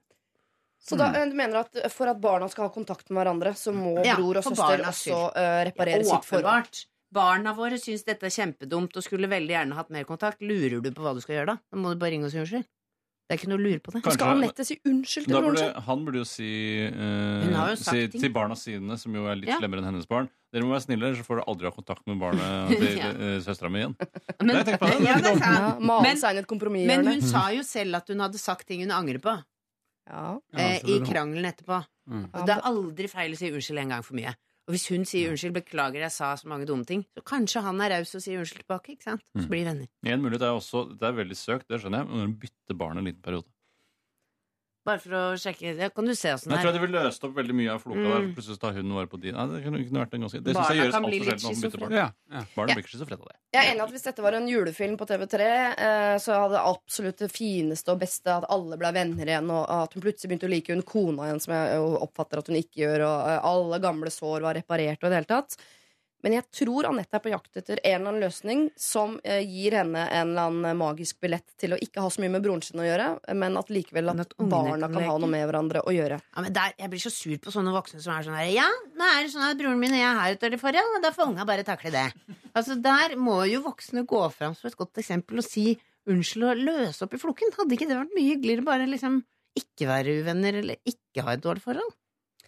[0.79, 3.73] Så da, eh, du mener at for at barna skal ha kontakt med hverandre, så
[3.75, 6.81] må Ja, bror og søster også uh, reparere sitt forhold?
[7.13, 10.43] Barna våre syns dette er kjempedumt og skulle veldig gjerne hatt mer kontakt.
[10.45, 11.57] Lurer du på hva du skal gjøre da?
[11.69, 12.65] Da må du bare ringe og si unnskyld.
[13.29, 13.99] Det er ikke noe å lure på det.
[14.01, 15.73] Kanskje- Skal Anette si unnskyld til broren sin?
[15.85, 16.47] han burde jo si,
[16.89, 19.59] uh, jo si til barna sine, som jo er litt Ja.
[19.59, 22.17] slemmere enn hennes barn Dere må være snille, så får du aldri ha kontakt med
[22.17, 23.11] barnet til Ja.
[23.13, 23.37] ja.
[23.45, 23.93] søstera mi igjen.
[24.41, 24.97] Men, Nei, tenk på det.
[25.05, 25.75] ja, det er Ja.
[25.77, 29.35] Men, men hun sa jo selv at hun hadde sagt ting hun angrer på
[30.09, 30.39] ja.
[30.57, 31.83] Eh, i krangelen etterpå.
[32.09, 32.23] Mm.
[32.33, 34.33] Og det er aldri feil å si unnskyld en gang for mye.
[34.69, 37.81] Og hvis hun sier unnskyld, beklager jeg sa så mange dumme ting, så kanskje han
[37.81, 38.93] er raus og sier unnskyld tilbake.
[38.93, 39.23] ikke sant?
[39.33, 39.49] Så Mm.
[39.49, 39.87] blir de venner.
[40.05, 42.97] En mulighet er også, det er veldig søkt, det skjønner jeg, men hun bytter barn
[42.99, 43.49] en liten periode.
[44.87, 46.73] Bare for å sjekke ja, Kan du se åssen det jeg tror er?
[46.73, 48.11] jeg det ville løst opp veldig mye av floka Mm.
[48.13, 48.27] der.
[48.37, 49.35] Plutselig tar hun vare på din.
[49.35, 51.19] Nei, det kunne, kunne vært en ganske Det syns Barna jeg gjøres kan bli altfor
[51.19, 51.91] litt sjelden når man bytter barn.
[51.99, 52.43] Ja, ja.
[52.55, 52.75] Barna Ja.
[52.75, 53.35] blir ikke schizofrene av det.
[53.53, 55.41] Jeg er enig at Hvis dette var en julefilm på TV3,
[55.77, 59.65] eh, så hadde det absolutt det fineste og beste at alle ble venner igjen, og
[59.69, 62.55] at hun plutselig begynte å like hun kona igjen, som jeg jo oppfatter at hun
[62.55, 65.57] ikke gjør, og eh, alle gamle sår var reparert og i det hele tatt.
[66.25, 69.77] Men jeg tror Anette er på jakt etter en eller annen løsning som eh, gir
[69.79, 72.81] henne en eller annen magisk billett til å ikke ha så mye med broren sin
[72.81, 73.07] å gjøre,
[73.39, 76.19] men at likevel at at barna kan kan ha noe med hverandre å gjøre.
[76.19, 78.67] Ja, men der, Jeg blir så sur på sånne voksne som er sånn her Ja,
[78.99, 81.13] nå er det sånn at broren min og jeg har et dårlig forhold, og da
[81.15, 82.07] får unga bare takle det.
[82.53, 85.77] Altså, Der må jo voksne gå fram som et godt eksempel og si
[86.09, 87.53] unnskyld og løse opp i floken.
[87.55, 89.21] Hadde ikke det vært mye hyggeligere bare liksom
[89.59, 91.91] ikke være uvenner eller ikke ha et dårlig forhold?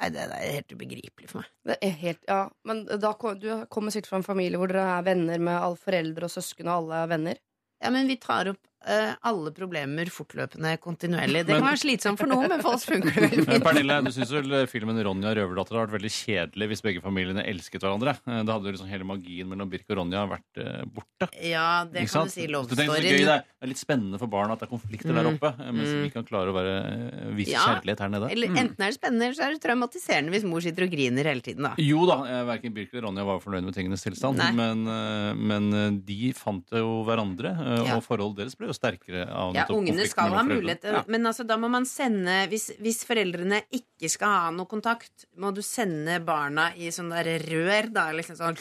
[0.02, 1.50] Nei, det, det er helt ubegripelig for meg.
[1.70, 5.06] Det er helt, ja, Men da, du kommer sikkert fra en familie hvor dere er
[5.06, 7.42] venner med alle foreldre og søsken, og alle er venner.
[7.82, 11.46] Ja, men vi tar opp alle problemer fortløpende, kontinuerlig.
[11.46, 13.64] Det kan være slitsomt for noen, men for oss funker det veldig fint.
[13.64, 17.82] Pernille, du syns vel filmen 'Ronja røverdatter' hadde vært veldig kjedelig hvis begge familiene elsket
[17.82, 18.16] hverandre?
[18.28, 21.30] Eh, Da hadde jo liksom hele magien mellom Birk og Ronja vært eh, borte.
[21.44, 22.48] Ja, det kan du si.
[22.48, 23.28] Love så gøy, det
[23.62, 25.36] er litt spennende for barna at det er konflikter der Mm.
[25.38, 26.02] oppe, eh, mens Mm.
[26.04, 27.60] vi kan klare å være, eh, vise Ja.
[27.68, 28.32] kjærlighet her nede.
[28.32, 31.24] Eller enten er det spennende, eller så er det traumatiserende hvis mor sitter og griner
[31.24, 31.76] hele tiden, da.
[31.78, 35.74] Jo da, eh, verken Birk eller Ronja var fornøyd med tingenes tilstand, men, eh, men
[35.74, 37.96] eh, de fant jo hverandre, og Ja.
[37.98, 41.04] og forholdet deres ble jo sterkere av Ja, nettopp ungene konflikten skal ha muligheter, Ja.
[41.12, 45.54] Men altså, da må man sende hvis, hvis foreldrene ikke skal ha noe kontakt, må
[45.56, 48.60] du sende barna i sånn der rør, da, liksom sånn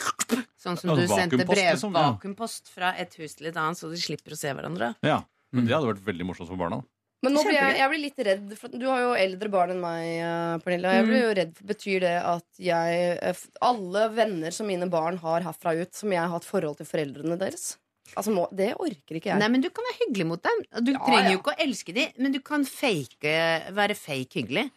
[0.61, 2.07] Sånn som Ja, du sendte vakuumpost, brev, liksom, ja.
[2.13, 4.91] vakuumpost fra et hus til et annet, så de slipper å se hverandre.
[5.01, 5.23] Ja,
[5.57, 6.83] men det hadde vært veldig morsomt for barna.
[7.25, 9.81] Men nå blir jeg, jeg blir litt redd, for du har jo eldre barn enn
[9.83, 10.93] meg, eh, Pernille.
[10.97, 15.21] Jeg blir jo redd for, Betyr det at jeg eh, Alle venner som mine barn
[15.21, 17.75] har herfra ut, som jeg har hatt forhold til foreldrene deres
[18.17, 19.39] Altså, må, Det orker ikke jeg.
[19.39, 20.63] Nei, men du kan være hyggelig mot dem.
[20.85, 21.33] Du Ja, trenger ja.
[21.37, 23.35] jo ikke å elske dem, men du kan fake,
[23.77, 24.71] være fake hyggelig.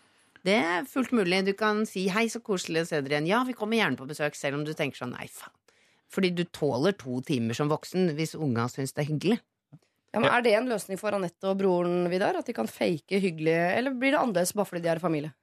[0.43, 1.45] Det er fullt mulig.
[1.45, 3.27] Du kan si 'hei, så koselig å se dere igjen'.
[3.27, 5.55] Ja, vi kommer gjerne på besøk, selv om du tenker sånn 'nei, faen'.
[6.11, 9.39] Fordi du tåler to timer som voksen hvis unga syns det er hyggelig.
[10.13, 12.36] Ja, men Er det en løsning for Anette og broren Vidar?
[12.38, 13.55] At de kan fake hyggelig?
[13.77, 15.34] Eller blir det annerledes bare fordi de er i familie?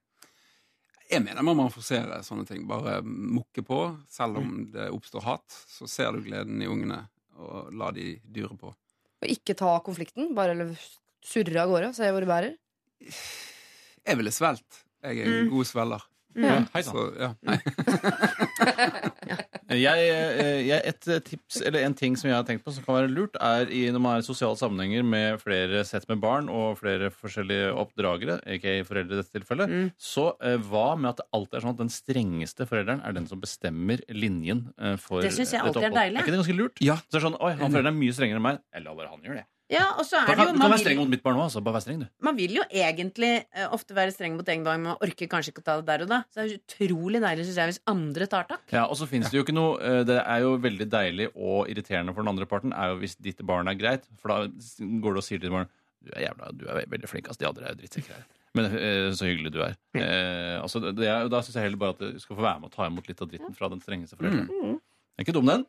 [1.11, 2.69] Jeg mener man må forsere sånne ting.
[2.69, 3.81] Bare mukke på.
[4.09, 7.09] Selv om det oppstår hat, så ser du gleden i ungene,
[7.39, 8.73] og la de dure på.
[9.21, 10.35] Og ikke ta konflikten?
[10.37, 10.69] Bare eller
[11.25, 11.93] surre av gårde?
[11.97, 12.53] Se hvor det bærer?
[14.07, 14.71] Jeg ville svelt.
[15.05, 16.03] Jeg er en god svelger.
[16.41, 17.15] Ja, hei sann.
[17.19, 17.31] Ja.
[19.71, 22.97] Jeg, eh, jeg, et tips, eller En ting som jeg har tenkt på som kan
[22.97, 26.49] være lurt, er i, når man er i sosiale sammenhenger med flere sett med barn
[26.51, 29.93] og flere forskjellige oppdragere, ikke foreldre i dette tilfellet, Mm.
[30.01, 33.29] så eh, hva med at det alltid er sånn at den strengeste forelderen er den
[33.31, 36.17] som bestemmer linjen eh, for Det synes jeg alltid er deilig.
[36.19, 36.83] Er ikke det ganske lurt?
[36.83, 36.97] Ja.
[37.07, 38.59] Så det er sånn, Oi, han forelderen er mye strengere enn meg.
[38.75, 39.47] Jeg lar bare han gjøre det.
[39.71, 41.45] Ja, og så er det jo du kan være streng mot mitt barn òg.
[41.47, 41.63] Altså.
[41.65, 42.07] Bare vær streng, du.
[42.27, 45.55] man vil jo egentlig uh, ofte være streng mot egen barn, men man orker kanskje
[45.55, 46.23] ikke å ta det der og da.
[46.31, 48.65] Så det er utrolig deilig, synes jeg, hvis andre tar tak.
[48.75, 51.71] Ja, og så finnes det jo ikke noe uh, Det er jo veldig deilig og
[51.71, 55.15] irriterende for den andre parten er jo hvis ditt barn er greit, for da går
[55.15, 57.39] du og sier til ditt barn du er, jævla, du er veldig flink, ass.
[57.41, 58.29] De andre er jo drittsekker her.
[58.57, 59.75] Men eh, så hyggelig du er.
[60.01, 62.71] Eh, altså, det er da syns jeg heller bare at du skal få være med
[62.71, 64.81] og ta imot litt av dritten fra den strengeste forelderen.
[65.15, 65.67] Er ikke dum, den?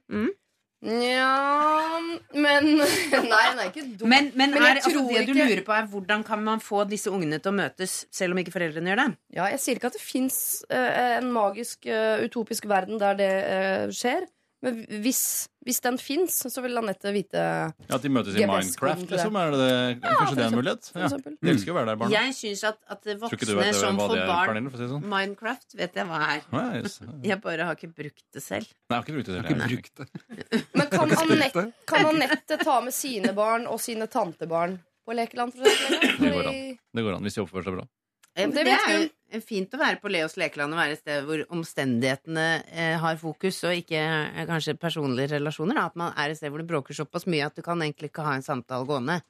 [0.82, 2.00] Nja
[2.34, 4.10] Men Nei, hun er ikke dum.
[4.10, 7.12] Men, men, Men er, altså, det du lurer på, er hvordan kan man få disse
[7.14, 9.08] ungene til å møtes, selv om ikke foreldrene gjør det?
[9.38, 10.40] Ja, jeg sier ikke at det fins
[10.74, 14.26] en magisk, uh, utopisk verden der det uh, skjer.
[14.66, 19.04] Men hvis, hvis den fins, så vil Anette vite Ja, At de møtes i Minecraft,
[19.12, 19.36] liksom?
[19.38, 19.68] Er det,
[20.02, 20.90] kanskje det er en mulighet?
[20.98, 21.10] Ja.
[21.12, 22.16] De elsker å være der, barna.
[22.16, 24.74] Jeg syns at, at voksne som får er, barn Pernille?
[24.74, 25.06] For å si sånn.
[25.14, 26.48] Minecraft vet jeg hva er.
[27.32, 28.72] Jeg bare har ikke brukt det selv.
[28.90, 29.62] Nei, jeg har ikke brukt det Jeg har selv.
[29.62, 30.64] ikke brukt det.
[30.82, 35.54] Men kan Anette, kan Anette ta med sine barn og sine tantebarn på lekeland?
[35.54, 35.66] For?
[36.22, 36.36] Det
[36.82, 37.86] Det går an hvis de oppfører seg bra.
[38.36, 41.24] Eh, Det Det, er jo fint å være på Leos lekeland og være et sted
[41.28, 45.76] hvor omstendighetene eh, har fokus, og ikke eh, kanskje personlige relasjoner.
[45.76, 45.86] Da.
[45.92, 48.26] At man er et sted hvor det bråker såpass mye at du kan egentlig ikke
[48.28, 49.22] ha en samtale gående.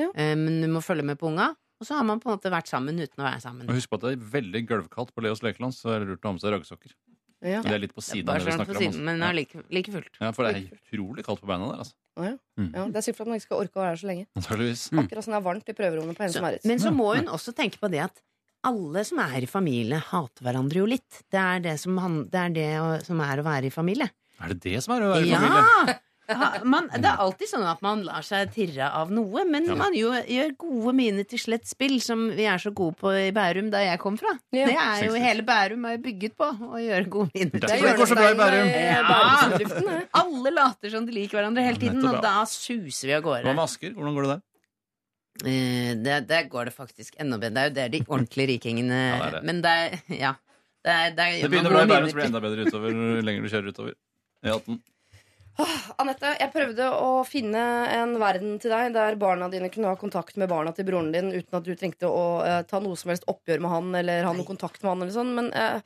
[0.00, 0.08] Ja.
[0.14, 1.52] Eh, men du må følge med på unga.
[1.80, 3.68] Og så har man på en måte vært sammen uten å være sammen.
[3.68, 6.24] Og husk på at det er veldig gulvkaldt på Leos lekeland, så er det lurt
[6.24, 6.94] å ha med seg raggsokker.
[7.44, 7.60] Ja.
[7.60, 9.34] Men Det er litt på Det er siden det sånn på siden, men Altså.
[9.36, 10.14] like, like fullt.
[10.20, 10.30] Ja.
[10.32, 11.94] for det er utrolig kaldt på beina der, altså.
[12.16, 12.36] Ja.
[12.56, 12.70] Mm.
[12.72, 14.26] Ja, det er sikkert for at man ikke skal orke å være her så lenge.
[14.38, 16.64] Akkurat som det er varmt i prøverommet på Hennes Marit.
[16.64, 18.22] Men så må hun også tenke på det at
[18.64, 21.22] alle som er i familie, hater hverandre jo litt.
[21.30, 24.10] Det er det som, han, det er det å- som er å være i familie.
[24.42, 25.68] Er det det som er å være i familie?
[25.92, 26.00] Ja!
[26.64, 29.74] Man, det er alltid sånn at man lar seg tirre av noe, men Ja.
[29.76, 33.26] man jo, gjør gode miner til slett spill, som vi er så gode på i
[33.36, 34.32] Bærum, der jeg kom fra.
[34.50, 34.64] Ja.
[34.70, 37.60] Det er jo Hele Bærum er bygget på å gjøre gode miner.
[37.60, 38.72] Det er det går så bra i Bærum.
[38.72, 40.08] Ja.
[40.24, 43.52] Alle later som de liker hverandre hele tiden, og da suser vi av Hva gårde.
[43.52, 43.92] med Asker?
[43.92, 44.42] Hvordan går det der?
[45.42, 47.50] Eh, det, der går det faktisk enda bedre.
[47.50, 49.44] Det er jo der de ordentlige rikingene Ja, det er det.
[49.50, 50.34] Men det er Ja.
[50.84, 52.90] Det, er, det, er, Det begynner bra i Bærum, så blir det enda bedre utover
[52.92, 53.94] jo lenger du kjører utover.
[54.44, 54.82] E18.
[56.02, 57.60] Anette, jeg prøvde å finne
[57.94, 61.30] en verden til deg der barna dine kunne ha kontakt med barna til broren din
[61.30, 64.34] uten at du trengte å uh, ta noe som helst oppgjør med han eller ha
[64.34, 65.06] noe kontakt med han.
[65.06, 65.32] Eller sånn.
[65.38, 65.80] Men, uh,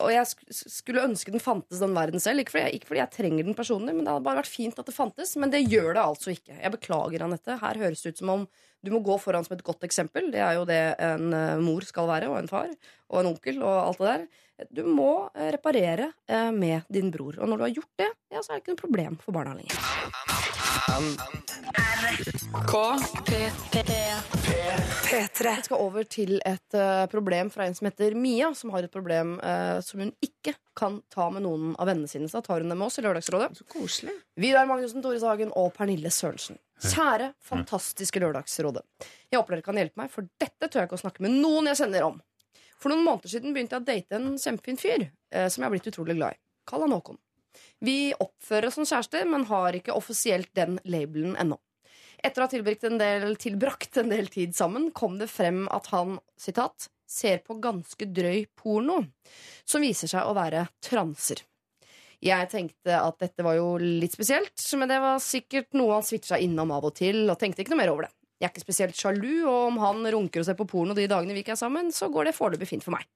[0.00, 0.42] og jeg sk
[0.78, 2.42] skulle ønske den fantes, den verden selv.
[2.42, 4.80] Ikke fordi, jeg, ikke fordi jeg trenger den personlig, men det hadde bare vært fint
[4.80, 5.36] at det fantes.
[5.38, 6.56] Men det gjør det altså ikke.
[6.56, 7.60] Jeg beklager, Anette.
[7.62, 8.46] Her høres det ut som om
[8.82, 10.30] du må gå foran som et godt eksempel.
[10.34, 12.70] Det er jo det en eh, mor skal være, og en far,
[13.12, 14.22] og en onkel, og alt det der.
[14.74, 17.38] Du må eh, reparere eh, med din bror.
[17.38, 19.52] Og når du har gjort det, ja, så er det ikke noe problem for barna
[19.58, 19.78] lenger.
[25.12, 28.92] Jeg skal over til et uh, problem fra en som heter Mia, som har et
[28.92, 32.28] problem uh, som hun ikke kan ta med noen av vennene sine.
[32.28, 33.48] Så da tar hun det med oss i Lørdagsrådet.
[33.56, 34.12] Så koselig.
[34.36, 36.60] Vidar Magnussen, Tore Sagen og Pernille Sørensen.
[36.82, 38.84] Kjære, fantastiske Lørdagsrådet.
[39.32, 41.72] Jeg håper dere kan hjelpe meg, for dette tør jeg ikke å snakke med noen
[41.72, 42.20] jeg kjenner om.
[42.76, 45.76] For noen måneder siden begynte jeg å date en kjempefin fyr uh, som jeg har
[45.78, 46.42] blitt utrolig glad i.
[46.68, 47.20] Kall han Håkon.
[47.80, 51.56] Vi oppfører oss som kjærester, men har ikke offisielt den labelen ennå.
[52.22, 55.88] Etter å ha tilbrakt en, del, tilbrakt en del tid sammen, kom det frem at
[55.90, 59.00] han sitat, ser på ganske drøy porno,
[59.66, 61.42] som viser seg å være transer.
[62.22, 66.38] Jeg tenkte at dette var jo litt spesielt, men det var sikkert noe han switcha
[66.38, 68.14] innom av og til, og tenkte ikke noe mer over det.
[68.38, 71.34] Jeg er ikke spesielt sjalu, og om han runker og ser på porno de dagene
[71.34, 73.06] vi ikke er sammen, så går det foreløpig fint for meg.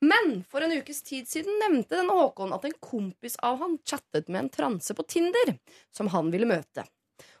[0.00, 4.28] Men for en ukes tid siden nevnte denne Håkon at en kompis av han chattet
[4.32, 5.58] med en transe på Tinder,
[5.92, 6.88] som han ville møte.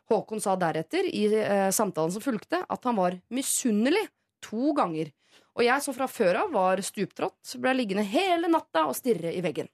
[0.08, 4.06] Håkon sa deretter i eh, samtalen som fulgte, at han var misunnelig
[4.44, 5.10] to ganger.
[5.58, 9.42] Og jeg som fra før av var stuptrått, ble liggende hele natta og stirre i
[9.44, 9.68] veggen.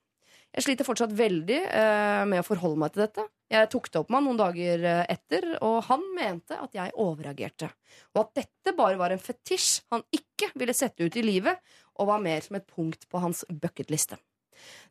[0.55, 3.25] Jeg sliter fortsatt veldig eh, med å forholde meg til dette.
[3.51, 6.95] Jeg tok det opp med han noen dager eh, etter, og han mente at jeg
[7.03, 7.69] overreagerte.
[8.15, 11.59] Og at dette bare var en fetisj han ikke ville sette ut i livet,
[11.99, 14.19] og var mer som et punkt på hans bucketliste.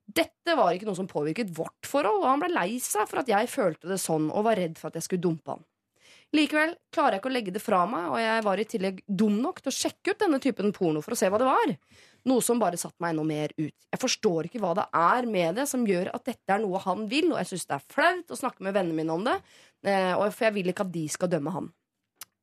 [0.04, 3.30] Dette var ikke noe som påvirket vårt forhold, og han ble lei seg for at
[3.30, 5.64] jeg følte det sånn og var redd for at jeg skulle dumpe han.
[6.34, 9.36] Likevel klarer jeg ikke å legge det fra meg, og jeg var i tillegg dum
[9.42, 11.74] nok til å sjekke ut denne typen porno for å se hva det var.
[12.26, 13.74] Noe som bare satte meg enda mer ut.
[13.94, 17.06] Jeg forstår ikke hva det er med det som gjør at dette er noe han
[17.10, 19.36] vil, og jeg syns det er flaut å snakke med vennene mine om det,
[19.86, 21.70] eh, for jeg vil ikke at de skal dømme han.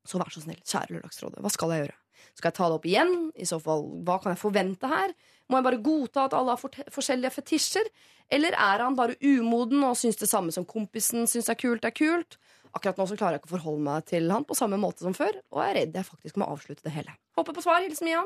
[0.07, 1.97] Så vær så snill, kjære Lørdagsrådet, hva skal jeg gjøre?
[2.38, 3.16] Skal jeg ta det opp igjen?
[3.36, 5.14] I så fall, hva kan jeg forvente her?
[5.52, 7.91] Må jeg bare godta at alle har forskjellige fetisjer?
[8.32, 11.91] Eller er han bare umoden og syns det samme som kompisen syns er kult, er
[11.91, 12.39] kult?
[12.72, 15.16] Akkurat nå så klarer jeg ikke å forholde meg til han på samme måte som
[15.16, 17.18] før, og jeg er redd jeg faktisk må avslutte det hele.
[17.36, 17.84] Håper på svar.
[17.84, 18.22] Hilsen Mia.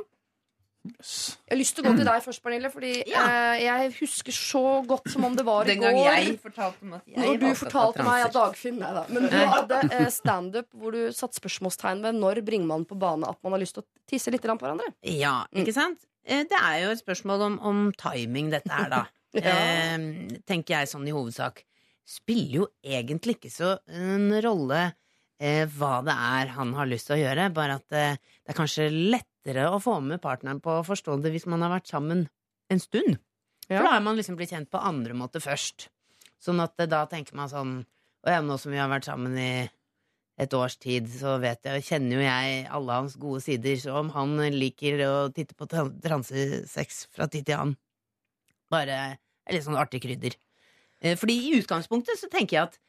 [0.86, 4.62] Jeg har lyst til å gå til deg først, Pernille, Fordi eh, jeg husker så
[4.86, 6.10] godt som om det var i Den gang går.
[6.14, 8.36] jeg fortalte om at jeg Når du fortalte meg at.
[8.36, 9.06] Dagfinn Nei da.
[9.10, 13.26] Men du hadde eh, standup hvor du satte spørsmålstegn ved når bringer man på bane
[13.34, 14.92] at man har lyst til å tisse litt grann på hverandre.
[15.10, 16.06] Ja, ikke sant?
[16.26, 19.04] Eh, Det er jo et spørsmål om, om timing, dette her, da.
[19.36, 19.52] Ja.
[19.52, 19.98] eh,
[20.48, 21.64] tenker jeg sånn i hovedsak.
[22.08, 24.84] Spiller jo egentlig ikke så en rolle
[25.42, 28.58] eh, hva det er han har lyst til å gjøre, bare at eh, det er
[28.62, 32.24] kanskje lettere å få med partneren på å forstå det hvis man har vært sammen
[32.72, 33.18] en stund.
[33.68, 33.82] Ja.
[33.82, 35.90] For da er man liksom blitt kjent på andre måter først.
[36.40, 37.76] Sånn at eh, da tenker man sånn
[38.26, 39.50] Å ja, nå som vi har vært sammen i
[40.38, 43.78] et års tid, så vet jeg, kjenner jo jeg alle hans gode sider.
[43.80, 47.78] Så om han liker å titte på tran- transesex fra tid til annen,
[48.72, 48.98] bare
[49.46, 50.36] er litt sånn artig krydder.
[51.02, 52.80] Eh, Fordi i utgangspunktet så tenker jeg at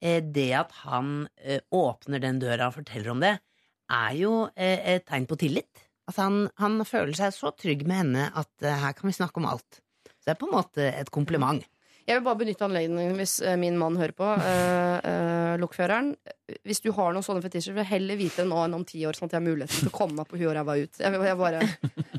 [0.00, 3.36] eh, det at han eh, åpner den døra og forteller om det,
[3.86, 5.84] er jo et tegn på tillit.
[6.10, 9.46] At han, han føler seg så trygg med henne at her kan vi snakke om
[9.46, 9.78] alt.
[10.10, 11.62] Så det er på en måte et kompliment.
[12.06, 14.26] Jeg vil bare benytte anledningen hvis eh, min mann hører på.
[14.38, 16.12] Uh, Lokføreren.
[16.62, 19.00] Hvis du har noen sånne fetisjer, vil jeg heller vite det nå enn om ti
[19.08, 21.00] år, sånn at jeg har muligheten til å komme meg på huet og ræva ut.
[21.02, 21.62] Jeg, vil- jeg, bare,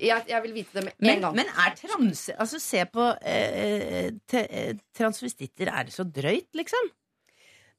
[0.04, 1.38] jeg, jeg vil vite det med en gang.
[1.40, 4.44] men er transe Altså, se på eh, te,
[4.98, 5.72] transvestitter.
[5.72, 6.92] Er det så drøyt, liksom?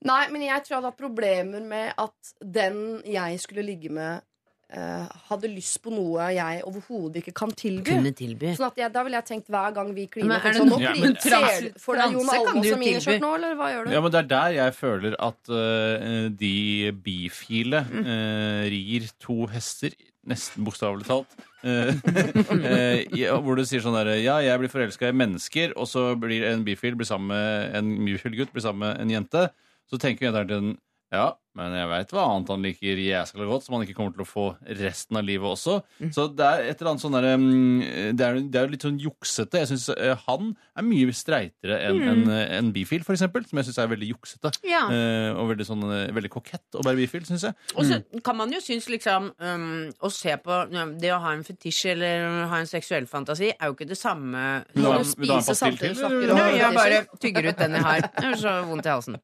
[0.08, 2.80] Nei, men jeg tror jeg hadde hatt problemer med at den
[3.10, 4.22] jeg skulle ligge med,
[4.68, 7.88] hadde lyst på noe jeg overhodet ikke kan tilby.
[7.88, 8.50] Kunne tilby.
[8.58, 10.82] Sånn at jeg, Da ville jeg tenkt hver gang vi kliner Men er det sånn,
[10.82, 13.88] Ja, men ser transe- du for Jon kan Almaas og miniskjørt nå, eller hva gjør
[13.88, 13.94] du?
[13.96, 19.96] Ja, men Det er der jeg føler at uh, de bifile uh, rir to hester,
[20.28, 21.38] nesten bokstavelig talt.
[21.66, 21.88] Eh,
[23.10, 26.46] eh, hvor du sier sånn derre Ja, jeg blir forelska i mennesker, og så blir
[26.52, 29.48] en bifil blir sammen med en bifil gutt blir sammen med en jente.
[29.90, 30.76] Så tenker jeg der til den
[31.08, 34.24] ja, men jeg veit hva annet han liker jæskla godt, som han ikke kommer til
[34.24, 34.46] å få
[34.80, 35.80] resten av livet også.
[36.14, 38.86] Så det er et eller annet sånn derre mm, Det er det er jo litt
[38.86, 39.62] sånn juksete.
[39.62, 39.88] Jeg syns
[40.24, 44.10] han er mye streitere enn en, en bifil, for eksempel, som jeg syns er veldig
[44.12, 44.52] juksete.
[44.68, 44.84] Ja.
[44.92, 47.56] Eh, og veldig sånn eh, Veldig kokett å være bifil, syns jeg.
[47.74, 49.66] Og så kan man jo synes liksom um,
[50.04, 50.56] Å se på
[50.98, 54.44] Det å ha en fetisj eller ha en seksuell fantasi er jo ikke det samme
[54.72, 58.08] som å spise samtidig snakker om jeg bare tygger ut den jeg har.
[58.18, 59.16] Jeg har så vondt i halsen.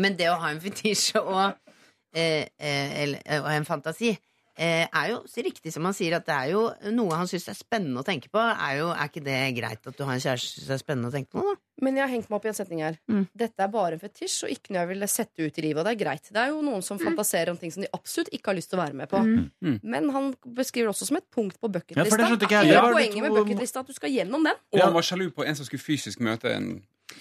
[0.00, 1.43] Men det å ha en fetisj og,
[2.14, 4.12] eh, eh, og en fantasi
[4.56, 6.64] eh, er jo så riktig som han sier, at det er jo
[6.94, 8.40] noe han syns er spennende å tenke på.
[8.40, 10.82] Er, jo, er ikke det greit at du har en kjæreste som syns det er
[10.84, 11.44] spennende å tenke på?
[11.44, 11.54] Da?
[11.82, 12.98] Men jeg har hengt meg opp i en setning her.
[13.10, 13.24] Mm.
[13.34, 15.80] Dette er bare en fetisj, og ikke noe jeg ville sette ut i livet.
[15.82, 16.30] Og det er greit.
[16.30, 18.78] Det er jo noen som fantaserer om ting som de absolutt ikke har lyst til
[18.78, 19.18] å være med på.
[19.26, 19.80] Mm.
[19.82, 22.20] Men han beskriver det også som et punkt på Ja, bucketlista.
[22.22, 22.70] det skjønte ikke jeg.
[22.70, 24.62] Hele Det var litt poenget med bucketlista er at du skal gjennom den.
[24.76, 26.70] Og han var sjalu på en som skulle fysisk møte en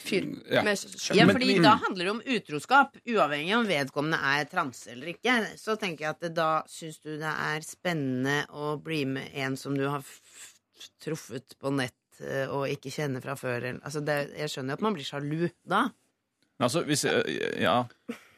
[0.03, 0.63] fyr Ja.
[1.13, 5.35] Ja, Men- fordi da handler det om utroskap, uavhengig om vedkommende er transe eller ikke.
[5.57, 9.75] Så tenker jeg at da syns du det er spennende å bli med en som
[9.77, 10.03] du har
[11.03, 13.69] truffet på nett eh, og ikke kjenner fra før.
[13.83, 15.85] Altså det, jeg skjønner jo at man blir sjalu da.
[16.63, 17.79] Altså, hvis, eh, ja.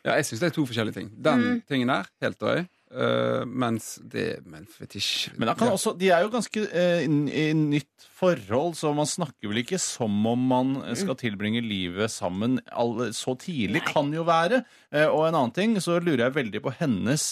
[0.06, 1.10] Ja, jeg syns det er to forskjellige ting.
[1.22, 1.62] Den Mm.
[1.68, 2.68] tingen der, helt drøy.
[2.92, 8.08] Eh, mens det Men fetisj Men kan også, de er jo ganske uh, i nytt
[8.16, 13.34] forhold, så man snakker vel ikke som om man skal tilbringe livet sammen alle, så
[13.40, 13.82] tidlig.
[13.82, 13.90] Nei.
[13.90, 14.62] Kan jo være.
[14.94, 17.26] Uh, og en annen ting, så lurer jeg veldig på hennes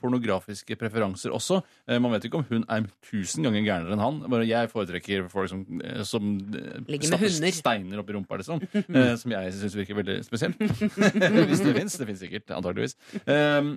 [0.00, 1.60] pornografiske preferanser også.
[2.00, 4.20] Man vet ikke om hun er tusen ganger gærnere enn han.
[4.30, 5.64] Bare jeg foretrekker folk som,
[6.06, 8.62] som Ligger med stapper steiner oppi rumpa, liksom.
[9.22, 10.60] som jeg syns virker veldig spesielt.
[11.50, 11.98] Hvis det fins.
[12.00, 12.96] Det fins sikkert, antageligvis.
[13.24, 13.76] Um,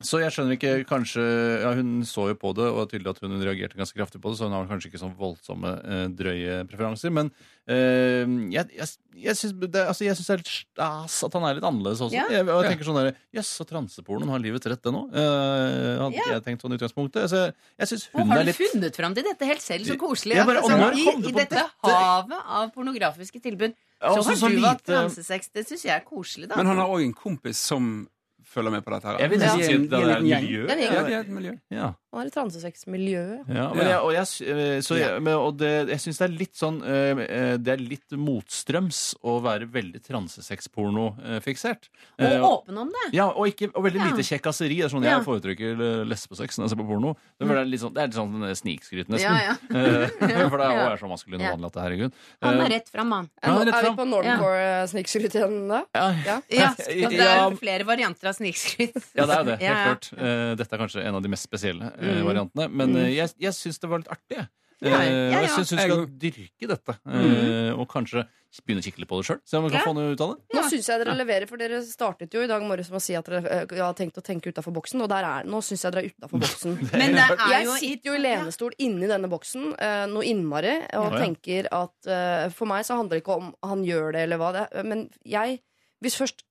[0.00, 1.22] så jeg skjønner ikke kanskje
[1.64, 4.20] ja, Hun så jo på det, og det er tydelig at hun reagerte ganske kraftig
[4.22, 7.10] på det, så hun har kanskje ikke sånn voldsomme eh, drøye preferanser.
[7.10, 7.32] Men
[7.66, 8.22] eh,
[8.54, 8.88] jeg, jeg,
[9.24, 12.14] jeg syns det, altså, synes det er litt stas at han er litt annerledes også.
[12.14, 12.28] Ja.
[12.30, 15.02] Jeg, og jeg tenker sånn Jøss, så transepornoen har livets rett, det nå.
[15.10, 16.28] Eh, hadde Ja.
[16.36, 17.26] jeg tenkt sånn i utgangspunktet.
[17.32, 19.88] Så jeg, jeg hun Og har er du funnet fram til dette helt selv?
[19.90, 20.38] Så koselig.
[20.46, 21.64] Bare- og sånn, I, I dette dette?
[21.82, 25.50] havet av pornografiske tilbud så har du hatt lite- transesex.
[25.50, 26.56] Det syns jeg er koselig, da.
[26.56, 28.06] Men han har òg en kompis som
[28.54, 29.04] følger med på dette.
[29.08, 30.42] her Jeg vil nesten er si en- at det er et gjeng.
[30.42, 30.62] miljø.
[30.66, 30.94] Det er en gjeng.
[30.94, 31.52] Ja, det er et miljø.
[31.70, 31.94] Ja.
[32.18, 33.48] det er transesexmiljøet.
[33.54, 36.32] Ja, men jeg, og jeg, eh, så jeg, men, og det, jeg syns det er
[36.38, 41.88] litt sånn eh, eh, Det er litt motstrøms å være veldig transesexpornofiksert.
[42.18, 43.12] Og åpen om det.
[43.16, 44.08] ja, og, ikke, og veldig Ja.
[44.10, 44.76] lite kjekkaseri.
[44.80, 45.18] Det er sånn Ja.
[45.18, 47.14] Jeg foretrekker eh, lesbesex når jeg ser på porno.
[47.38, 49.28] Det er litt sånn, det er litt sånn eh, snikskryt, nesten.
[49.28, 49.54] Ja, ja.
[49.68, 51.52] Eh, For det er, er så maskulin og Ja.
[51.56, 52.12] vanlig at det herregud.
[52.42, 53.30] Han Eh, er rett fram, han.
[53.42, 53.96] Ja, Er, rett er vi fram.
[53.96, 55.84] på Nordencore snikskryt igjen da?
[55.94, 56.08] ja.
[56.24, 56.40] Ja.
[56.50, 58.96] Ja, og det er flere varianter av snikskryt.
[59.18, 59.58] Ja, det er det.
[59.58, 59.84] Helt Ja, ja.
[59.90, 60.10] klart.
[60.14, 62.24] Uh, Dette er kanskje en av de mest spesielle uh, Mm.
[62.30, 62.70] variantene.
[62.70, 64.38] Men uh, jeg, jeg syns det var litt artig.
[64.38, 64.48] jeg.
[64.78, 65.38] Ja, ja, Eh, ja.
[65.42, 66.94] jeg syns hun skal dyrke dette.
[67.10, 68.22] eh, Og kanskje
[68.62, 69.40] begynne å kikke litt på det sjøl.
[69.44, 69.86] Se om vi kan Ja.
[69.88, 70.54] få noe ut av det.
[70.54, 73.16] Nå syns jeg dere leverer, for dere startet jo i dag morges med å si
[73.18, 76.04] at dere har tenkt å tenke utafor boksen, og der er, nå syns jeg dere
[76.06, 76.78] er utafor boksen.
[76.94, 81.18] Men det er Jeg sitter jo i lenestol inni denne boksen eh, noe innmari og
[81.18, 84.68] tenker at for meg så handler det ikke om han gjør det eller hva det
[84.70, 85.58] er, men jeg
[86.00, 86.44] Hvis først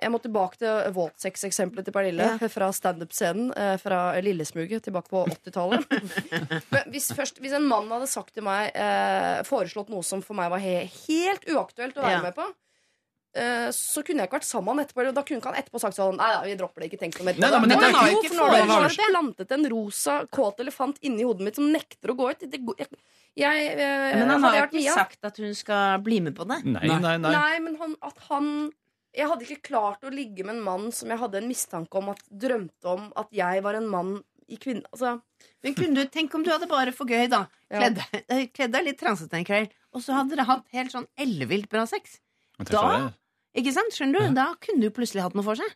[0.00, 5.84] Jeg må tilbake til våtsex-eksempelet til Pernille fra standup-scenen eh, fra Lillesmuget tilbake på 80-tallet.
[6.92, 7.10] Hvis,
[7.42, 10.78] hvis en mann hadde sagt til meg eh, foreslått noe som for meg var he
[11.06, 12.22] helt uaktuelt å være Ja.
[12.24, 12.46] med på,
[13.36, 15.06] eh, så kunne jeg ikke vært sammen med han etterpå.
[15.16, 16.90] Da kunne ikke han etterpå sagt sånn Nei, da, vi dropper det.
[16.92, 17.48] Ikke tenk noe mer på det.
[17.48, 21.70] er Jo, for nå har det plantet en rosa, kåt elefant inni hodet mitt som
[21.72, 22.44] nekter å gå ut.
[22.48, 22.92] Det, går- jeg,
[23.40, 26.60] jeg, eh, Men han har jo ikke sagt at hun skal bli med på det.
[26.68, 27.32] Nei, nei, nei.
[27.32, 28.52] Nei, men han, at han
[29.14, 32.08] Jeg hadde ikke klart å ligge med en mann som jeg hadde en mistanke om
[32.14, 34.12] at drømte om at jeg var en mann
[34.48, 34.82] i kvinne...
[34.92, 35.18] Altså,
[35.64, 37.42] Men kunne du, Tenk om du hadde bare for gøy, da.
[37.70, 37.78] Ja.
[37.82, 41.06] Kledd deg- eh, kledd litt transete en kveld, og så hadde dere hatt helt sånn
[41.20, 42.18] ellevilt bra sex.
[42.58, 43.12] Da-
[43.54, 43.92] Ikke sant?
[43.92, 44.34] Skjønner du?
[44.34, 45.68] Da kunne du plutselig hatt noe for seg.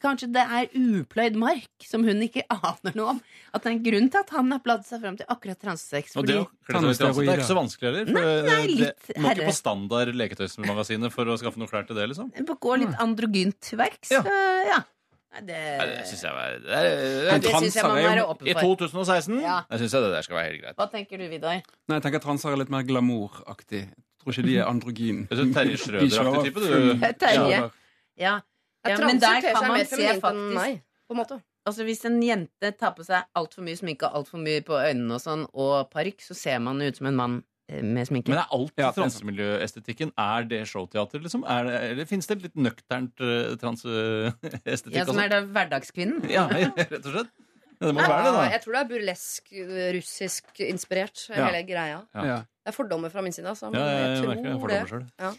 [0.00, 3.18] Kanskje det er upløyd mark som hun ikke aner noe om.
[3.52, 6.16] At det er en grunn til at han har bladd seg fram til akkurat transsex.
[6.16, 8.08] Og det, det, er ikke så vanskelig heller.
[8.08, 9.50] For Nei, nei, det- litt det må ikke herre.
[9.50, 12.32] på standard leketøysmagasinet for å skaffe noe klær til det, liksom.
[12.32, 14.14] det gå litt androgynt til verks.
[14.14, 14.24] Ja.
[14.24, 14.80] Eh, ja.
[15.34, 16.92] Det, Nei, det syns jeg var det er,
[17.26, 18.60] Nei, det synes jeg man må er være åpen for.
[18.62, 19.56] I 2016 Ja.
[19.66, 20.76] Jeg syns det der skal være helt greit.
[20.78, 21.58] Hva tenker du, Vidar?
[21.58, 23.82] Nei, jeg tenker at transer er litt mer glamouraktig.
[24.22, 25.24] Tror ikke de er androgyn.
[25.34, 27.06] Er Terje Schrøder-aktig type, du?
[27.18, 27.58] Terje.
[28.14, 28.36] Ja.
[28.84, 28.94] Ja.
[28.98, 31.40] ja, men der kan man se faktisk meg, på en måte.
[31.64, 35.16] Altså Hvis en jente tar på seg altfor mye sminke og altfor mye på øynene
[35.16, 37.38] og sånn, og parykk, så ser man ut som en mann
[37.72, 38.28] eh, med sminke.
[38.28, 41.46] Men er alt Ja, transemiljøestetikken Er det showteater, liksom?
[41.48, 46.28] Er det, eller fins det litt nøkternt uh, transestetikk ja, som er da hverdagskvinnen.
[46.28, 47.32] Ja, rett og slett.
[47.80, 48.44] Ja, det må være det, da.
[48.52, 51.48] jeg tror det er burlesk, eh, russisk inspirert, Ja.
[51.48, 52.04] hele greia.
[52.14, 52.28] Ja.
[52.28, 52.36] Ja.
[52.64, 53.72] Det er fordommer fra min side, altså.
[53.72, 54.52] Men Ja, jeg, jeg merker det.
[54.52, 55.32] tror Fordommer det.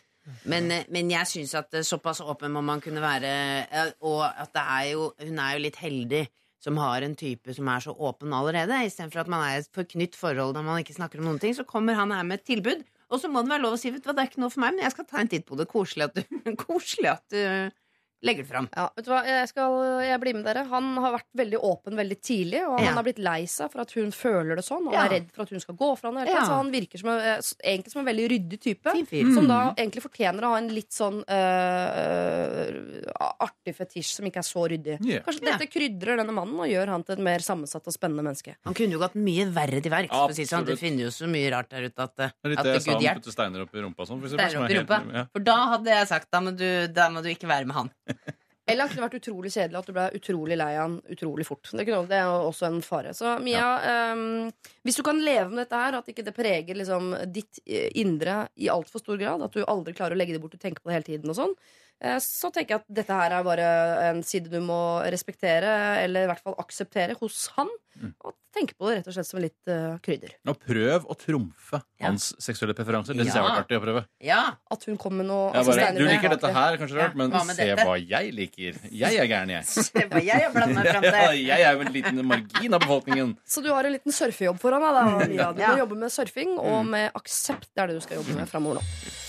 [0.50, 3.36] Men, eh, men jeg syns at eh, såpass åpen må man kunne være,
[3.70, 6.26] eh, og at er jo Hun er jo litt heldig
[6.66, 8.80] som har en type som er så åpen allerede.
[8.88, 11.54] Istedenfor at man er i et forknytt forhold der man ikke snakker om noen ting,
[11.54, 12.82] så kommer han her med et tilbud.
[13.14, 14.74] Og så må det være lov å si vet det er ikke noe for meg,
[14.74, 15.68] men jeg skal ta en titt på det.
[15.70, 17.42] Koselig at du, koselig at du
[18.24, 18.70] legger det fram.
[18.76, 19.74] Ja, vet du hva, jeg, skal,
[20.06, 20.64] jeg blir med dere.
[20.70, 22.86] Han har vært veldig åpen veldig tidlig, og Ja.
[22.88, 24.88] han har blitt lei seg for at hun føler det sånn.
[24.88, 25.06] Og Ja.
[25.06, 26.26] er redd for at hun skal gå fra han.
[26.28, 26.42] Ja.
[26.46, 29.06] Så han virker som en, eh, egentlig som en veldig ryddig type.
[29.08, 29.34] Fin.
[29.36, 33.04] Som da egentlig fortjener å ha en litt sånn øh,
[33.46, 34.98] artig fetisj som ikke er så ryddig.
[35.06, 35.24] Yeah.
[35.26, 38.56] Kanskje dette krydrer denne mannen og gjør han til et mer sammensatt og spennende menneske.
[38.66, 40.12] Han kunne jo gått mye verre til verks.
[40.50, 40.66] sånn.
[40.66, 43.22] Det finner jo så mye rart der ute at, Det er litt at det Gud
[43.22, 44.22] putte steiner opp i rumpa sånn.
[44.22, 45.28] for eksempel, i rumpa.
[45.34, 47.90] For da hadde jeg sagt da må du, da må du ikke være med han.
[48.66, 51.70] Eller han kunne vært utrolig kjedelig, at du ble utrolig lei av han utrolig fort.
[51.70, 53.12] Det, kunne, det er også en fare.
[53.14, 54.48] Så Mia, ehm,
[54.82, 58.48] hvis du kan leve med dette her, at ikke det preger liksom, ditt eh, indre
[58.58, 60.90] i altfor stor grad, at du aldri klarer å legge det bort, du tenker på
[60.90, 61.54] det hele tiden og sånn,
[62.22, 63.68] så tenker jeg at dette her er bare
[64.12, 65.70] en side du må respektere,
[66.04, 67.70] eller i hvert fall akseptere hos han.
[68.28, 70.34] Og tenke på det rett og slett som litt uh, krydder.
[70.52, 72.10] Og prøv å trumfe Ja.
[72.10, 73.16] hans seksuelle preferanser.
[73.16, 73.48] Det syns jeg Ja.
[73.48, 74.02] har vært artig å prøve.
[74.20, 74.42] Ja.
[74.72, 77.44] At hun kom med noe Jeg bare, du liker dette her, kanskje rart, men hva
[77.48, 77.86] se dette?
[77.88, 78.80] hva jeg liker.
[78.92, 79.64] Jeg er gæren, jeg.
[79.88, 81.46] Se hva jeg har blanda meg fram til.
[81.48, 83.38] jeg er jo en liten margin av befolkningen.
[83.48, 85.38] Så du har en liten surfejobb foran deg.
[85.56, 87.72] Du må jobbe med surfing og med aksept.
[87.72, 89.25] Det er det du skal jobbe med framover nå.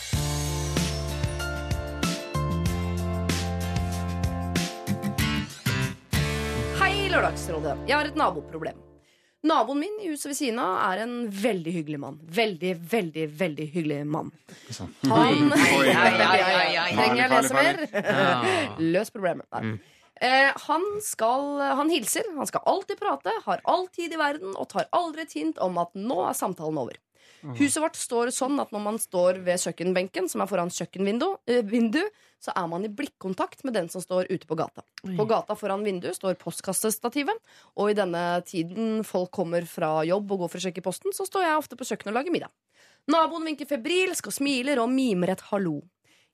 [7.16, 7.78] Lørdagsrådet.
[7.88, 8.76] Jeg har et naboproblem.
[9.47, 12.18] Naboen min i huset ved siden av er en veldig hyggelig mann.
[12.38, 14.28] Veldig, veldig, veldig hyggelig mann.
[15.09, 15.48] Han.
[15.55, 17.80] Trenger jeg lese mer?
[18.97, 19.48] Løs problemet.
[19.55, 19.78] Nei.
[20.20, 21.48] Eh, han, skal,
[21.80, 25.34] han hilser, han skal alltid prate, har all tid i verden og tar aldri et
[25.36, 27.01] hint om at nå er samtalen over.
[27.43, 31.63] Huset vårt står sånn at når man står ved kjøkkenbenken, som er foran kjøkkenvindu, eh,
[31.67, 32.03] vindu,
[32.43, 34.83] så er man i blikkontakt med den som står ute på gata.
[35.17, 37.39] På gata foran vinduet står postkassestativet,
[37.77, 41.27] og i denne tiden folk kommer fra jobb og går for å sjekke posten, så
[41.29, 42.53] står jeg ofte på kjøkkenet og lager middag.
[43.09, 45.81] Naboen vinker febrilsk og smiler og mimer et hallo.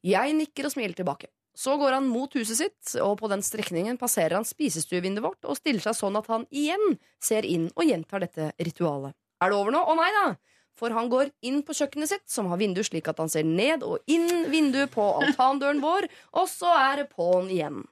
[0.02, 1.28] Jeg nikker og smiler tilbake.
[1.54, 5.58] Så går han mot huset sitt, og på den strekningen passerer han spisestuevinduet vårt og
[5.58, 9.12] stiller seg sånn at han igjen ser inn og gjentar dette ritualet.
[9.42, 9.82] Er det over nå?
[9.84, 10.24] Å nei da!
[10.78, 13.84] For han går inn på kjøkkenet sitt, som har vindu slik at han ser ned
[13.86, 16.08] og inn vinduet på altandøren vår,
[16.40, 17.82] og så er det på'n igjen.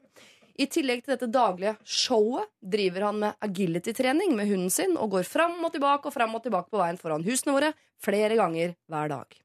[0.60, 5.28] I tillegg til dette daglige showet driver han med agility-trening med hunden sin og går
[5.28, 7.70] fram og tilbake og fram og tilbake på veien foran husene våre
[8.04, 9.38] flere ganger hver dag.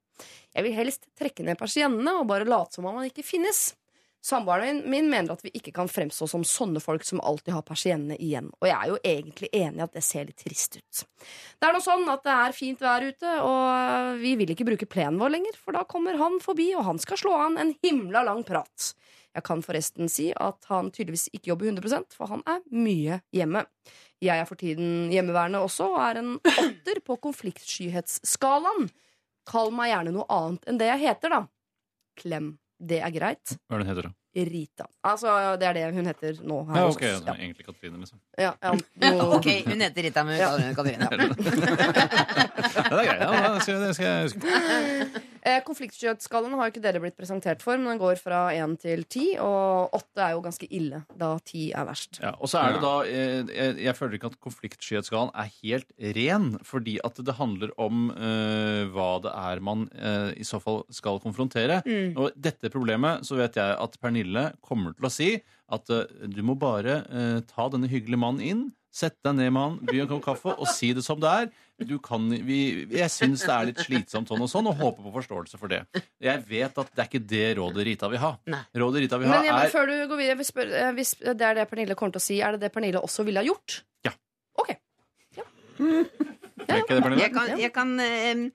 [0.55, 3.69] Jeg vil helst trekke ned persiennene og bare late som om han ikke finnes.
[4.25, 8.15] Samboeren min, mener at vi ikke kan fremstå som sånne folk som alltid har persiennene
[8.17, 8.47] igjen.
[8.57, 11.03] Og jeg er jo egentlig enig i at det ser litt trist ut.
[11.61, 14.89] Det er nå sånn at det er fint vær ute, og vi vil ikke bruke
[14.89, 18.25] plenen vår lenger, for da kommer han forbi, og han skal slå an en himla
[18.25, 18.95] lang prat.
[19.35, 23.65] Jeg kan forresten si at han tydeligvis ikke jobber 100% for han er mye hjemme.
[24.23, 28.89] Jeg er for tiden hjemmeværende også, og er en åtter på konfliktskyhetsskalaen.
[29.45, 31.45] Kall meg gjerne noe annet enn det jeg heter, da.
[32.17, 32.55] Klem.
[32.79, 33.55] Det er greit.
[33.69, 34.13] Hva er det hun heter, da?
[34.35, 34.85] Rita.
[35.05, 36.61] Altså, det er det hun heter nå.
[36.69, 37.35] Her Ja, ok, hos, ja.
[37.39, 38.19] Egentlig Katrine, liksom.
[38.37, 38.73] Ja, ja,
[39.37, 41.85] Ok, hun heter Rita, men hun kaller henne Katrine.
[42.75, 43.21] Ja, det er greit.
[43.21, 45.23] Ja, det skal, det skal jeg huske.
[45.45, 49.03] Eh, Konfliktskyhetsskalaen har jo ikke dere blitt presentert for, men den går fra én til
[49.05, 52.17] ti, og åtte er jo ganske ille, da ti er verst.
[52.23, 55.93] Ja, og så er det da eh, jeg, jeg føler ikke at konfliktskyhetsskalaen er helt
[56.17, 60.81] ren, fordi at det handler om eh, hva det er man eh, i så fall
[60.89, 61.83] skal konfrontere.
[62.17, 64.24] Og dette problemet så vet jeg at Pernille
[64.65, 65.29] kommer til å si
[65.73, 68.65] at eh, du må bare eh, ta denne hyggelige mannen inn.
[68.95, 71.49] Sett deg ned med han, by en kopp kaffe og si det som det er.
[71.83, 75.11] Du kan, vi, jeg syns det er litt slitsomt sånn og sånn, og håper på
[75.17, 75.81] forståelse for det.
[76.23, 78.31] Jeg vet at det er ikke det rådet Rita vil ha.
[78.71, 81.49] Rådet Rita vil ha, Men jeg, er før du går videre, hvis, eh, hvis det
[81.49, 83.81] er det Pernille kommer til å si, er det det Pernille også ville ha gjort?
[84.07, 84.15] Ja.
[84.63, 84.71] Ok.
[85.35, 85.49] Ja.
[85.81, 86.07] Mm.
[86.65, 88.47] Jeg kan, jeg kan eh,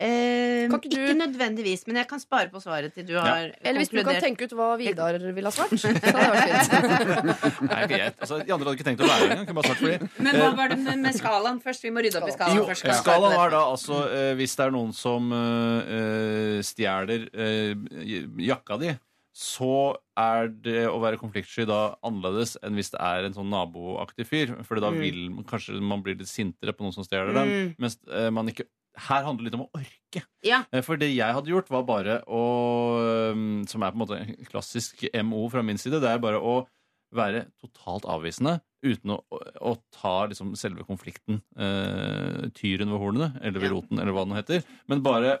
[0.00, 3.80] eh, Kan ikke ikke, nødvendigvis, men jeg kan spare på svaret til du har Eller
[3.80, 5.72] hvis du kan tenke ut hva Vidar ville ha svart.
[5.80, 7.70] Så hadde det vært fint.
[7.70, 10.10] Nei, jeg, altså, de andre hadde ikke tenkt å være her engang.
[10.18, 11.86] Men hva var det med, med skalaen først?
[11.86, 12.60] Vi må rydde opp i skalaen.
[12.60, 12.86] Jo, først.
[12.90, 12.98] Ja.
[13.00, 17.74] skalaen var da altså eh, Hvis det er noen som eh, eh, stjeler eh,
[18.50, 18.94] jakka di,
[19.36, 24.24] så er det å være konfliktsky da annerledes enn hvis det er en sånn naboaktig
[24.28, 24.54] fyr.
[24.64, 27.74] For da vil man- kanskje man blir litt sintere på noen som stjeler den.
[27.82, 28.64] Mens eh, man ikke
[28.96, 30.22] her handler det litt om å orke.
[30.46, 30.62] Ja.
[30.72, 32.42] Eh, For det jeg hadde gjort, var bare å
[33.34, 36.00] um, Som er på en måte klassisk MO fra min side.
[36.02, 36.62] Det er bare å
[37.16, 43.62] være totalt avvisende uten å, å, ta liksom selve konflikten, eh, tyren ved hornene, eller
[43.62, 44.66] ved roten, eller hva den heter.
[44.90, 45.38] Men bare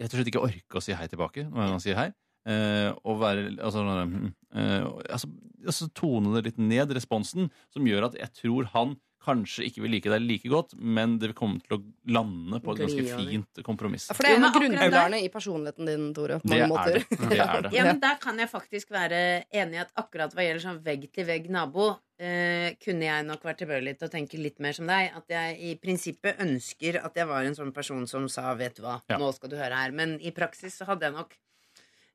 [0.00, 2.08] rett og slett ikke orke å si hei tilbake når man sier hei.
[2.44, 4.28] Eh, og være altså, mm,
[4.60, 4.86] eh,
[5.16, 5.30] altså,
[5.64, 9.94] altså tone det litt ned, responsen, som gjør at jeg tror han kanskje ikke vil
[9.96, 11.80] like deg like godt, men det vil komme til å
[12.14, 14.06] lande på et ganske fint kompromiss.
[14.12, 16.38] For det er en av akkurat i personligheten din, Tore.
[16.42, 16.98] På Det mange er måter.
[17.00, 17.18] det.
[17.30, 17.72] Det er det.
[17.78, 19.20] Ja, men Der kan jeg faktisk være
[19.52, 21.88] enig i at akkurat hva gjelder sånn vegg-til-vegg-nabo,
[22.20, 25.10] eh, kunne jeg nok vært tilbøyelig til å tenke litt mer som deg.
[25.16, 28.82] At jeg i prinsippet ønsker at jeg var en sånn person som sa 'vet du
[28.82, 29.18] hva, Ja.
[29.18, 29.92] nå skal du høre her'.
[29.92, 31.34] Men i praksis så hadde jeg nok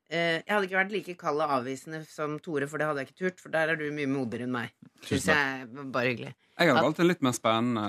[0.10, 3.19] Jeg hadde ikke vært like kald og avvisende som Tore, for det hadde jeg ikke
[3.22, 3.41] turt.
[3.44, 4.72] For der er du mye modigere enn meg.
[5.06, 6.31] Syns jeg bare hyggelig.
[6.60, 7.84] Jeg hadde valgt en litt mer spennende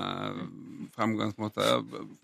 [0.95, 1.71] fremgangsmåte.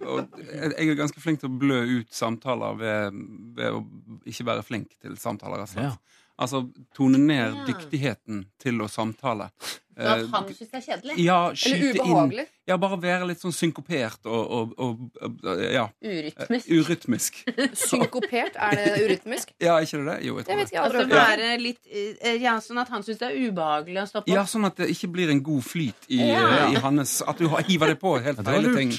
[0.06, 3.18] Og jeg er ganske flink til å blø ut samtaler ved,
[3.56, 3.82] ved å
[4.28, 5.64] ikke være flink til samtaler.
[5.64, 5.96] rett og slett.
[5.96, 6.22] Ja.
[6.38, 7.64] Altså tone ned Ja.
[7.66, 9.50] dyktigheten til å samtale.
[9.96, 11.14] Så at Eh, han syns det er kjedelig?
[11.24, 12.38] ja, Eller ubehagelig?
[12.44, 12.46] inn.
[12.68, 15.40] Ja, bare være litt sånn synkopert og, og, og,
[15.72, 15.86] ja.
[16.04, 16.68] Urytmisk?
[16.68, 17.38] Urytmisk.
[17.88, 19.54] Synkopert, er det urytmisk?
[19.62, 20.26] Ja, ikke det det?
[20.26, 21.16] Jo, jeg Jeg tror vet ikke, jeg Altså det.
[21.16, 21.80] være litt
[22.20, 24.90] eh, Ja, sånn at han syns det er ubehagelig å stoppe Ja, sånn at det
[24.92, 26.68] ikke blir en god flyt i, Ja.
[26.68, 28.76] i hans At du hiver det på helt lurt.
[28.76, 28.92] ting.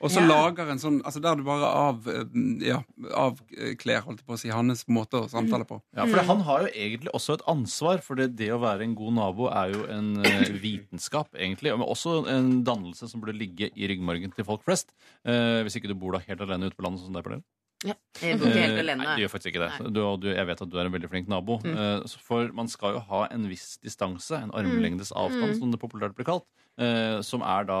[0.00, 0.28] Og så Ja.
[0.28, 2.24] lager en sånn Altså der du bare av, eh,
[2.62, 2.82] ja,
[3.14, 5.80] avkler, holdt på å si, hans måte å samtale på.
[5.96, 8.94] Ja, for Han har jo egentlig også et ansvar, for det, det å være en
[8.94, 11.72] god nabo er jo en eh, vitenskap, egentlig.
[11.76, 14.92] Men også en dannelse som burde ligge i ryggmargen til folk flest.
[15.24, 17.42] Eh, hvis ikke du bor da helt alene ute på landet som deg, Pernille.
[17.86, 17.94] Ja.
[18.20, 19.92] Jeg helt Eh, gjør faktisk ikke det.
[19.94, 21.60] Du, du, jeg vet at du er en veldig flink nabo.
[21.62, 21.76] Mm.
[21.78, 25.58] Eh, for man skal jo ha en viss distanse, en armlengdes avstand, Mm.
[25.60, 26.44] som det populært blir kalt,
[26.78, 27.78] eh, som er da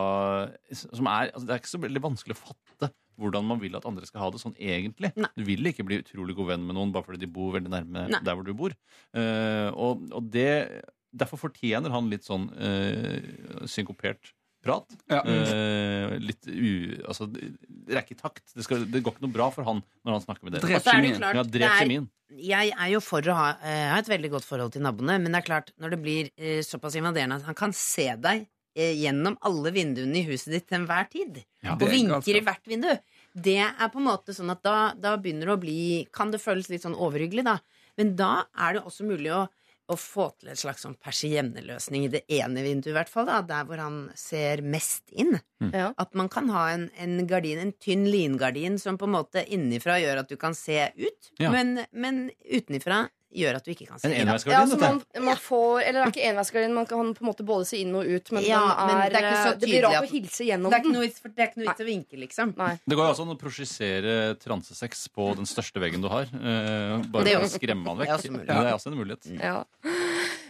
[0.72, 3.84] som er, altså Det er ikke så veldig vanskelig å fatte hvordan man vil at
[3.84, 5.10] andre skal ha det sånn egentlig.
[5.16, 5.26] Nei.
[5.36, 8.06] Du vil ikke bli utrolig god venn med noen bare fordi de bor veldig nærme
[8.08, 8.20] Nei.
[8.22, 8.70] der hvor du bor.
[9.14, 14.34] Eh, og, og det Derfor fortjener han litt sånn eh, synkopert
[14.64, 14.94] prat.
[15.10, 15.22] Ja.
[15.22, 16.98] Eh, litt u...
[17.08, 17.52] Altså, det
[17.88, 18.44] det er ikke i takt.
[18.52, 20.66] Det, skal, det går ikke noe bra for han når han snakker med dere.
[20.66, 21.18] Drep er kjemien.
[21.22, 22.08] klart, Ja, det drep er- kjemien.
[22.28, 25.38] Jeg er jo for å ha, uh, et veldig godt forhold til naboene, men det
[25.40, 29.38] er klart, når det blir uh, såpass invaderende at han kan se deg uh, gjennom
[29.48, 32.90] alle vinduene i huset ditt til enhver tid, Ja, og er vinker i hvert vindu,
[33.32, 35.78] det er på en måte sånn at da, da begynner det å bli
[36.12, 37.56] Kan det føles litt sånn overhyggelig, da.
[37.96, 39.46] Men da er det også mulig å,
[39.88, 43.40] å få til en slags sånn persienneløsning i det ene vinduet, i hvert fall, da,
[43.46, 45.38] der hvor han ser mest inn.
[45.72, 45.90] Ja.
[45.98, 49.96] At man kan ha en, en gardin, en tynn lingardin som på en måte innifra
[50.02, 51.50] gjør at du kan se ut, Ja.
[51.54, 54.18] men, men utenifra gjør at du ikke kan se En inn.
[54.18, 55.18] Ja, enveisgardin, altså vet du.
[55.20, 57.80] man, man får, eller det er ikke enveisgardin, man kan på en måte både se
[57.82, 60.06] inn og ut, men, Ja, den men er, det er ikke så det blir rart
[60.06, 60.96] å hilse gjennom Det er ikke den.
[60.96, 62.54] noe vits, for det er ikke noe vits å vinke, liksom.
[62.56, 62.70] Nei.
[62.88, 66.24] Det går jo altså an å prosjisere transesex på den største veggen du har.
[66.32, 68.08] Uh, bare er for å skremme han vekk.
[68.08, 68.48] det er også mulig.
[68.48, 69.30] Ja, det er også en mulighet.
[69.38, 69.58] Ja.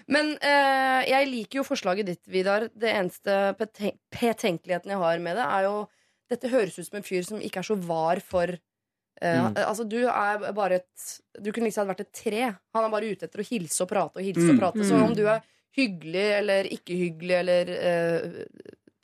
[0.08, 2.68] Men uh, jeg liker jo forslaget ditt, Vidar.
[2.72, 5.76] Det eneste beten- betenkeligheten jeg har med det, er jo
[6.28, 8.50] Dette høres ut som en fyr som ikke er så var for
[9.20, 9.54] eh, Mm.
[9.66, 12.42] Altså, du er bare et Du kunne liksom vært et tre.
[12.74, 14.58] Han er bare ute etter å hilse og prate og hilse og Mm.
[14.60, 14.84] prate.
[14.84, 15.40] Så om du er
[15.76, 18.42] hyggelig eller ikke hyggelig eller uh,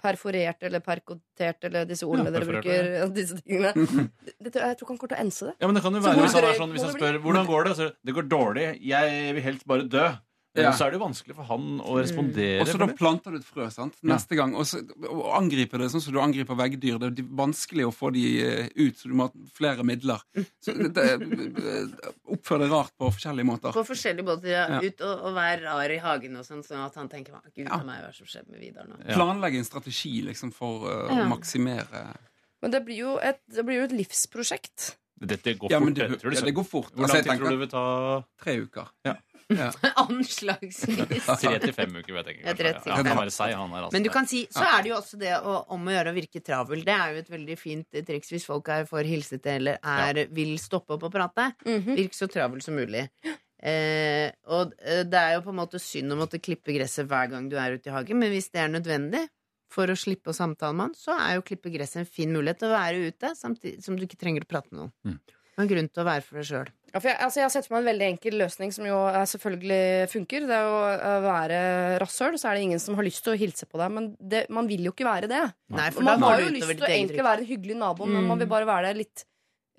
[0.05, 3.07] perforert eller perkotert eller disse ordene Ja, dere bruker, ja.
[3.21, 3.73] disse tingene
[4.43, 5.55] Dette, Jeg tror han kommer til å ense det.
[5.61, 7.75] Ja, men det kan jo være hvis han, sånn, hvis han spør hvordan går det,
[7.79, 10.09] så det går dårlig, jeg vil helst bare dø.
[10.55, 10.71] Ja.
[10.79, 12.61] Så er det vanskelig for han å respondere.
[12.63, 13.97] Og så da planter du et frø sant?
[14.07, 14.53] neste gang.
[14.55, 14.79] Og, så,
[15.09, 17.01] og angriper det sånn som du angriper veggdyr.
[17.03, 20.23] Det er vanskelig å få de eh, ut, så du må ha flere midler.
[20.63, 21.09] Så det,
[22.31, 23.75] Oppfør det rart på forskjellige måter.
[23.75, 26.97] På forskjellige måter ja, ut og, og være rar i hagen og sånn, sånn at
[27.03, 27.81] han tenker Gud Ja.
[27.87, 29.01] meg, hva som skjer med Vidar nå?
[29.05, 29.19] Ja.
[29.19, 31.25] Planlegge en strategi liksom, for uh, Ja.
[31.25, 32.07] å maksimere
[32.63, 34.95] Men det blir jo et, det blir jo et livsprosjekt.
[35.21, 35.85] Dette går Ja, fort.
[35.91, 36.91] men det, jeg tror ja, det, det går fort.
[36.95, 37.85] Hvor Altså, lang tid tror du det vil ta?
[38.45, 38.89] tre uker.
[39.07, 39.15] Ja.
[39.53, 39.69] Ja.
[40.05, 41.27] Anslagsvis.
[41.43, 42.55] Tre til fem uker, vet jeg ikke.
[42.55, 42.73] Kanskje.
[42.89, 43.87] Ja, han kan være seig, han her.
[43.87, 43.95] Altså.
[43.97, 46.17] Men du kan si, så er det jo også det å, om å gjøre å
[46.17, 46.85] virke travel.
[46.87, 50.57] Det er jo et veldig fint triks hvis folk er for hilsete eller er, vil
[50.63, 51.51] stoppe opp og prate.
[51.67, 51.97] Mhm.
[52.01, 53.07] Virk så travel som mulig.
[53.65, 57.31] Eh, og eh, det er jo på en måte synd å måtte klippe gresset hver
[57.33, 59.23] gang du er ute i hagen, men hvis det er nødvendig
[59.73, 62.61] for å slippe å samtale med han, så er jo klippe gresset en fin mulighet
[62.61, 64.93] til å være ute, samtidig som du ikke trenger å prate med noen.
[65.09, 65.39] Mm.
[65.55, 66.71] Og en grunn til å være for deg sjøl.
[66.95, 68.95] Ja, for jeg, altså jeg har sett for meg en veldig enkel løsning som jo
[69.11, 70.45] er selvfølgelig funker.
[70.47, 71.59] Det er å eh, være
[72.05, 73.91] rasshøl, så er det ingen som har lyst til å hilse på deg.
[73.97, 75.41] Men det, man vil jo ikke være det.
[75.75, 78.07] Nei, for Og da man har jo lyst til å egentlig være en hyggelig nabo,
[78.07, 78.29] men Mm.
[78.31, 79.25] man vil bare være der litt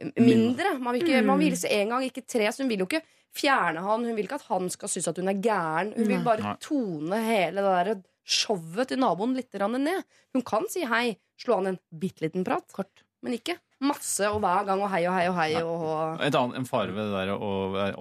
[0.03, 0.73] eh, mindre.
[0.77, 2.51] Man vil, ikke, man vil hilse én gang, ikke tre.
[2.51, 3.01] Så hun vil jo ikke
[3.35, 4.03] fjerne han.
[4.09, 5.93] Hun vil ikke at han skal synes at hun er gæren.
[5.95, 10.03] Hun vil bare tone hele det der showet til naboen litt grann ned.
[10.35, 12.67] Hun kan si hei, slå an en bitte liten prat,
[13.23, 13.55] men ikke
[13.87, 15.49] masse og hver gang og hei og hei og hei.
[15.63, 17.51] Og, Et annet, en fare ved det der å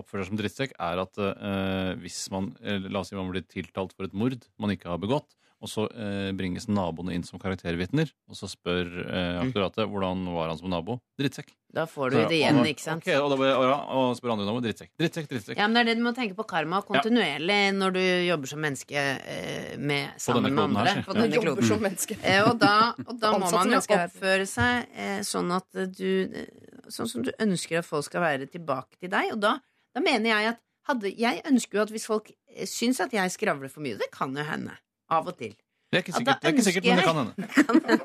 [0.00, 3.46] oppføre seg som drittsekk er at eh, hvis man eh, La oss si man blir
[3.46, 5.34] tiltalt for et mord man ikke har begått,
[5.64, 10.50] og så eh, bringes naboene inn som karaktervitner, og så spør eh, aktoratet hvordan var
[10.52, 10.98] han som nabo.
[11.20, 11.54] Drittsekk.
[11.74, 13.02] Da får du det igjen, ikke sant?
[13.02, 14.60] Ok, og, da, og, ja, og spør andre nabo.
[14.62, 14.92] Drittsekk.
[15.00, 15.56] Drittsekk, drittsekk.
[15.58, 18.60] Ja, men det er det du må tenke på karma kontinuerlig når du jobber som
[18.62, 20.84] menneske eh, med, sammen med andre.
[20.86, 21.22] her, på Ja.
[21.24, 21.70] denne jobber kloden.
[21.72, 22.18] som menneske.
[22.22, 22.74] Eh, og da,
[23.08, 26.46] og da må man jo oppføre seg eh, sånn at du eh,
[26.92, 29.30] Sånn som du ønsker at folk skal være tilbake til deg.
[29.32, 29.54] Og da,
[29.96, 33.32] da mener jeg at hadde, Jeg ønsker jo at hvis folk eh, syns at jeg
[33.32, 34.76] skravler for mye, det kan jo hende.
[35.12, 35.54] Av og til.
[35.92, 37.34] Det er ikke sikkert, det er ikke sikkert men det kan hende.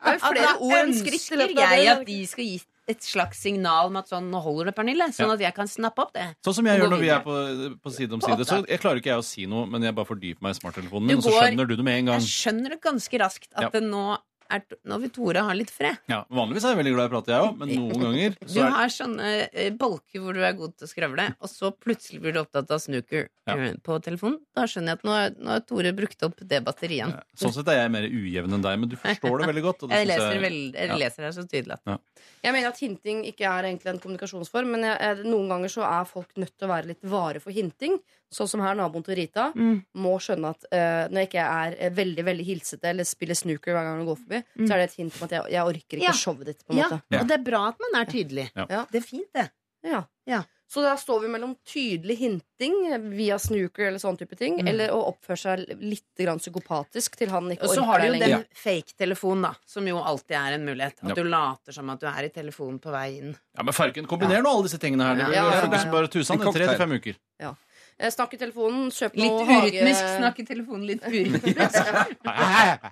[0.09, 2.55] Det er flere ord enn skritt ønsker løpet jeg at de skal gi
[2.89, 5.05] et slags signal om at sånn, nå holder det, Pernille.
[5.13, 6.26] Sånn at jeg kan snappe opp det.
[6.45, 7.35] Sånn som jeg gjør når vi er på,
[7.84, 8.47] på side om side.
[8.49, 11.05] Så jeg klarer ikke jeg å si noe, men jeg bare fordyper meg i smarttelefonen
[11.05, 12.23] Du min, og så skjønner du det med en gang.
[12.26, 13.69] Jeg skjønner det ganske raskt at Ja.
[13.76, 14.03] det nå
[14.49, 15.99] er, nå vil Tore ha litt fred.
[16.09, 18.55] Ja, vanligvis er jeg veldig glad i å prate, jeg òg, men noen ganger Du
[18.63, 22.21] er har sånne eh, bolker hvor du er god til å skravle, og så plutselig
[22.23, 23.55] blir du opptatt av snooker Ja.
[23.55, 24.39] eh, på telefonen.
[24.57, 27.15] Da skjønner jeg at nå har, nå har Tore brukt opp det batteriet igjen.
[27.39, 29.84] Sånn sett er jeg mer ujevn enn deg, men du forstår det veldig godt.
[29.85, 30.80] Og det Jeg leser, jeg, Veld...
[30.81, 34.73] jeg leser det så tydelig at Jeg mener at hinting ikke er egentlig en kommunikasjonsform,
[34.77, 37.53] men jeg, jeg, noen ganger så er folk nødt til å være litt vare for
[37.55, 37.97] hinting.
[38.31, 39.84] Sånn som her, naboen til Rita Mm.
[39.97, 43.73] må skjønne at uh, når jeg ikke er eh, veldig veldig hilsete eller spiller snooker
[43.73, 45.97] hver gang hun går forbi, så er det et hint om at jeg, jeg orker
[45.97, 46.11] ikke Ja.
[46.14, 46.61] showet ditt.
[46.68, 47.19] på en Ja, måte Ja.
[47.22, 48.51] og det er bra at man er tydelig.
[48.56, 48.65] Ja.
[48.69, 48.85] Ja.
[48.91, 49.49] Det er fint, det.
[49.84, 50.03] Ja.
[50.27, 50.43] Ja.
[50.69, 52.76] Så da står vi mellom tydelig hinting
[53.18, 57.49] via snooker eller sånn type ting, eller å oppføre seg litt grann psykopatisk til han
[57.49, 57.73] ikke orker lenger.
[57.73, 60.93] Og så har du jo den fake-telefonen, da, som jo alltid er en mulighet.
[61.01, 61.15] At Ja.
[61.15, 63.35] du later som at du er i telefonen på vei inn.
[63.57, 65.15] Ja, men Farken, kombiner nå alle disse tingene her.
[65.15, 65.72] Det Ja, ja, ja.
[65.72, 65.91] ja.
[65.91, 66.34] bare tusen.
[66.34, 67.15] En Det er Tre til fem uker.
[67.39, 67.53] Eh,
[67.99, 69.71] Snakk i telefonen, kjøp Litt noe hage...
[69.73, 70.05] urytmisk.
[70.15, 71.76] Snakk i telefonen litt urytmisk.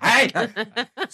[0.04, 0.26] Hei!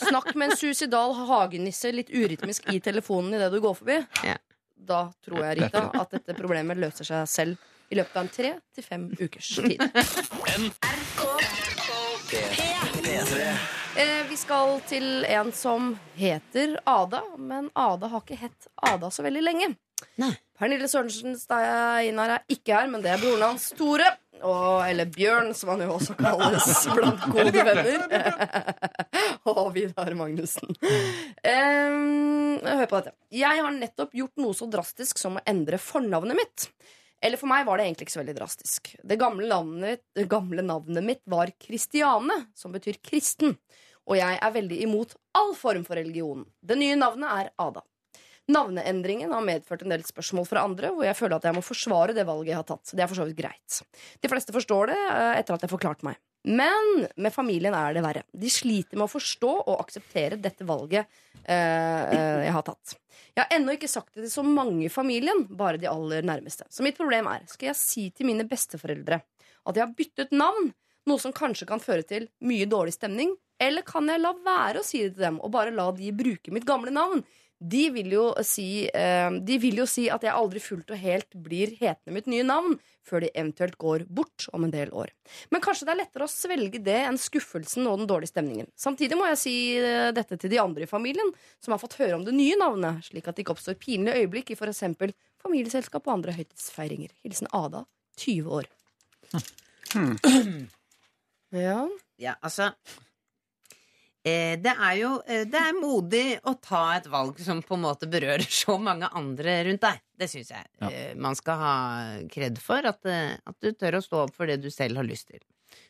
[0.02, 4.00] Snakk med en suicidal hagenisse litt urytmisk i telefonen idet du går forbi.
[4.26, 4.40] Ja.
[4.84, 8.56] Da tror jeg, Rita, at dette problemet løser seg selv i løpet av en tre
[8.74, 9.78] til fem ukers tid.
[13.94, 19.22] Eh, vi skal til en som heter Ada, men Ada har ikke hett Ada så
[19.26, 19.76] veldig lenge.
[20.22, 20.34] Nei.
[20.60, 24.06] Pernille Sørensen Steinar er ikke her, men det er broren hans Tore.
[24.44, 28.04] Og, eller Bjørn, som han jo også kalles blant gode venner.
[29.52, 30.74] og Vidar Magnussen.
[30.84, 33.16] Um, hør på dette.
[33.34, 36.68] Jeg har nettopp gjort noe så drastisk som å endre fornavnet mitt.
[37.24, 38.92] Eller for meg var det egentlig ikke så veldig drastisk.
[39.00, 43.56] Det gamle navnet, det gamle navnet mitt var Kristiane, som betyr kristen.
[44.12, 46.44] Og jeg er veldig imot all form for religion.
[46.60, 47.86] Det nye navnet er Ada.
[48.52, 52.16] Navneendringen har medført en del spørsmål fra andre, hvor jeg føler at jeg må forsvare
[52.16, 52.92] det valget jeg har tatt.
[52.92, 53.78] Det er for så vidt greit.
[54.20, 56.20] De fleste forstår det eh, etter at jeg forklarte meg.
[56.44, 58.26] Men med familien er det verre.
[58.36, 61.08] De sliter med å forstå og akseptere dette valget
[61.46, 62.98] eh, eh, jeg har tatt.
[63.32, 66.68] Jeg har ennå ikke sagt det til så mange i familien, bare de aller nærmeste.
[66.68, 69.22] Så mitt problem er, skal jeg si til mine besteforeldre
[69.64, 70.74] at jeg har byttet navn,
[71.08, 73.32] noe som kanskje kan føre til mye dårlig stemning,
[73.64, 76.54] eller kan jeg la være å si det til dem, og bare la de bruke
[76.54, 77.24] mitt gamle navn?
[77.64, 81.38] De vil jo si, eh, de vil jo si at jeg aldri fullt og helt
[81.46, 82.76] blir hetende mitt nye navn,
[83.08, 85.14] før de eventuelt går bort om en del år.
[85.52, 88.68] Men kanskje det er lettere å svelge det enn skuffelsen og den dårlige stemningen.
[88.76, 91.32] Samtidig må jeg si eh, dette til de andre i familien,
[91.64, 94.52] som har fått høre om det nye navnet, slik at det ikke oppstår pinlige øyeblikk
[94.52, 94.84] i f.eks.
[95.44, 97.16] familieselskap og andre høytidsfeiringer.
[97.24, 97.86] Hilsen Ada,
[98.20, 98.72] 20 år.
[101.54, 101.88] Ja.
[102.18, 102.72] Ja, altså
[104.24, 108.08] Det er jo eh, Det er modig å ta et valg som på en måte
[108.08, 110.00] berører så mange andre rundt deg.
[110.20, 110.90] Det syns jeg Ja.
[110.90, 111.74] eh, man skal ha
[112.32, 112.86] kred for.
[112.88, 115.42] At, eh, at du tør å stå opp for det du selv har lyst til.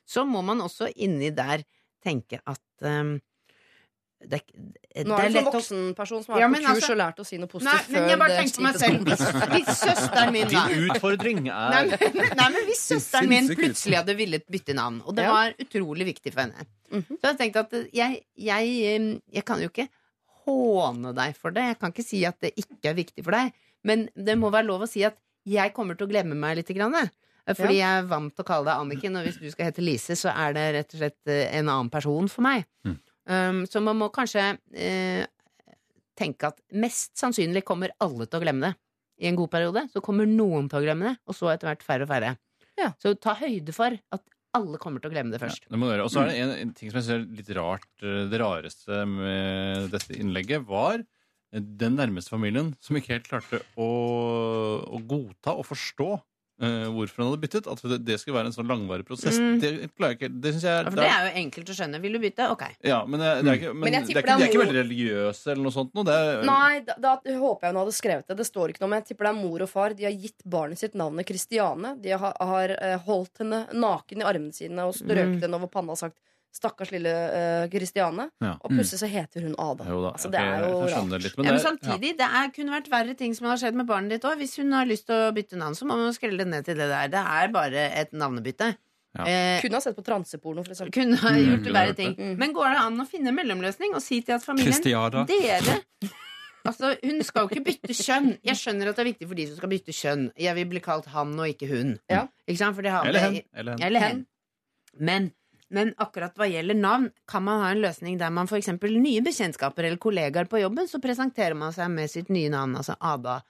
[0.07, 1.64] Så må man også inni der
[2.03, 3.14] tenke at eh,
[4.29, 6.91] det, det Nå er det en voksen person som har Ja, vært på kurs altså-
[6.93, 9.07] og lært å si noe Nei, positivt men før jeg bare det skipet selv.
[9.53, 13.97] Hvis, søsteren min da Din utfordring Nei, er men, nei, men hvis søsteren min plutselig
[13.99, 15.31] hadde villet bytte navn, og det Ja.
[15.33, 17.17] var utrolig viktig for henne, Mhm.
[17.19, 19.89] så jeg tenkte at jeg, jeg, jeg kan jo ikke
[20.45, 21.63] håne deg for det.
[21.71, 23.53] Jeg kan ikke si at det ikke er viktig for deg.
[23.83, 26.67] Men det må være lov å si at jeg kommer til å glemme meg litt.
[26.75, 27.09] Grann, jeg.
[27.57, 30.15] fordi jeg er vant til å kalle deg Anniken, og hvis du skal hete Lise,
[30.15, 32.63] så er det rett og slett eh, en annen person for meg.
[32.85, 32.99] Mm.
[33.29, 35.23] Um, så man må kanskje uh,
[36.19, 38.73] tenke at mest sannsynlig kommer alle til å glemme det.
[39.23, 41.85] I en god periode så kommer noen til å glemme det, og så etter hvert
[41.85, 42.35] færre og færre.
[42.79, 42.91] Ja.
[42.99, 44.23] Så ta høyde for at
[44.57, 45.65] alle kommer til å glemme det først.
[45.69, 45.89] Det må.
[46.03, 47.89] Og så er det en, en ting som jeg synes er litt rart.
[48.05, 53.63] eh, Det rareste med dette innlegget var eh, den nærmeste familien som ikke helt klarte
[53.77, 53.89] å,
[54.83, 56.09] å godta og forstå
[56.61, 57.67] eh, hvorfor han hadde byttet.
[57.71, 59.39] At det, det skulle være en sånn langvarig prosess.
[59.39, 59.59] Mm.
[59.61, 62.01] Det klarer jeg ikke Det synes jeg Ja, For det er jo enkelt å skjønne.
[62.03, 62.47] Vil du bytte?
[62.53, 62.63] Ok.
[62.84, 64.38] Ja, men, det, det er ikke, men, Men jeg det er tipper ikke, de er
[64.38, 65.93] det er ikke mor- veldig religiøse eller noe sånt.
[65.97, 66.03] Noe.
[66.09, 67.15] Det er, Nei, da, da
[67.45, 68.38] håper jeg hun hadde skrevet det.
[68.43, 69.97] Det står ikke noe, men jeg tipper det er mor og far.
[69.97, 71.95] De har gitt barnet sitt navnet Kristiane.
[72.03, 75.41] De har, har eh, holdt henne naken i armene sine og strøket Mm.
[75.47, 76.17] henne over panna og sagt
[76.53, 78.30] 'stakkars lille eh, Kristiane'.
[78.41, 78.53] Ja.
[78.61, 79.84] Og plutselig så heter hun Ada.
[79.89, 81.09] Jo da, Altså, det er jo rart.
[81.23, 83.57] litt, Men, men ja, men det, samtidig, det er, kunne vært verre ting som har
[83.57, 84.38] skjedd med barnet ditt òg.
[84.38, 86.75] Hvis hun har lyst til å bytte navn, så må man skrelle det ned til
[86.77, 87.07] det der.
[87.09, 88.75] Det er bare et navnebytte.
[89.17, 89.25] Ja.
[89.30, 90.93] Eh, Kunne ha sett på transeporno, for eksempel.
[90.93, 92.15] kunne ha Mm, gjort verre ting.
[92.17, 92.38] Mm.
[92.38, 95.25] Men går det an å finne en mellomløsning og si til at familien Kristiada.
[95.25, 95.81] Dere
[96.65, 98.38] Altså, Hun skal jo ikke bytte kjønn.
[98.41, 100.31] Jeg skjønner at det er viktig for de som skal bytte kjønn.
[100.39, 101.99] Jeg vil bli kalt han og ikke hun.
[102.09, 102.27] Ja.
[102.47, 102.77] Ikke sant?
[102.77, 102.85] Det.
[102.85, 103.41] Eller hen.
[103.84, 104.25] Eller hen.
[104.97, 105.34] Men,
[105.73, 108.71] men akkurat hva gjelder navn, kan man ha en løsning der man f.eks.
[108.81, 112.95] nye bekjentskaper eller kollegaer på jobben, så presenterer man seg med sitt nye navn, altså
[113.01, 113.41] Ada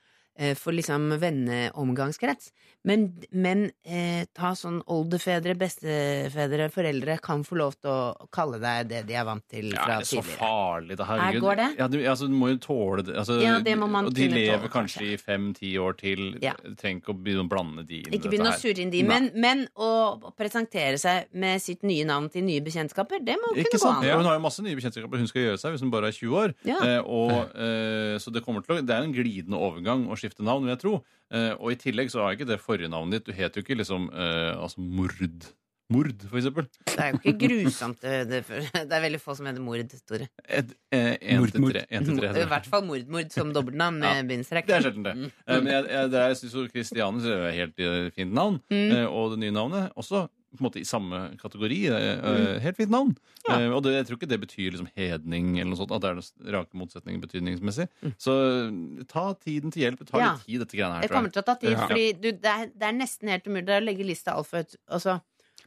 [0.58, 2.52] for liksom venneomgangskrets.
[2.84, 8.90] Men, men eh, ta sånn oldefedre, bestefedre, foreldre kan få lov til å kalle deg
[8.90, 11.08] det de er vant til Ja, fra er det så farlig, da?
[11.08, 11.68] Her går det?
[11.80, 13.16] Ja, du, altså, du må jo tåle det.
[13.22, 16.26] Altså, Ja, det må man og de lever tåle, kanskje i fem-ti år til.
[16.44, 16.58] Ja.
[16.60, 19.06] Trenger ikke å begynne å blande de inn i Ikke begynne å surre inn de,
[19.08, 19.94] men, men å
[20.36, 24.10] presentere seg med sitt nye navn til nye bekjentskaper, det må Ikke kunne gå an.
[24.12, 26.20] Ja, hun har jo masse nye bekjentskaper hun skal gjøre seg hvis hun bare er
[26.20, 26.58] 20 år.
[26.68, 26.84] Ja.
[26.84, 30.46] Eh, og, eh, så det, kommer til å, det er en glidende overgang å skifte
[30.48, 30.94] navn, vil jeg tro.
[31.34, 33.30] Eh, og i tillegg så har jeg ikke det forrige navnet ditt.
[33.30, 35.52] Du heter jo ikke liksom eh, altså Mord.
[35.92, 36.68] Mord, for eksempel.
[36.88, 38.00] Det er jo ikke grusomt.
[38.02, 38.38] Det, det,
[38.74, 40.30] det er veldig få som heter mord, Tore.
[40.48, 41.84] Et, eh, til tre.
[41.92, 44.24] En til tre I hvert fall mordmord som dobbeltnavn med Ja.
[44.30, 44.66] bindestrek.
[44.70, 45.14] Det er sjelden, det.
[45.20, 45.28] Mm.
[45.52, 48.62] Men jeg, jeg, det er, jeg syns jo Christiane er et helt fint navn.
[48.74, 48.96] Mm.
[49.12, 50.24] Og det nye navnet også
[50.54, 51.80] på en måte i samme kategori.
[51.90, 53.12] eh, eh, Helt fint navn.
[53.16, 53.50] Mm.
[53.50, 53.60] Ja.
[53.60, 55.92] Eh, Og det, jeg tror ikke det betyr liksom hedning eller noe sånt.
[55.92, 57.88] At det er rake motsetninger betydningsmessig.
[58.22, 58.36] Så
[58.70, 60.00] eh, ta tiden til hjelp.
[60.00, 60.26] Det tar Mm.
[60.26, 60.34] Ja.
[60.34, 61.02] litt tid, dette greiene her.
[61.08, 61.88] Det kommer til å ta tid, Ja.
[61.88, 64.76] fordi du, det, er, det er nesten helt umulig å legge lista høyt.
[64.90, 65.22] Altså,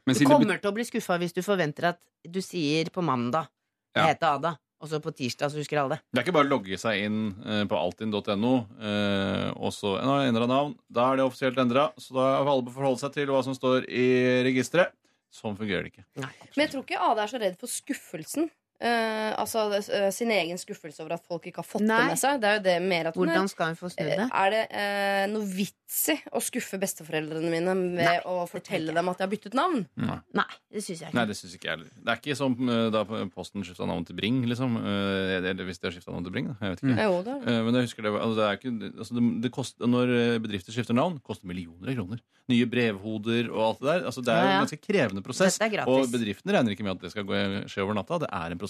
[0.07, 3.49] du kommer til å bli skuffa hvis du forventer at du sier på mandag
[3.97, 6.05] Jeg heter Ada, og så på tirsdag så husker alle det.
[6.13, 10.29] Det er ikke bare å logge seg inn eh, på altinn.no, eh, og så endre
[10.29, 10.77] endra navn.
[10.93, 13.89] Da er det offisielt endra, så da får alle forholde seg til hva som står
[13.89, 14.07] i
[14.47, 14.93] registeret.
[15.33, 16.07] Sånn fungerer det ikke.
[16.21, 18.47] Men jeg tror ikke Ada er så redd for skuffelsen.
[18.77, 21.97] Eh, altså uh, sin egen skuffelse over at folk ikke har fått Nei.
[21.97, 22.41] det med seg.
[22.43, 24.27] Det er jo det mer at hun Hvordan er, skal hun få snudd Eh, det?
[24.37, 29.09] Er det uh, noe vits i å skuffe besteforeldrene mine med Nei, å fortelle dem
[29.09, 29.85] at jeg har byttet navn?
[29.97, 31.27] Nei, det syns jeg Nei, ikke.
[31.31, 31.93] det synes ikke jeg heller.
[31.97, 34.77] Det er ikke som eh, da Posten skifta navn til Bring, liksom.
[34.83, 36.59] Eh, Eller hvis de har skifta navn til Bring, da.
[36.67, 37.07] Jeg vet ikke.
[37.09, 37.49] Jo, det er.
[37.55, 40.39] Eh, Men jeg husker det, altså det er ikke, altså det, det koster, Når eh,
[40.45, 42.21] bedrifter skifter navn, koster millioner av kroner.
[42.53, 44.05] Nye brevhoder og alt det der.
[44.13, 44.59] Altså det er Ja, jo ja.
[44.61, 45.57] en ganske krevende prosess.
[45.65, 45.81] Er.
[45.89, 47.41] Og bedriftene regner ikke med at det skal gå,
[47.73, 48.21] skje over natta.
[48.27, 48.66] Det er en prosess.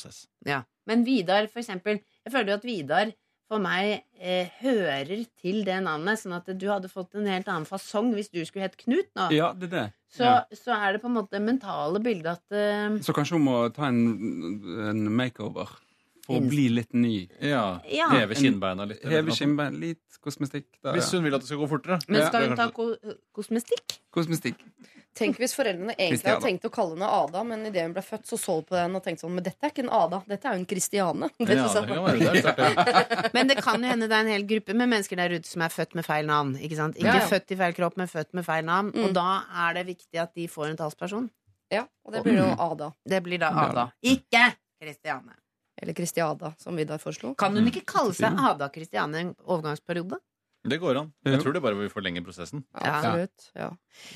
[0.46, 0.62] Ja.
[0.86, 2.00] Men Vidar, for eksempel.
[2.24, 3.12] Jeg føler jo at Vidar
[3.46, 7.66] for meg eh, hører til det navnet, sånn at du hadde fått en helt annen
[7.68, 9.28] fasong hvis du skulle hett Knut nå.
[9.34, 9.84] Ja, det er det.
[10.10, 10.40] Så, Ja.
[10.54, 13.86] så er det på en måte mentale bildet at eh, Så kanskje hun må ta
[13.86, 14.02] en,
[14.90, 15.70] en makeover
[16.28, 17.28] å bli litt ny.
[17.40, 17.78] Ja.
[17.90, 18.10] Ja.
[18.14, 19.02] Heve kinnbeina litt.
[19.04, 20.68] Heve kinnbeina kinnbein, litt kosmetikk.
[20.82, 22.00] Der, Hvis hun vil at det skal gå fortere.
[22.08, 22.90] Men skal hun ta ko
[23.36, 23.98] kosmestikk?
[24.14, 24.62] Kosmestikk.
[25.16, 28.26] Tenk hvis foreldrene egentlig hadde tenkt å kalle henne Ada, men idet hun ble født,
[28.28, 30.58] så så på den og tenkte sånn Men dette er ikke en Ada, dette er
[30.58, 31.30] jo en Kristiane.
[31.40, 31.68] Ja.
[33.36, 35.64] Men det kan jo hende det er en hel gruppe med mennesker der ute som
[35.64, 36.52] er født med feil navn.
[36.60, 37.00] Ikke sant?
[37.00, 37.30] Ikke Ja, ja.
[37.32, 38.92] født i feil kropp, men født med feil navn.
[38.92, 39.08] Mm.
[39.08, 39.30] Og da
[39.64, 41.30] er det viktig at de får en talsperson.
[41.72, 42.92] Ja, og det blir jo Ada.
[43.08, 43.88] Det blir da Ada.
[44.04, 44.50] Ikke
[44.82, 45.32] Kristiane.
[45.82, 47.34] Eller Kristiada, som Vidar foreslo.
[47.38, 50.18] Kan hun ikke kalle seg Ada Kristiane i en overgangsperiode?
[50.66, 51.10] Det går an.
[51.22, 52.64] Jeg tror det bare vil forlenge prosessen.
[52.74, 53.50] Ja, absolutt.
[53.54, 53.68] Ja.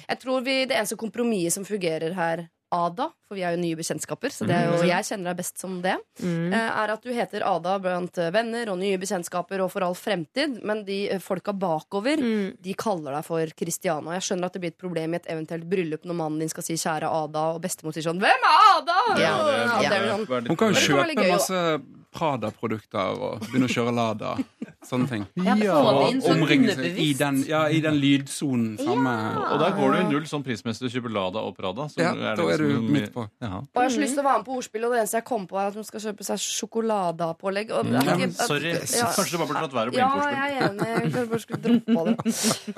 [0.09, 3.75] Jeg tror vi, Det eneste kompromisset som fungerer her, Ada, for vi er jo nye
[3.75, 6.53] bekjentskaper, så det er jo, jeg kjenner deg best som det, Mm.
[6.55, 9.95] eh, er at du heter Ada blant eh, venner og nye bekjentskaper og for all
[9.95, 12.57] fremtid, men de eh, folka bakover Mm.
[12.63, 14.13] de kaller deg for Christiana.
[14.15, 16.63] Jeg skjønner at det blir et problem i et eventuelt bryllup når mannen din skal
[16.63, 20.17] si 'kjære Ada', og bestemor sier sånn 'Hvem er Ada?' Ja, Ja, det- det er
[20.17, 21.83] sånn, Hun kan jo kjøpe masse
[22.13, 24.37] Prada-produkter og begynne å kjøre Lada.
[24.87, 25.27] Sånne ting.
[25.45, 28.79] Ja, sånn Omringe seg i den, ja, i den lydsonen.
[28.81, 29.13] Samme
[29.53, 31.87] Og der går det jo null sånn prismessig å kjøper Lada og Prada.
[31.93, 33.29] så Ja, da er du liksom- midt på.
[33.41, 33.59] Ja.
[33.59, 35.25] Og jeg har så lyst til å være med på ordspill, og det eneste jeg
[35.25, 37.71] kom på, er at hun skal kjøpe seg sjokoladepålegg.
[37.71, 38.73] Og er Ja, Sorry.
[38.73, 39.07] Ja.
[39.13, 40.41] Kanskje du bare burde latt være å bli Ja, med på ordspill.
[40.41, 41.15] jeg er enig.
[41.15, 42.17] Jeg bare skulle droppe det.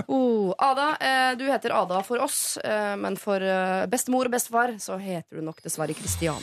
[0.09, 4.75] Oh, Ada, eh, du heter Ada for oss, eh, men for eh, bestemor og bestefar
[4.81, 6.43] så heter du nok dessverre Kristiane.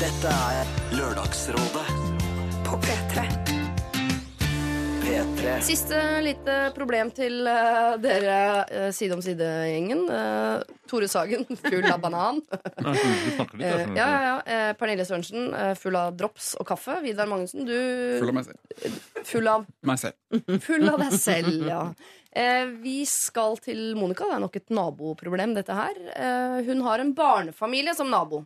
[0.00, 0.66] Dette er
[0.96, 2.19] Lørdagsrådet
[2.70, 3.22] På P3.
[5.02, 5.60] P3.
[5.60, 10.04] Siste lite problem til uh, dere uh, Side om side-gjengen.
[10.06, 12.38] Uh, Tore Sagen, full av banan.
[12.46, 15.50] Ja, Du skjønner ja, ja, Pernille Sørensen,
[15.82, 17.00] full av drops og kaffe.
[17.02, 19.02] Vidar Magnussen, Full av meg selv.
[19.32, 20.38] full av Meg selv.
[20.68, 21.82] Full av deg selv, ja.
[22.86, 24.30] Vi skal til Monica.
[24.30, 25.98] Det er nok et naboproblem, dette her.
[26.70, 28.44] Hun har en barnefamilie som nabo.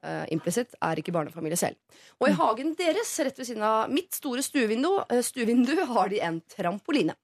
[0.00, 1.76] Eh, Implisitt er ikke barnefamilie selv.
[2.20, 6.22] Og i hagen deres, rett ved siden av mitt store stuevindu, eh, stuevindu har de
[6.24, 7.16] en trampoline.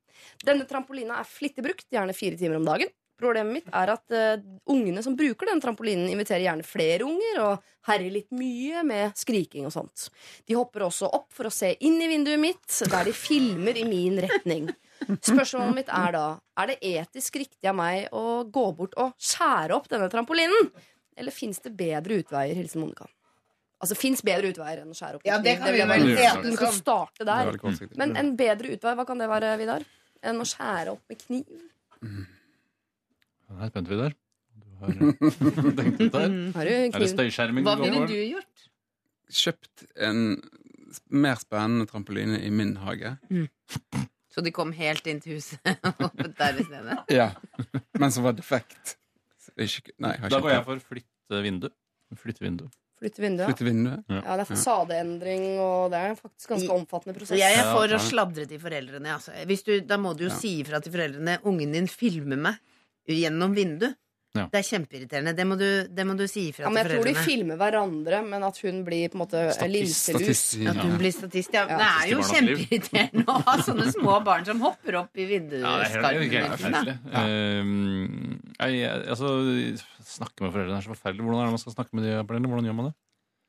[0.45, 2.93] Denne trampolina er flittig brukt, gjerne fire timer om dagen.
[3.17, 7.71] Problemet mitt er at uh, ungene som bruker den trampolinen, inviterer gjerne flere unger og
[7.89, 10.09] herjer litt mye med skriking og sånt.
[10.45, 13.87] De hopper også opp for å se inn i vinduet mitt, der de filmer i
[13.89, 14.69] min retning.
[15.07, 16.27] Spørsmålet mitt er da
[16.57, 20.71] Er det etisk riktig av meg å gå bort og skjære opp denne trampolinen?
[21.17, 22.57] Eller fins det bedre utveier?
[22.59, 23.07] Hilsen Monica.
[23.77, 25.25] Altså, fins bedre utveier enn å skjære opp?
[25.29, 26.07] Ja, det kan vi vel
[26.47, 27.97] Vi kan starte er der.
[28.01, 29.85] Men en bedre utvei, hva kan det være, Vidar?
[30.25, 31.67] Enn å skjære opp med kniv?
[32.01, 34.17] Jeg er spent, Vidar.
[34.57, 36.37] Du har eh, tenkt ut der.
[36.57, 37.09] Har du Er det kniv?
[37.13, 38.67] støyskjerming Hva du går ville du gjort?
[39.45, 40.25] Kjøpt en
[41.13, 43.17] mer spennende trampoline i min hage.
[44.33, 45.61] Så de kom helt inn til huset
[46.05, 46.99] og der i stedet?
[47.13, 47.31] Ja.
[47.99, 48.97] Men som var defekt.
[49.57, 51.71] Nei, har Da går jeg for flytte vindu.
[52.17, 52.67] Flytte vindu.
[52.97, 53.51] Flytte vinduet.
[53.51, 54.05] Flytte vinduet.
[54.09, 57.37] Ja, det er fasadeendring, og det er faktisk ganske omfattende prosess.
[57.37, 59.13] jeg er Ja, for å sladre til foreldrene.
[59.19, 59.35] Altså.
[59.49, 62.57] Hvis du, da må du jo si ifra til foreldrene ungen din filmer meg
[63.07, 63.91] gjennom vindu.
[64.37, 64.45] Ja.
[64.53, 65.33] Det er kjempeirriterende.
[65.37, 67.07] Det må du, det må du si ifra Ja, men foreldrene.
[67.13, 70.43] jeg tror de filmer hverandre, men at hun blir på en måte linselus.
[70.43, 70.57] Statist.
[70.73, 71.65] At hun blir statist, ja.
[71.71, 71.79] Ja.
[71.81, 76.93] Det er jo Statist kjempeirriterende å ha sånne små barn som hopper opp i vinduskarmen.
[78.57, 79.29] Ja, jeg, altså,
[80.07, 81.25] snakke med foreldrene er så forferdelig.
[81.27, 82.51] Hvordan er det man skal snakke med de foreldrene?
[82.53, 82.95] Hvordan gjør man det?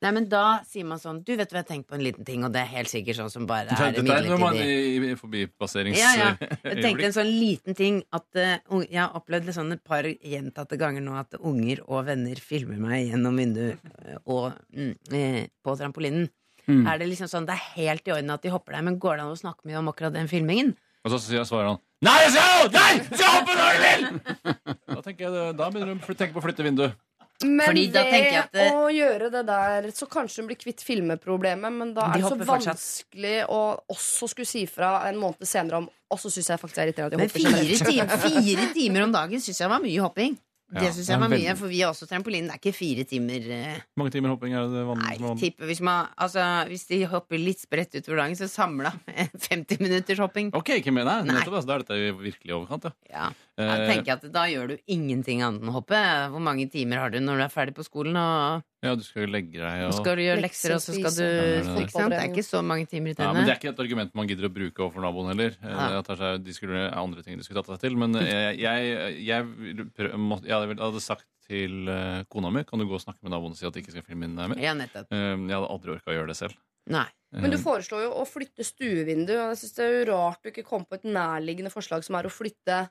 [0.06, 2.26] Nei, men da sier man sånn Du vet hva, jeg har tenkt på en liten
[2.28, 5.16] ting, og det er helt sikkert sånn som bare er Dette er når man midlertidig.
[5.24, 5.98] forbipasserings...
[5.98, 6.28] Ja, ja.
[6.70, 10.06] Jeg tenkte en sånn liten ting at uh, Jeg har opplevd det sånn et par
[10.06, 15.78] gjentatte ganger nå at unger og venner filmer meg gjennom vinduet eh, og eh, på
[15.82, 16.30] trampolinen.
[16.68, 16.84] Mm.
[16.84, 19.18] Er det liksom sånn Det er helt i orden at de hopper der, men går
[19.18, 20.76] det an å snakke mye om akkurat den filmingen?
[21.08, 24.04] Og så sier- svarer han Nei, jeg skal, nei, jeg skal hoppe når du vil!
[24.86, 26.94] Da, jeg, da begynner du å tenke på å flytte vinduet.
[27.46, 30.58] Men Fordi da det jeg at det- å gjøre det der, så kanskje hun blir
[30.58, 32.80] kvitt filmeproblemet, men da De er det så fortsatt.
[33.14, 33.60] vanskelig å
[33.94, 36.92] også skulle si fra en måned senere om Og så syns jeg faktisk det er
[36.94, 40.38] irriterende at Men fire, timer, fire timer om dagen syns jeg var mye hopping.
[40.74, 42.48] Ja, Det synes er jeg var mye, for vi har også trampolinen.
[42.48, 43.52] Det er ikke fire timer.
[43.52, 45.20] eh, Hvor mange timer hopping er det vanlig?
[45.20, 48.92] Nei, er tipper hvis, man, altså, hvis de hopper litt spredt utover dagen, så samla
[49.50, 50.50] 50 minutters hopping.
[50.56, 51.22] Ok, ikke med Nei.
[51.24, 52.92] nettopp, altså, da er dette virkelig i overkant, ja.
[53.12, 53.30] Ja.
[53.58, 55.98] Eh, Jeg tenker at Da gjør du ingenting annet enn å hoppe.
[56.30, 58.14] Hvor mange timer har du når du er ferdig på skolen?
[58.16, 61.16] Og ja, du skal jo legge deg og skal du gjøre lekser, og så skal
[61.18, 61.24] du
[61.82, 62.14] ikke sant?
[62.14, 64.30] Det er ikke så mange timer i ja, Men det er ikke et argument man
[64.30, 65.58] gidder å bruke overfor naboen heller.
[65.58, 66.02] Eh, Ja.
[66.06, 67.98] Det er, de skulle, er andre ting de skulle tatt seg til.
[67.98, 69.50] Men jeg, jeg, jeg,
[70.18, 73.56] må- jeg hadde, sagt til eh, kona mi Kan du gå og snakke med naboen
[73.56, 74.60] og si at de ikke skal filme inn der mer?
[74.62, 75.10] Ja, nettopp.
[75.10, 76.54] Eh, Jeg hadde aldri orka å gjøre det selv.
[76.88, 77.08] Nei.
[77.34, 80.40] Men du Eh, foreslår jo å flytte stuevindu, og jeg synes det er jo rart
[80.44, 82.86] du ikke kom på et nærliggende forslag som er å flytte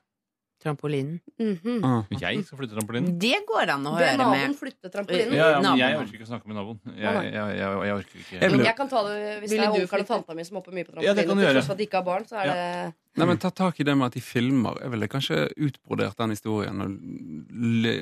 [0.63, 1.19] Trampolinen.
[1.37, 1.83] Mhm.
[1.85, 2.03] Ah.
[2.17, 3.19] Jeg skal flytte trampolinen?
[3.21, 4.21] Det går an å høre med.
[4.23, 5.33] naboen flytter flytte trampolinen.
[5.37, 6.79] Ja, ja, men jeg orker ikke å snakke med naboen.
[6.97, 9.67] Jeg, jeg, jeg, jeg, orker ikke Jeg Men jeg kan ta det hvis Ville det
[9.67, 11.27] er du onkelen og tanta mi som hopper mye på Ja, det trampolinen.
[11.27, 11.59] kan du til gjøre.
[11.59, 13.95] tross at de ikke har barn, så er det Nei, men Ta tak i det
[13.97, 14.75] med at de filmer.
[14.77, 16.97] Jeg ville kanskje utbrodert den historien og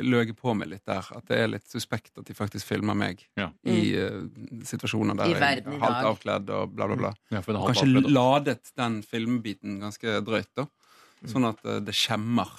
[0.03, 1.07] løge på meg litt der.
[1.15, 3.49] At det er litt suspekt at de faktisk filmer meg Ja.
[3.63, 4.25] i uh,
[4.67, 7.13] situasjoner der I jeg er halvt avkledd og bla, bla, bla.
[7.31, 10.67] Ja, kanskje ladet den filmbiten ganske drøyt, da.
[11.23, 12.51] Sånn at eh, det skjemmer.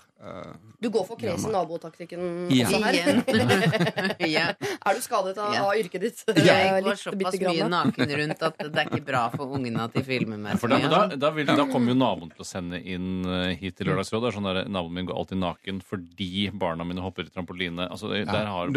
[0.81, 2.67] Du går for crazy Ja, nabotaktikken Ja.
[2.67, 4.17] også her.
[4.27, 4.47] Ja.
[4.87, 5.65] Er du skadet av, Ja.
[5.67, 6.23] av yrket ditt?
[6.27, 7.71] Jeg Eh, går litt såpass mye grann.
[7.71, 10.59] naken rundt at det er ikke bra for ungene at de filmer meg.
[10.59, 13.77] For da, da, da, vil, da kommer jo naboen til å sende inn eh, hit
[13.77, 14.33] til Lørdagsrådet.
[14.35, 17.89] Sånn der, naboen min går alltid naken fordi barna mine hopper i trampoline.
[17.91, 18.69] Altså, har.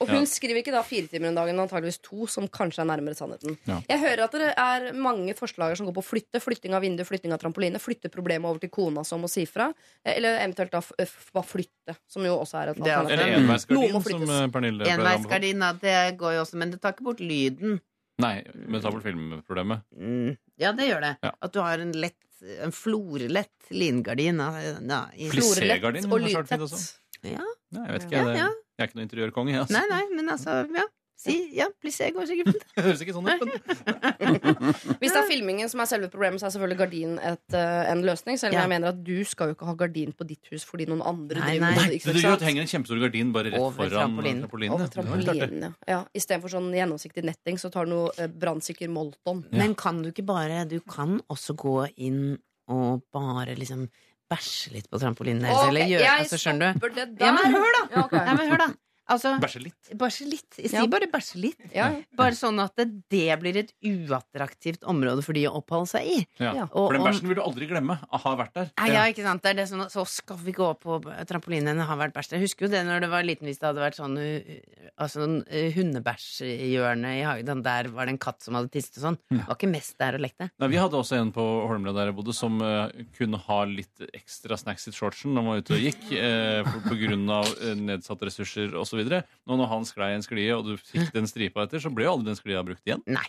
[0.00, 2.88] Og hun skriver ikke da fire timer om dagen, men antageligvis to, som kanskje er
[2.90, 3.56] nærmere sannheten.
[3.68, 3.80] Ja.
[3.88, 6.40] Jeg hører at det er mange forslag som går på å flytte.
[6.42, 7.78] Flytting av vindu, flytting av trampoline.
[7.78, 9.72] Flytte problemet over til kona som må si fra.
[10.04, 13.14] Eh, Eller eventuelt da f- bare flytte, som jo også er et er alternativ.
[13.16, 14.88] Eller enveisgardin, som eh, Pernille.
[14.94, 17.78] Enveisgardina, det går jo også, men det tar ikke bort lyden.
[18.20, 19.86] Nei, men ta bort filmproblemet.
[19.96, 20.34] Mm.
[20.60, 21.14] Ja, det gjør det.
[21.24, 21.32] Ja.
[21.40, 22.18] At du har en lett
[22.64, 24.40] en florlett lingardin.
[24.40, 26.80] Florelett og har vært fint også.
[27.26, 27.44] Ja.
[27.76, 28.16] Nei, jeg vet ikke.
[28.16, 28.48] Ja, jeg, ja.
[28.48, 29.56] jeg er ikke noen interiørkonge.
[29.60, 29.76] Altså.
[29.76, 30.86] Nei, nei, men altså, ja.
[31.20, 32.62] Si ja, går sikkert fint.
[32.72, 34.70] Det høres ikke sånn ut, men
[35.02, 38.00] Hvis det er filmingen som er selve problemet, så er selvfølgelig gardin et, uh, en
[38.06, 38.38] løsning.
[38.40, 38.62] Selv om Ja.
[38.64, 41.42] jeg mener at du skal jo ikke ha gardin på ditt hus fordi noen andre
[41.44, 41.74] Nei, nei.
[41.76, 42.00] med det.
[42.00, 44.42] det henger en kjempestor gardin bare rett Over foran trampolinen.
[44.46, 44.74] trampolinen.
[44.74, 44.94] Over ja.
[44.96, 45.72] Trampolinen, ja.
[45.92, 46.00] ja.
[46.16, 49.44] Istedenfor sånn gjennomsiktig netting, så tar du noe uh, brannsikker molton.
[49.52, 52.38] Men kan du ikke bare Du kan også gå inn
[52.70, 53.90] og bare liksom
[54.30, 56.78] bæsje litt på trampolinen deres, okay, eller gjøre det altså, Skjønner du?
[56.78, 57.26] stopper det der.
[57.26, 57.82] Ja, men hør, da!
[57.90, 58.24] Ja, okay.
[58.28, 58.68] Nei, men hør, da.
[59.10, 59.90] Altså, Bæsje litt.
[59.98, 60.54] bæsje litt.
[60.54, 60.86] Si Ja.
[60.86, 61.60] bare bæsje litt.
[61.74, 61.90] Ja.
[62.16, 66.18] Bare sånn at det, det blir et uattraktivt område for de å oppholde seg i.
[66.38, 66.68] Ja.
[66.70, 67.98] Og For den bæsjen vil du aldri glemme.
[68.10, 68.70] Har vært der.
[68.78, 69.42] Nei, ja, ikke sant?
[69.42, 71.74] Det er det sånn, at så skal vi gå på trampolinen.
[71.74, 72.32] Den har vært bæsj.
[72.36, 75.26] Jeg husker jo det når det var liten, hvis det hadde vært sånn uh, altså,
[75.26, 77.62] uh, hundebæsjhjørne i hagen.
[77.66, 79.18] Der var det en katt som hadde tisset og sånn.
[79.30, 80.50] Det var ikke mest der og lekte.
[80.60, 84.04] Nei, Vi hadde også en på Holmlia der jeg bodde, som uh, kunne ha litt
[84.14, 87.48] ekstra snacks i shortsen når man var ute og gikk, uh, på, på grunn av
[87.60, 88.99] uh, nedsatte ressurser osv.
[89.08, 92.12] Nå når han sklei en sklie, og du fikk den stripa etter, så ble jo
[92.16, 93.02] aldri den sklia brukt igjen.
[93.06, 93.24] Nei.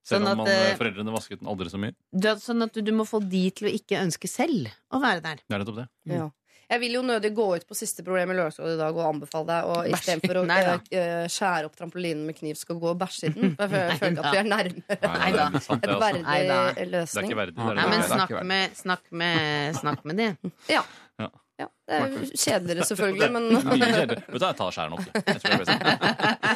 [0.00, 1.92] Selv Sånn om man, eh, eh, foreldrene vasket den aldri så mye.
[2.10, 5.20] Du, sånn at du, du må få de til å ikke ønske selv å være
[5.20, 5.42] der.
[5.44, 5.88] Det er nettopp det.
[6.08, 6.30] Ja.
[6.70, 9.46] Jeg vil jo nødig gå ut på siste problem i Lørdagsrådet i dag og anbefale
[9.48, 10.58] deg å istedenfor å Nei
[10.94, 13.56] eh, skjære opp trampolinen med kniv, skal gå og bæsje i den.
[13.58, 15.48] Jeg føler- at vi er nærmere Nei da.
[15.50, 15.78] altså.
[15.82, 16.94] verdig løsning.
[16.94, 17.56] det er ikke verdig.
[17.58, 20.52] Det er Nei, men snakk med, snakk med, snakk med de.
[20.70, 20.84] Ja.
[21.18, 21.28] Ja.
[21.60, 21.68] Ja.
[21.90, 24.18] Det er jo kjedeligere, selvfølgelig, men Mye kjedelig.
[24.26, 25.04] Vet du, jeg tar skjæren opp.
[25.04, 25.10] du.
[25.20, 25.72] Jeg tror det er best.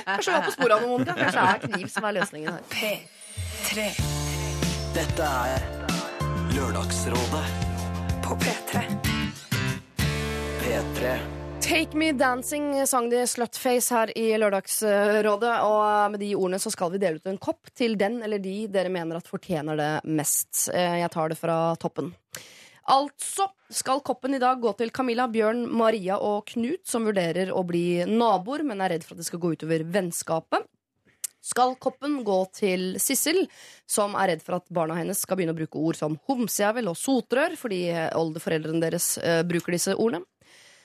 [0.09, 1.16] kanskje vi var på sporet av noe, Monica.
[1.20, 2.62] Kanskje det er kniv som er løsningen her.
[2.74, 3.89] P3.
[4.94, 5.70] Dette er
[6.55, 7.47] Lørdagsrådet
[8.24, 8.85] På P3.
[10.62, 11.16] P3
[11.64, 15.55] Take Me Dancing sang de Slutface her i Lørdagsrådet.
[15.64, 18.66] Og med de ordene så skal vi dele ut en kopp til den eller de
[18.68, 20.66] dere mener at fortjener det mest.
[20.74, 22.12] Eh, Jeg tar det fra toppen.
[22.85, 27.62] Altså skal koppen i dag gå til Camilla, Bjørn, Maria og Knut, som vurderer å
[27.65, 30.66] bli naboer, men er redd for at det skal gå utover vennskapet.
[31.44, 33.43] Skal koppen gå til Sissel,
[33.89, 36.97] som er redd for at barna hennes skal begynne å bruke ord som homsejævel og
[36.97, 37.82] sotrør, fordi
[38.16, 40.24] oldeforeldrene deres eh, bruker disse ordene.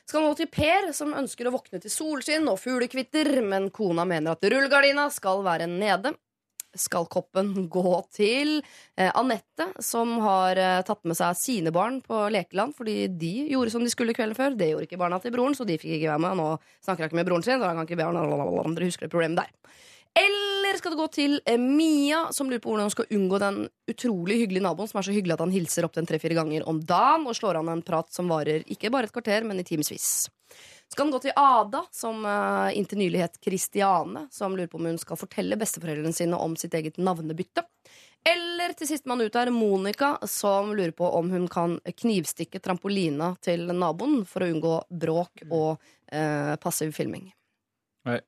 [0.10, 4.34] Skal gå til Per, som ønsker å våkne til solskinn og fuglekvitter, men kona mener
[4.34, 6.16] at rullegardina skal være nede.
[6.80, 8.60] Skal koppen gå til
[8.95, 13.73] eh, Anette, som har eh, tatt med seg sine barn på lekeland fordi de gjorde
[13.76, 14.57] som de skulle kvelden før.
[14.57, 16.39] Det gjorde ikke barna til broren, så de fikk ikke være med.
[16.39, 16.49] Nå
[16.85, 18.10] snakker jeg ikke med broren sin, så han kan ikke be.
[18.10, 19.77] Dere husker det problemet der.
[20.18, 23.61] Eller skal det gå til eh, Mia, som lurer på hvordan hun skal unngå den
[23.91, 26.81] utrolig hyggelige naboen som er så hyggelig at han hilser opp den tre-fire ganger om
[26.81, 30.30] dagen og slår an en prat som varer ikke bare et kvarter, men i timevis.
[30.90, 34.88] Skal det gå til Ada, som uh, inntil nylig het Kristiane, som lurer på om
[34.90, 37.61] hun skal fortelle besteforeldrene sine om sitt eget navnebytte.
[38.28, 43.70] Eller til sistemann ut er Monica, som lurer på om hun kan knivstikke trampolina til
[43.70, 44.74] naboen for å unngå
[45.06, 47.30] bråk og uh, passiv filming.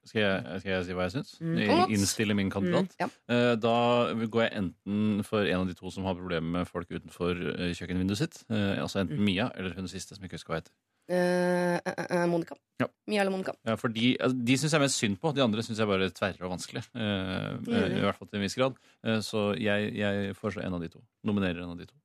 [0.05, 1.29] Skal jeg, skal jeg si hva jeg syns?
[1.41, 1.59] Mm.
[1.95, 2.91] Innstille min kandidat?
[3.01, 3.07] Ja.
[3.31, 3.71] Eh, Da
[4.13, 7.39] går jeg enten for en av de to som har problemer med folk utenfor
[7.73, 8.37] kjøkkenvinduet sitt.
[8.51, 9.25] Altså enten Mm.
[9.25, 10.75] Mia eller hun siste, som jeg ikke husker hva heter.
[11.11, 12.55] Eh, eh, eh, Monica.
[12.79, 12.87] Ja.
[13.11, 13.53] Mia eller Monica.
[13.67, 15.33] Ja, for de, altså, de syns jeg er mest synd på.
[15.35, 16.83] De andre syns jeg bare er tverre og vanskelig.
[16.95, 18.77] eh, eh, I hvert fall til en viss grad.
[19.03, 21.01] Eh, Så jeg, jeg foreslår en av de to.
[21.27, 21.95] Nominerer en av de to.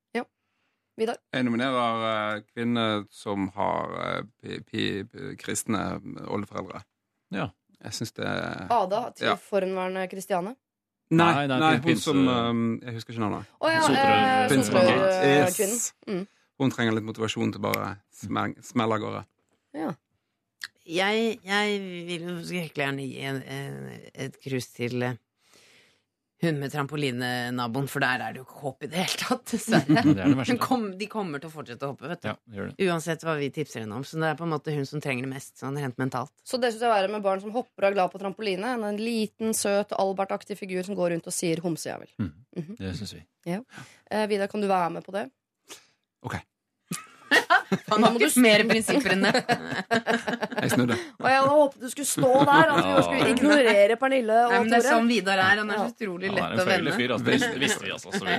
[0.99, 1.19] Vidar.
[1.31, 6.81] Jeg nominerer eh, kvinner som har eh, pi, pi, pi, kristne oldeforeldre.
[7.37, 7.51] Ja.
[7.85, 8.25] Jeg syns det
[8.73, 9.35] Ada til Ja.
[9.37, 10.55] forhenværende Kristiane.
[11.11, 13.45] Nei, Nei, nei, nei, hun pinse- som eh, Jeg husker ikke navnet.
[13.61, 16.15] Å ja, Sotrør- eh.
[16.15, 16.27] Mm.
[16.61, 19.23] Hun trenger litt motivasjon til bare smell, smelle av gårde.
[19.77, 19.93] Ja.
[20.87, 25.17] Jeg, jeg vil jo skrekkelig gjerne gi en, en, et krus til eh,
[26.45, 30.03] hun med trampolinenaboen, for der er det jo ikke håp i det hele tatt, dessverre.
[30.45, 32.29] Er kom, de kommer til å fortsette å hoppe, vet du.
[32.59, 32.67] Ja.
[32.91, 34.05] Uansett hva vi tipser henne om.
[34.05, 36.35] Så det er på en måte hun som trenger det mest, sånn rent mentalt.
[36.45, 38.85] Så det syns jeg verre med barn som hopper og er glad på trampoline, enn
[38.85, 42.13] en liten, søt, Albert-aktig figur som går rundt og sier homsejævel.
[42.77, 43.25] Det syns vi.
[43.49, 45.27] Eh, Vidar, kan du være med på det?
[47.91, 49.33] Han Nå har ikke mer prinsipper enn det.
[50.63, 50.97] Jeg snudde.
[51.19, 54.71] Og jeg håpet du skulle stå der, Og du skulle ignorere Pernille og Nei, men
[54.71, 55.61] det er sånn Vidar er.
[55.63, 56.95] Han er så utrolig Han er lett en å vende.
[56.97, 57.27] fyr, altså.
[57.27, 57.35] Det
[57.65, 58.13] visste- vi, altså.
[58.15, 58.37] Så vi.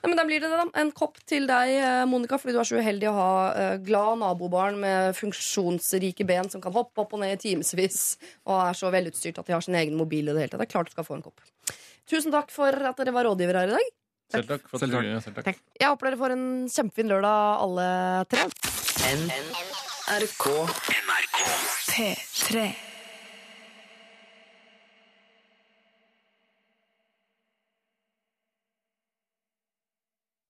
[0.00, 0.66] Nei, men Da blir det det, da.
[0.82, 3.30] En kopp til deg, eh, Monica, fordi du er så uheldig å ha
[3.62, 8.16] eh, glad nabobarn med funksjonsrike ben som kan hoppe opp og ned i timevis,
[8.50, 10.60] og er så velutstyrt at de har sin egen mobil i det hele tatt.
[10.64, 11.40] Det er klart du skal få en kopp.
[12.10, 13.90] Tusen takk for at dere var rådgivere her i dag.
[14.30, 14.68] Selv takk.
[14.70, 15.22] For Selv takk.
[15.24, 15.58] selv takk.
[15.80, 17.88] Jeg håper dere får en kjempefin lørdag, alle
[18.30, 18.46] tre.
[19.10, 20.46] NRK.
[21.00, 21.42] NRK
[21.90, 22.89] P3.